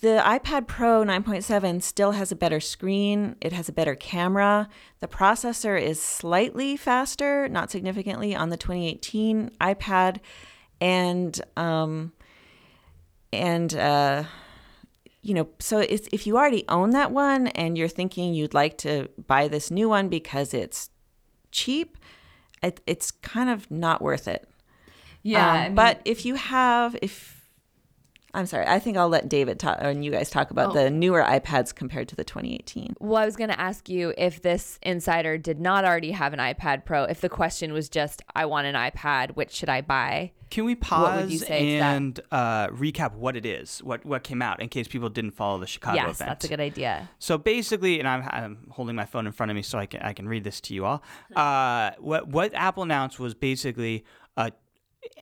the 0.00 0.22
iPad 0.24 0.68
Pro 0.68 1.02
9.7 1.02 1.82
still 1.82 2.12
has 2.12 2.30
a 2.30 2.36
better 2.36 2.60
screen. 2.60 3.34
It 3.40 3.52
has 3.52 3.68
a 3.68 3.72
better 3.72 3.96
camera. 3.96 4.68
The 5.00 5.08
processor 5.08 5.80
is 5.80 6.00
slightly 6.00 6.76
faster, 6.76 7.48
not 7.48 7.72
significantly, 7.72 8.32
on 8.36 8.50
the 8.50 8.56
2018 8.56 9.50
iPad, 9.60 10.20
and 10.80 11.40
um, 11.56 12.12
and 13.32 13.74
uh, 13.74 14.24
you 15.22 15.34
know, 15.34 15.48
so 15.58 15.78
it's, 15.80 16.08
if 16.12 16.26
you 16.26 16.36
already 16.36 16.64
own 16.68 16.90
that 16.90 17.10
one 17.10 17.48
and 17.48 17.76
you're 17.76 17.88
thinking 17.88 18.34
you'd 18.34 18.54
like 18.54 18.78
to 18.78 19.08
buy 19.26 19.48
this 19.48 19.70
new 19.70 19.88
one 19.88 20.08
because 20.08 20.54
it's 20.54 20.90
cheap, 21.50 21.98
it, 22.62 22.80
it's 22.86 23.10
kind 23.10 23.50
of 23.50 23.70
not 23.70 24.00
worth 24.00 24.26
it. 24.28 24.48
yeah, 25.22 25.50
Um, 25.50 25.56
I 25.58 25.64
mean- 25.64 25.74
but 25.74 26.00
if 26.04 26.24
you 26.24 26.36
have, 26.36 26.96
if 27.02 27.37
I'm 28.38 28.46
sorry, 28.46 28.66
I 28.68 28.78
think 28.78 28.96
I'll 28.96 29.08
let 29.08 29.28
David 29.28 29.58
talk 29.58 29.78
and 29.80 30.04
you 30.04 30.12
guys 30.12 30.30
talk 30.30 30.52
about 30.52 30.72
the 30.72 30.90
newer 30.90 31.24
iPads 31.24 31.74
compared 31.74 32.06
to 32.10 32.14
the 32.14 32.22
2018. 32.22 32.94
Well, 33.00 33.20
I 33.20 33.24
was 33.24 33.34
going 33.34 33.50
to 33.50 33.60
ask 33.60 33.88
you 33.88 34.14
if 34.16 34.42
this 34.42 34.78
insider 34.80 35.36
did 35.36 35.58
not 35.58 35.84
already 35.84 36.12
have 36.12 36.32
an 36.32 36.38
iPad 36.38 36.84
Pro, 36.84 37.02
if 37.02 37.20
the 37.20 37.28
question 37.28 37.72
was 37.72 37.88
just, 37.88 38.22
I 38.36 38.46
want 38.46 38.68
an 38.68 38.76
iPad, 38.76 39.34
which 39.34 39.50
should 39.50 39.68
I 39.68 39.80
buy? 39.80 40.30
Can 40.50 40.66
we 40.66 40.76
What 40.76 41.16
would 41.16 41.32
you 41.32 41.40
pause 41.40 41.48
say 41.48 41.72
to 41.72 41.78
that? 41.80 41.96
and 41.96 42.20
uh, 42.30 42.68
recap 42.68 43.14
what 43.14 43.36
it 43.36 43.44
is, 43.44 43.82
what 43.82 44.06
what 44.06 44.22
came 44.22 44.40
out, 44.40 44.62
in 44.62 44.68
case 44.68 44.86
people 44.86 45.08
didn't 45.10 45.32
follow 45.32 45.58
the 45.58 45.66
Chicago 45.66 45.96
yes, 45.96 46.16
event? 46.16 46.30
that's 46.30 46.44
a 46.44 46.48
good 46.48 46.60
idea. 46.60 47.10
So 47.18 47.38
basically, 47.38 47.98
and 47.98 48.08
I'm, 48.08 48.22
I'm 48.22 48.58
holding 48.70 48.94
my 48.94 49.04
phone 49.04 49.26
in 49.26 49.32
front 49.32 49.50
of 49.50 49.56
me 49.56 49.62
so 49.62 49.78
I 49.78 49.86
can 49.86 50.00
I 50.00 50.12
can 50.12 50.26
read 50.28 50.44
this 50.44 50.60
to 50.62 50.74
you 50.74 50.86
all. 50.86 51.02
Uh, 51.36 51.90
what 51.98 52.28
what 52.28 52.54
Apple 52.54 52.84
announced 52.84 53.18
was 53.18 53.34
basically 53.34 54.04
a 54.38 54.52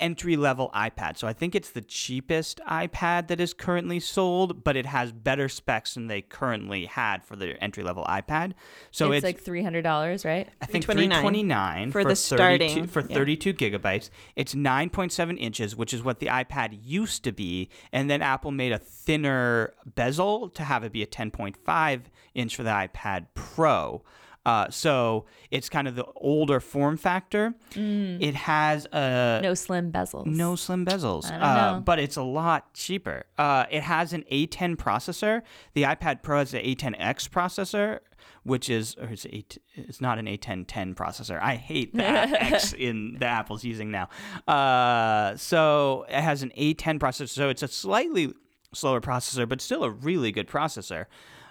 entry 0.01 0.37
level 0.37 0.71
iPad. 0.75 1.17
So 1.17 1.27
I 1.27 1.33
think 1.33 1.55
it's 1.55 1.71
the 1.71 1.81
cheapest 1.81 2.61
iPad 2.69 3.29
that 3.29 3.41
is 3.41 3.53
currently 3.53 4.01
sold, 4.01 4.65
but 4.65 4.77
it 4.77 4.87
has 4.87 5.13
better 5.13 5.49
specs 5.49 5.95
than 5.95 6.07
they 6.07 6.23
currently 6.23 6.87
had 6.87 7.25
for 7.25 7.37
their 7.37 7.63
entry 7.63 7.83
level 7.83 8.05
iPad. 8.05 8.53
So 8.91 9.13
it's, 9.13 9.25
it's, 9.25 9.47
like 9.47 9.65
$300, 9.65 10.25
right? 10.25 10.49
I 10.61 10.67
think 10.67 10.85
329 10.85 11.91
329 11.91 11.93
for 11.93 12.05
the 12.05 12.15
32 12.15 12.15
starting, 12.17 12.87
for 12.87 13.01
yeah. 13.03 13.17
32 13.17 13.55
gigabytes. 13.55 14.11
It's 14.35 14.55
9.7 14.55 15.39
inches, 15.39 15.77
which 15.77 15.93
is 15.93 16.03
what 16.03 16.21
the 16.21 16.27
iPad 16.27 16.79
used 16.83 17.25
to 17.25 17.33
be, 17.33 17.71
and 17.93 18.11
then 18.11 18.23
Apple 18.23 18.51
made 18.51 18.73
a 18.73 18.79
thinner 18.79 19.75
bezel 19.95 20.49
to 20.51 20.65
have 20.65 20.85
it 20.85 20.93
be 20.93 21.03
a 21.03 21.07
10.5 21.07 22.01
inch 22.35 22.57
for 22.57 22.63
the 22.63 22.71
iPad 22.71 23.27
Pro. 23.35 24.03
Uh, 24.47 24.71
so 24.71 25.25
it's 25.51 25.69
kind 25.69 25.89
of 25.89 25.97
the 25.97 26.07
older 26.15 26.61
form 26.61 26.97
factor. 26.97 27.53
It 27.75 28.35
has 28.37 28.87
a 28.93 29.41
No 29.43 29.55
slim 29.55 29.91
bezels. 29.91 30.25
no 30.27 30.55
slim 30.55 30.87
bezels, 30.87 31.27
I 31.27 31.31
don't 31.31 31.43
uh, 31.43 31.73
know. 31.73 31.81
but 31.81 31.99
it's 31.99 32.17
a 32.17 32.23
lot 32.23 32.73
cheaper. 32.73 33.25
Uh, 33.37 33.65
it 33.71 33.83
has 33.83 34.13
an 34.13 34.25
A10 34.31 34.77
processor. 34.77 35.43
The 35.75 35.83
iPad 35.83 36.23
Pro 36.23 36.39
has 36.39 36.55
an 36.55 36.61
A10X 36.61 37.29
processor, 37.29 37.99
which 38.45 38.71
is 38.71 38.95
or 39.01 39.09
it's, 39.09 39.27
a, 39.27 39.45
it's 39.75 40.01
not 40.01 40.21
an 40.21 40.27
A1010 40.27 40.95
processor. 40.95 41.43
I 41.43 41.57
hate 41.57 41.93
that 41.97 42.33
X 42.53 42.73
in 42.73 43.17
the 43.19 43.27
Apple's 43.27 43.65
using 43.65 43.91
now. 43.91 44.09
Uh, 44.47 45.37
so 45.37 46.07
it 46.09 46.21
has 46.21 46.45
an 46.45 46.53
A10 46.57 47.01
processor, 47.01 47.29
so 47.31 47.49
it's 47.49 47.65
a 47.65 47.69
slightly 47.69 48.33
slower 48.73 49.01
processor, 49.01 49.49
but 49.49 49.61
still 49.61 49.83
a 49.83 49.91
really 49.91 50.31
good 50.31 50.47
processor. 50.47 51.07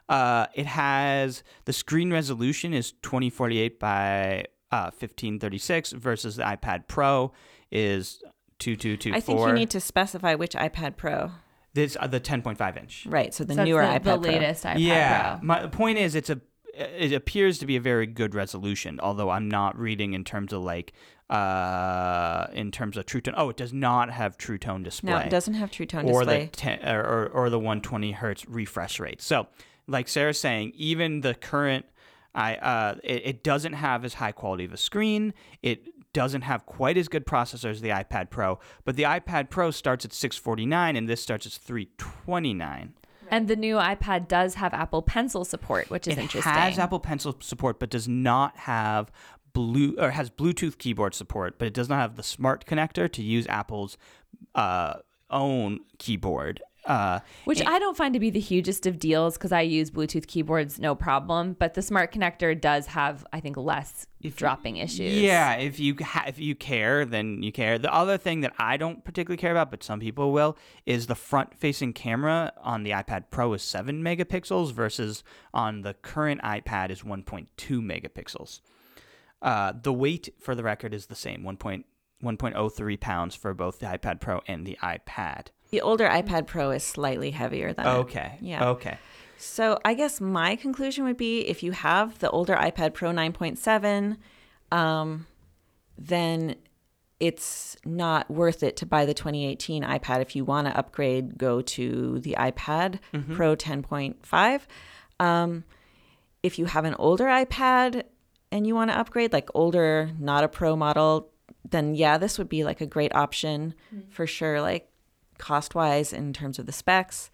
Uh, 0.07 0.45
it 0.53 0.65
has 0.67 1.43
the 1.65 1.73
screen 1.73 2.11
resolution 2.13 2.73
is 2.73 2.91
2048 3.01 3.79
by 3.79 4.45
uh, 4.71 4.91
1536 4.97 5.93
versus 5.93 6.35
the 6.35 6.43
iPad 6.43 6.87
Pro 6.87 7.31
is 7.71 8.21
2224. 8.59 9.15
I 9.17 9.19
think 9.21 9.47
you 9.47 9.53
need 9.53 9.69
to 9.71 9.79
specify 9.79 10.35
which 10.35 10.53
iPad 10.53 10.95
Pro. 10.97 11.31
this 11.73 11.97
uh, 11.99 12.07
the 12.07 12.19
10.5 12.19 12.77
inch. 12.77 13.05
Right, 13.09 13.33
so 13.33 13.43
the 13.43 13.55
So 13.55 13.63
newer 13.63 13.81
the, 13.81 13.87
iPad 13.87 14.03
the 14.03 14.17
Pro. 14.19 14.31
latest 14.31 14.63
iPad 14.63 14.75
yeah, 14.79 15.37
Pro. 15.37 15.45
my 15.45 15.61
the 15.63 15.69
point 15.69 15.97
is 15.97 16.13
it's 16.15 16.29
a 16.29 16.39
it 16.77 17.13
appears 17.13 17.57
to 17.59 17.65
be 17.65 17.77
a 17.77 17.79
very 17.81 18.05
good 18.05 18.35
resolution, 18.35 18.99
although 18.99 19.29
I'm 19.29 19.47
not 19.47 19.79
reading 19.79 20.13
in 20.13 20.23
terms 20.25 20.51
of 20.51 20.61
like 20.61 20.91
uh, 21.29 22.47
in 22.53 22.69
terms 22.71 22.97
of 22.97 23.05
True 23.05 23.21
Tone. 23.21 23.33
Oh, 23.37 23.49
it 23.49 23.57
does 23.57 23.73
not 23.73 24.09
have 24.11 24.37
True 24.37 24.57
Tone 24.57 24.83
display. 24.83 25.11
No, 25.11 25.17
it 25.19 25.29
doesn't 25.29 25.53
have 25.55 25.71
True 25.71 25.85
Tone 25.85 26.05
or 26.09 26.19
display. 26.21 26.45
the 26.45 26.51
ten, 26.51 26.85
or, 26.87 27.01
or 27.01 27.27
or 27.29 27.49
the 27.49 27.57
120 27.59 28.11
hertz 28.11 28.45
refresh 28.47 28.99
rate. 28.99 29.21
So, 29.21 29.47
like 29.87 30.07
Sarah's 30.07 30.39
saying, 30.39 30.73
even 30.75 31.21
the 31.21 31.35
current, 31.35 31.85
I 32.33 32.55
uh, 32.55 32.95
it, 33.03 33.21
it 33.25 33.43
doesn't 33.43 33.73
have 33.73 34.05
as 34.05 34.15
high 34.15 34.31
quality 34.31 34.65
of 34.65 34.73
a 34.73 34.77
screen. 34.77 35.33
It 35.61 35.87
doesn't 36.13 36.43
have 36.43 36.65
quite 36.65 36.97
as 36.97 37.07
good 37.07 37.25
processor 37.25 37.69
as 37.69 37.81
the 37.81 37.89
iPad 37.89 38.29
Pro, 38.29 38.59
but 38.85 38.95
the 38.95 39.03
iPad 39.03 39.49
Pro 39.49 39.71
starts 39.71 40.05
at 40.05 40.13
649 40.13 40.95
and 40.95 41.09
this 41.09 41.21
starts 41.21 41.45
at 41.45 41.51
329. 41.53 42.93
And 43.29 43.47
the 43.47 43.55
new 43.55 43.75
iPad 43.75 44.27
does 44.27 44.55
have 44.55 44.73
Apple 44.73 45.01
Pencil 45.01 45.43
support, 45.43 45.89
which 45.89 46.07
is 46.07 46.17
it 46.17 46.21
interesting. 46.21 46.51
It 46.51 46.55
has 46.55 46.79
Apple 46.79 46.99
Pencil 46.99 47.35
support, 47.39 47.79
but 47.79 47.89
does 47.89 48.07
not 48.07 48.55
have 48.57 49.11
blue 49.53 49.95
or 49.97 50.11
has 50.11 50.29
Bluetooth 50.29 50.77
keyboard 50.77 51.13
support, 51.13 51.57
but 51.57 51.67
it 51.67 51.73
does 51.73 51.89
not 51.89 51.99
have 51.99 52.15
the 52.15 52.23
smart 52.23 52.65
connector 52.65 53.11
to 53.11 53.23
use 53.23 53.47
Apple's 53.47 53.97
uh, 54.53 54.95
own 55.29 55.79
keyboard. 55.97 56.61
Uh, 56.85 57.19
Which 57.45 57.65
I 57.65 57.79
don't 57.79 57.97
find 57.97 58.13
to 58.13 58.19
be 58.19 58.29
the 58.29 58.39
hugest 58.39 58.85
of 58.85 58.99
deals 58.99 59.37
because 59.37 59.51
I 59.51 59.61
use 59.61 59.89
Bluetooth 59.89 60.27
keyboards 60.27 60.79
no 60.79 60.93
problem, 60.93 61.55
but 61.57 61.73
the 61.73 61.81
smart 61.81 62.11
connector 62.13 62.59
does 62.59 62.85
have, 62.87 63.25
I 63.33 63.39
think, 63.39 63.57
less 63.57 64.05
dropping 64.35 64.77
issues. 64.77 65.19
Yeah, 65.19 65.53
if 65.55 65.79
you 65.79 65.95
ha- 66.01 66.25
if 66.27 66.39
you 66.39 66.55
care, 66.55 67.05
then 67.05 67.43
you 67.43 67.51
care. 67.51 67.77
The 67.77 67.93
other 67.93 68.17
thing 68.17 68.41
that 68.41 68.53
I 68.57 68.77
don't 68.77 69.03
particularly 69.03 69.37
care 69.37 69.51
about, 69.51 69.71
but 69.71 69.83
some 69.83 69.99
people 69.99 70.31
will, 70.31 70.57
is 70.85 71.07
the 71.07 71.15
front-facing 71.15 71.93
camera 71.93 72.53
on 72.61 72.83
the 72.83 72.91
iPad 72.91 73.25
Pro 73.29 73.53
is 73.53 73.61
seven 73.61 74.03
megapixels 74.03 74.71
versus 74.71 75.23
on 75.53 75.81
the 75.81 75.93
current 75.93 76.41
iPad 76.41 76.89
is 76.89 77.01
1.2 77.01 77.47
megapixels. 77.57 78.61
Uh, 79.41 79.73
the 79.79 79.93
weight, 79.93 80.29
for 80.39 80.55
the 80.55 80.63
record, 80.63 80.93
is 80.93 81.07
the 81.07 81.15
same 81.15 81.43
1.1.03 81.43 82.99
pounds 82.99 83.35
for 83.35 83.53
both 83.53 83.79
the 83.79 83.85
iPad 83.85 84.19
Pro 84.19 84.41
and 84.47 84.65
the 84.65 84.77
iPad. 84.81 85.47
The 85.71 85.81
older 85.81 86.07
iPad 86.07 86.47
Pro 86.47 86.71
is 86.71 86.83
slightly 86.83 87.31
heavier 87.31 87.73
than 87.73 87.85
it. 87.85 87.89
Okay. 87.89 88.37
Yeah. 88.41 88.69
Okay. 88.69 88.97
So 89.37 89.79
I 89.83 89.93
guess 89.93 90.21
my 90.21 90.55
conclusion 90.55 91.03
would 91.05 91.17
be 91.17 91.41
if 91.41 91.61
you 91.63 91.71
have 91.71 92.19
the 92.19 92.29
older 92.29 92.55
iPad 92.55 92.93
Pro 92.93 93.11
9.7, 93.11 94.17
um, 94.71 95.27
then 95.97 96.55
it's 97.19 97.77
not 97.85 98.29
worth 98.29 98.63
it 98.63 98.75
to 98.77 98.85
buy 98.85 99.05
the 99.05 99.13
2018 99.13 99.83
iPad. 99.83 100.21
If 100.21 100.35
you 100.35 100.45
want 100.45 100.67
to 100.67 100.77
upgrade, 100.77 101.37
go 101.37 101.61
to 101.61 102.19
the 102.19 102.35
iPad 102.37 102.99
Pro 103.33 103.55
10.5. 103.55 104.61
Um, 105.19 105.63
if 106.43 106.59
you 106.59 106.65
have 106.65 106.85
an 106.85 106.95
older 106.99 107.25
iPad 107.25 108.03
and 108.51 108.67
you 108.67 108.75
want 108.75 108.91
to 108.91 108.97
upgrade, 108.97 109.33
like 109.33 109.49
older, 109.53 110.11
not 110.19 110.43
a 110.43 110.47
Pro 110.47 110.75
model, 110.75 111.29
then 111.69 111.95
yeah, 111.95 112.17
this 112.17 112.37
would 112.37 112.49
be 112.49 112.63
like 112.63 112.81
a 112.81 112.85
great 112.85 113.15
option 113.15 113.73
for 114.09 114.27
sure, 114.27 114.61
like 114.61 114.89
cost 115.37 115.75
wise 115.75 116.13
in 116.13 116.33
terms 116.33 116.59
of 116.59 116.65
the 116.65 116.71
specs. 116.71 117.29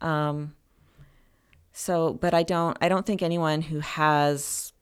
Um, 0.00 0.54
so, 1.72 2.14
but 2.14 2.34
I 2.34 2.42
don't 2.42 2.76
I 2.80 2.88
don't 2.88 3.06
think 3.06 3.22
anyone 3.22 3.62
who 3.62 3.80
has 3.80 4.72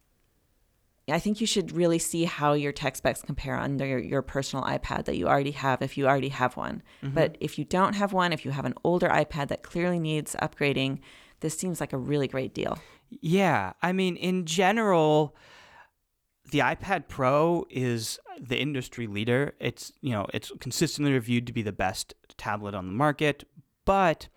I 1.09 1.19
think 1.19 1.41
you 1.41 1.47
should 1.47 1.73
really 1.73 1.99
see 1.99 2.25
how 2.25 2.53
your 2.53 2.73
tech 2.73 2.97
specs 2.97 3.23
compare 3.23 3.57
on 3.57 3.79
your, 3.79 3.99
your 3.99 4.23
personal 4.23 4.65
iPad 4.65 5.07
that 5.07 5.17
you 5.17 5.29
already 5.29 5.51
have 5.53 5.83
if 5.83 5.99
you 5.99 6.07
already 6.07 6.29
have 6.29 6.57
one. 6.57 6.83
But 7.15 7.37
if 7.41 7.59
you 7.59 7.65
don't 7.65 7.95
have 7.95 8.13
one, 8.13 8.33
if 8.33 8.45
you 8.45 8.51
have 8.51 8.65
an 8.65 8.75
older 8.85 9.09
iPad 9.09 9.49
that 9.49 9.63
clearly 9.63 9.99
needs 9.99 10.37
upgrading, 10.41 11.01
this 11.41 11.59
seems 11.59 11.81
like 11.81 11.93
a 11.93 11.99
really 11.99 12.29
great 12.29 12.55
deal. 12.55 12.79
Yeah, 13.21 13.73
I 13.83 13.93
mean, 13.93 14.17
in 14.17 14.47
general, 14.47 15.35
the 16.51 16.61
iPad 16.61 17.09
Pro 17.09 17.67
is 17.71 18.19
the 18.41 18.59
industry 18.59 19.07
leader. 19.07 19.55
It's 19.61 19.93
you 20.01 20.13
know 20.13 20.27
it's 20.33 20.53
consistently 20.61 21.13
reviewed 21.13 21.47
to 21.47 21.53
be 21.53 21.63
the 21.63 21.73
best 21.73 22.15
tablet 22.37 22.75
on 22.75 22.87
the 22.87 22.93
market, 22.93 23.45
but 23.85 24.29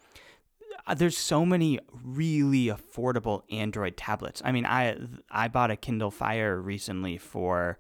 uh, 0.86 0.94
there's 0.94 1.18
so 1.18 1.46
many 1.46 1.80
really 2.04 2.66
affordable 2.68 3.44
Android 3.52 3.98
tablets. 3.98 4.42
I 4.44 4.52
mean, 4.52 4.66
I 4.66 4.98
I 5.30 5.48
bought 5.48 5.72
a 5.72 5.76
Kindle 5.76 6.12
Fire 6.12 6.60
recently 6.60 7.18
for 7.18 7.80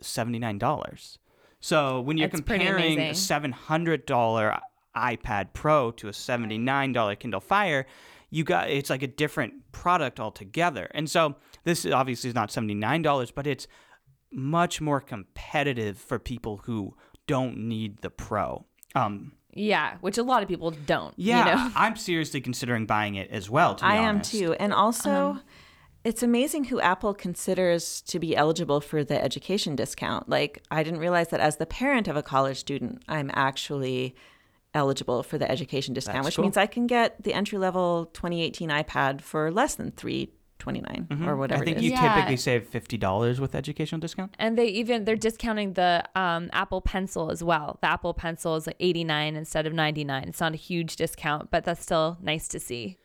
seventy 0.00 0.38
nine 0.38 0.58
dollars. 0.58 1.18
So 1.60 2.00
when 2.00 2.16
you're 2.16 2.28
That's 2.28 2.40
comparing 2.40 2.98
a 3.00 3.14
seven 3.14 3.52
hundred 3.52 4.06
dollar 4.06 4.58
iPad 4.96 5.52
Pro 5.52 5.90
to 5.92 6.08
a 6.08 6.12
seventy 6.12 6.58
nine 6.58 6.92
dollar 6.92 7.16
Kindle 7.16 7.40
Fire, 7.40 7.86
you 8.30 8.44
got 8.44 8.70
it's 8.70 8.90
like 8.90 9.02
a 9.02 9.08
different 9.08 9.72
product 9.72 10.20
altogether. 10.20 10.88
And 10.92 11.10
so 11.10 11.36
this 11.68 11.86
obviously 11.86 12.28
is 12.28 12.34
not 12.34 12.50
seventy 12.50 12.74
nine 12.74 13.02
dollars, 13.02 13.30
but 13.30 13.46
it's 13.46 13.66
much 14.32 14.80
more 14.80 15.00
competitive 15.00 15.98
for 15.98 16.18
people 16.18 16.58
who 16.64 16.94
don't 17.26 17.56
need 17.56 18.00
the 18.02 18.10
Pro. 18.10 18.64
Um, 18.94 19.32
Yeah, 19.54 19.96
which 20.00 20.18
a 20.18 20.22
lot 20.22 20.42
of 20.42 20.48
people 20.48 20.70
don't. 20.70 21.14
yeah, 21.16 21.38
You 21.38 21.44
know? 21.56 21.72
I'm 21.76 21.96
seriously 21.96 22.40
considering 22.40 22.86
buying 22.86 23.14
it 23.14 23.30
as 23.30 23.48
well. 23.48 23.74
To 23.74 23.84
be 23.84 23.88
I 23.88 23.96
am 23.96 24.20
too. 24.20 24.54
And 24.58 24.72
also, 24.72 25.40
it's 26.04 26.22
amazing 26.22 26.64
who 26.64 26.80
Apple 26.80 27.14
considers 27.14 28.02
to 28.02 28.18
be 28.18 28.36
eligible 28.36 28.80
for 28.80 29.04
the 29.04 29.22
education 29.22 29.76
discount. 29.76 30.28
Like, 30.28 30.62
I 30.70 30.82
didn't 30.82 31.00
realize 31.00 31.28
that 31.28 31.40
as 31.40 31.56
the 31.56 31.66
parent 31.66 32.08
of 32.08 32.16
a 32.16 32.22
college 32.22 32.58
student, 32.58 33.02
I'm 33.08 33.30
actually 33.34 34.14
eligible 34.74 35.22
for 35.22 35.38
the 35.38 35.50
education 35.50 35.94
discount, 35.94 36.24
which 36.24 36.36
cool. 36.36 36.44
means 36.44 36.56
I 36.56 36.66
can 36.66 36.86
get 36.86 37.22
the 37.22 37.32
entry 37.32 37.58
level 37.58 38.06
2018 38.12 38.68
iPad 38.68 39.20
for 39.22 39.50
less 39.50 39.74
than 39.74 39.90
329 40.58 41.28
or 41.28 41.36
whatever 41.36 41.62
I 41.62 41.64
think 41.64 41.76
it 41.78 41.80
is. 41.80 41.84
you 41.84 41.90
Yeah. 41.92 42.14
typically 42.14 42.36
save 42.36 42.66
fifty 42.66 42.96
dollars 42.96 43.40
with 43.40 43.54
educational 43.54 44.00
discount. 44.00 44.34
And 44.38 44.58
they 44.58 44.66
even 44.66 45.04
they're 45.04 45.16
discounting 45.16 45.74
the 45.74 46.04
um, 46.14 46.50
Apple 46.52 46.80
Pencil 46.80 47.30
as 47.30 47.42
well. 47.42 47.78
The 47.80 47.88
Apple 47.88 48.14
Pencil 48.14 48.56
is 48.56 48.66
like 48.66 48.76
89 48.80 49.36
instead 49.36 49.66
of 49.66 49.72
99. 49.72 50.24
It's 50.28 50.40
not 50.40 50.52
a 50.54 50.56
huge 50.56 50.96
discount, 50.96 51.50
but 51.50 51.64
that's 51.64 51.82
still 51.82 52.18
nice 52.20 52.48
to 52.48 52.58
see. 52.60 52.98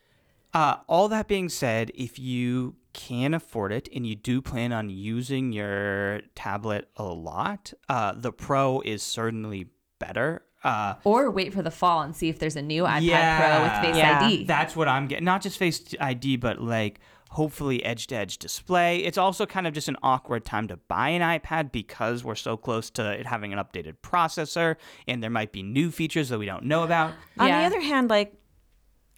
Uh, 0.52 0.76
all 0.86 1.08
that 1.08 1.26
being 1.26 1.48
said, 1.48 1.90
if 1.94 2.18
you 2.18 2.76
can 2.92 3.34
afford 3.34 3.72
it 3.72 3.88
and 3.94 4.06
you 4.06 4.14
do 4.14 4.40
plan 4.40 4.72
on 4.72 4.88
using 4.88 5.52
your 5.52 6.20
tablet 6.36 6.88
a 6.96 7.02
lot, 7.02 7.72
uh, 7.88 8.12
the 8.16 8.30
Pro 8.30 8.80
is 8.82 9.02
certainly 9.02 9.66
better. 9.98 10.42
Uh, 10.62 10.94
Or 11.04 11.28
wait 11.30 11.52
for 11.52 11.60
the 11.60 11.72
fall 11.72 12.02
and 12.02 12.14
see 12.14 12.28
if 12.28 12.38
there's 12.38 12.54
a 12.56 12.62
new 12.62 12.84
iPad 12.84 13.38
Pro 13.38 13.62
with 13.64 13.72
Face 13.84 13.96
Yeah. 13.96 14.20
ID. 14.24 14.44
That's 14.44 14.76
what 14.76 14.86
I'm 14.88 15.08
getting. 15.08 15.24
Not 15.24 15.42
just 15.42 15.58
Face 15.58 15.82
ID, 16.00 16.36
but 16.36 16.62
like 16.62 17.00
hopefully 17.34 17.84
edge 17.84 18.06
to 18.08 18.16
edge 18.16 18.38
display. 18.38 18.98
It's 18.98 19.18
also 19.18 19.44
kind 19.46 19.66
of 19.66 19.72
just 19.74 19.88
an 19.88 19.96
awkward 20.02 20.44
time 20.44 20.68
to 20.68 20.76
buy 20.88 21.10
an 21.10 21.20
iPad 21.22 21.70
because 21.72 22.24
we're 22.24 22.34
so 22.34 22.56
close 22.56 22.90
to 22.90 23.10
it 23.12 23.26
having 23.26 23.52
an 23.52 23.58
updated 23.58 23.94
processor 24.02 24.76
and 25.08 25.22
there 25.22 25.30
might 25.30 25.52
be 25.52 25.62
new 25.62 25.90
features 25.90 26.28
that 26.30 26.38
we 26.38 26.46
don't 26.46 26.64
know 26.64 26.82
about. 26.84 27.12
On 27.38 27.46
the 27.48 27.52
other 27.54 27.80
hand, 27.80 28.08
like 28.10 28.34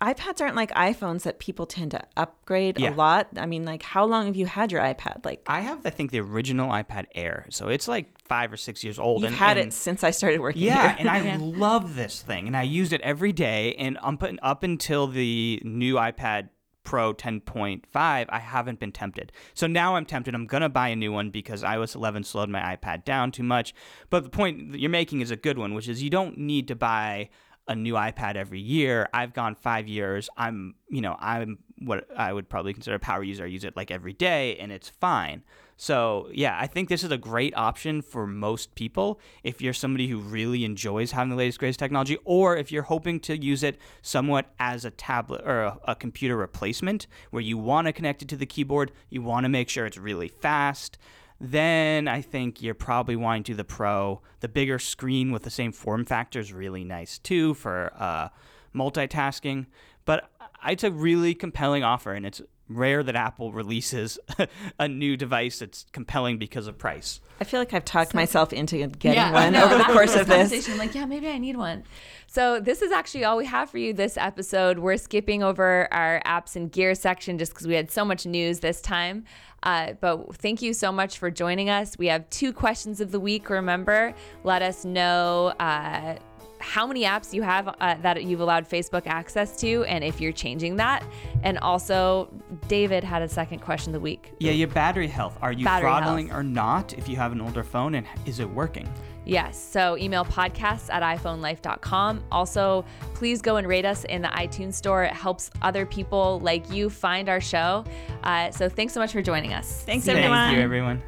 iPads 0.03 0.43
aren't 0.43 0.57
like 0.57 0.71
iPhones 0.73 1.23
that 1.23 1.39
people 1.39 1.65
tend 1.65 1.91
to 1.93 2.03
upgrade 2.19 2.79
Yeah. 2.79 2.91
a 2.91 2.95
lot. 2.95 3.29
I 3.39 3.47
mean, 3.47 3.65
like 3.65 3.83
how 3.83 4.05
long 4.05 4.27
have 4.27 4.37
you 4.37 4.45
had 4.45 4.71
your 4.71 4.83
iPad? 4.83 5.25
Like 5.25 5.43
I 5.47 5.61
have, 5.61 5.87
I 5.87 5.91
think, 5.91 6.11
the 6.11 6.21
original 6.21 6.69
iPad 6.71 7.07
Air, 7.15 7.47
so 7.49 7.69
it's 7.69 7.89
like 7.89 8.19
five 8.21 8.53
or 8.53 8.59
six 8.59 8.85
years 8.85 8.99
old. 8.99 9.23
you've 9.23 9.29
and, 9.29 9.37
had 9.37 9.57
and- 9.57 9.69
it 9.69 9.73
since 9.73 10.05
I 10.05 10.11
started 10.11 10.41
working 10.41 10.61
Yeah, 10.63 10.89
here. 10.89 10.97
and 10.99 11.09
I 11.09 11.21
Yeah. 11.25 11.39
love 11.41 11.97
this 11.97 12.21
thing, 12.21 12.47
and 12.47 12.55
I 12.55 12.63
used 12.63 12.93
it 12.93 13.01
every 13.01 13.33
day. 13.33 13.75
And 13.79 13.97
up, 14.03 14.23
up 14.43 14.63
until 14.63 15.07
the 15.07 15.63
new 15.65 15.95
iPad 15.95 16.51
Pro 16.87 17.13
10.5, 17.13 17.85
I 17.95 18.39
haven't 18.39 18.79
been 18.79 18.93
tempted. 18.93 19.33
So 19.55 19.67
now 19.67 19.97
I'm 19.97 20.07
tempted. 20.07 20.35
I'm 20.35 20.47
gonna 20.47 20.69
buy 20.69 20.89
a 20.89 20.97
new 20.97 21.13
one 21.13 21.31
because 21.31 21.65
iOS 21.65 21.97
11 21.97 22.23
slowed 22.23 22.49
my 22.49 22.77
iPad 22.77 23.05
down 23.05 23.33
too 23.33 23.43
much. 23.43 23.75
But 24.09 24.23
the 24.23 24.31
point 24.31 24.71
that 24.71 24.81
you're 24.81 24.89
making 24.89 25.21
is 25.21 25.33
a 25.33 25.37
good 25.37 25.59
one, 25.59 25.75
which 25.75 25.89
is 25.89 26.01
you 26.01 26.11
don't 26.11 26.39
need 26.39 26.69
to 26.69 26.77
buy 26.77 27.29
a 27.67 27.75
new 27.75 27.95
iPad 27.95 28.37
every 28.37 28.61
year. 28.61 29.09
I've 29.13 29.35
gone 29.35 29.57
five 29.57 29.89
years. 29.89 30.31
I'm, 30.37 30.77
you 30.89 31.01
know, 31.01 31.17
I'm 31.19 31.59
what 31.81 32.07
I 32.17 32.33
would 32.33 32.49
probably 32.49 32.73
consider 32.73 32.95
a 32.95 33.01
power 33.01 33.25
user. 33.25 33.43
I 33.43 33.49
use 33.49 33.65
it 33.65 33.77
like 33.77 33.91
every 33.91 34.13
day, 34.13 34.57
and 34.57 34.71
it's 34.71 34.89
fine. 34.89 35.43
So 35.77 36.29
yeah, 36.33 36.57
I 36.59 36.67
think 36.67 36.89
this 36.89 37.05
is 37.05 37.11
a 37.11 37.19
great 37.19 37.55
option 37.57 38.01
for 38.01 38.27
most 38.27 38.75
people 38.75 39.21
if 39.45 39.61
you're 39.61 39.75
somebody 39.75 40.09
who 40.09 40.19
really 40.19 40.65
enjoys 40.65 41.13
having 41.13 41.31
the 41.31 41.37
latest 41.37 41.59
greatest 41.59 41.79
technology, 41.79 42.17
or 42.25 42.57
if 42.57 42.73
you're 42.73 42.85
hoping 42.85 43.21
to 43.21 43.37
use 43.37 43.63
it 43.63 43.79
somewhat 44.01 44.47
as 44.59 44.85
a 44.85 44.91
tablet 44.91 45.43
or 45.45 45.63
a, 45.63 45.79
a 45.89 45.95
computer 45.95 46.37
replacement, 46.37 47.07
where 47.31 47.43
you 47.43 47.59
want 47.59 47.87
to 47.87 47.93
connect 47.93 48.23
it 48.23 48.29
to 48.29 48.37
the 48.37 48.47
keyboard, 48.47 48.91
you 49.11 49.21
want 49.21 49.45
to 49.45 49.49
make 49.49 49.69
sure 49.69 49.85
it's 49.85 49.99
really 49.99 50.29
fast. 50.29 50.97
Then 51.39 52.09
I 52.09 52.23
think 52.23 52.63
you're 52.63 52.75
probably 52.75 53.17
wanting 53.17 53.43
to 53.45 53.53
do 53.53 53.57
the 53.57 53.65
Pro. 53.65 54.23
The 54.41 54.49
bigger 54.49 54.79
screen 54.79 55.31
with 55.31 55.43
the 55.43 55.51
same 55.51 55.73
form 55.73 56.07
factor 56.07 56.41
is 56.41 56.53
really 56.55 56.85
nice 56.85 57.19
too 57.19 57.53
for 57.53 57.93
uh, 57.99 58.29
multitasking. 58.75 59.67
But 60.07 60.31
it's 60.67 60.85
a 60.85 60.91
really 60.91 61.35
compelling 61.35 61.85
offer, 61.85 62.15
and 62.15 62.25
it's 62.25 62.41
rare 62.69 63.03
that 63.03 63.17
Apple 63.17 63.53
releases 63.53 64.19
a 64.79 64.89
new 64.89 65.17
device 65.17 65.61
that's 65.61 65.87
compelling 65.93 66.39
because 66.39 66.67
of 66.67 66.79
price. 66.79 67.21
I 67.41 67.45
feel 67.45 67.61
like 67.61 67.75
I've 67.75 67.85
talked 67.85 68.15
myself 68.15 68.53
into 68.53 68.87
getting 68.87 69.33
one 69.33 69.55
over 69.57 69.77
the 69.77 69.85
course 69.85 70.17
of 70.17 70.27
this. 70.27 70.69
I'm 70.69 70.79
like, 70.79 70.95
yeah, 70.95 71.05
maybe 71.05 71.29
I 71.29 71.39
need 71.39 71.57
one. 71.57 71.85
So 72.27 72.61
this 72.61 72.83
is 72.83 72.93
actually 72.93 73.25
all 73.25 73.37
we 73.37 73.47
have 73.47 73.71
for 73.71 73.79
you 73.79 73.93
this 73.93 74.17
episode. 74.17 74.79
We're 74.79 74.97
skipping 74.97 75.43
over 75.43 75.93
our 75.93 76.21
apps 76.27 76.57
and 76.57 76.71
gear 76.71 76.95
section 76.95 77.39
just 77.39 77.53
because 77.53 77.67
we 77.67 77.75
had 77.75 77.91
so 77.91 78.05
much 78.05 78.27
news 78.27 78.61
this 78.61 78.81
time. 78.81 79.25
Uh, 79.63 79.93
but 80.01 80.37
thank 80.37 80.63
you 80.63 80.73
so 80.73 80.93
much 80.93 81.19
for 81.19 81.31
joining 81.31 81.71
us. 81.71 81.97
We 81.99 82.07
have 82.09 82.29
two 82.31 82.53
questions 82.53 83.01
of 83.01 83.11
the 83.11 83.21
week. 83.21 83.51
Remember, 83.51 84.15
let 84.45 84.63
us 84.63 84.85
know. 84.85 85.55
Uh, 85.59 86.17
how 86.59 86.87
many 86.87 87.05
apps 87.05 87.33
you 87.33 87.43
have 87.43 87.69
uh, 87.69 87.97
that 88.03 88.25
you've 88.25 88.41
allowed 88.41 88.69
Facebook 88.69 89.07
access 89.07 89.59
to, 89.61 89.85
and 89.85 90.05
if 90.05 90.21
you're 90.21 90.33
changing 90.33 90.77
that. 90.77 91.05
And 91.43 91.59
also, 91.59 92.29
David 92.69 93.05
had 93.05 93.23
a 93.23 93.29
second 93.29 93.61
question 93.61 93.91
of 93.91 93.95
the 93.95 94.01
week. 94.01 94.33
Yeah, 94.39 94.53
your 94.53 94.69
battery 94.69 95.09
health. 95.09 95.39
Are 95.43 95.53
you 95.53 95.65
battery 95.65 95.89
throttling 95.89 96.29
health. 96.29 96.41
or 96.41 96.43
not 96.43 96.93
if 96.95 97.09
you 97.09 97.17
have 97.17 97.33
an 97.33 97.41
older 97.41 97.63
phone, 97.63 97.95
and 97.95 98.07
is 98.25 98.41
it 98.41 98.49
working? 98.49 98.89
Yes. 99.25 99.59
So 99.59 99.97
email 99.99 100.25
podcasts 100.25 100.89
at 100.89 101.03
iPhoneLife.com. 101.03 102.25
Also, 102.31 102.85
please 103.15 103.43
go 103.43 103.57
and 103.57 103.67
rate 103.67 103.85
us 103.85 104.05
in 104.05 104.23
the 104.23 104.29
iTunes 104.29 104.75
store. 104.75 105.03
It 105.03 105.13
helps 105.13 105.51
other 105.63 105.85
people 105.85 106.39
like 106.41 106.71
you 106.71 106.89
find 106.89 107.29
our 107.29 107.41
show. 107.41 107.85
Uh, 108.23 108.53
so 108.53 108.69
thanks 108.69 108.93
so 108.95 109.01
much 109.01 109.13
for 109.13 109.23
joining 109.23 109.53
us. 109.53 109.83
Thanks, 109.83 110.07
everyone. 110.07 110.31
Thank 110.31 110.57
you, 110.57 110.63
everyone. 110.63 111.03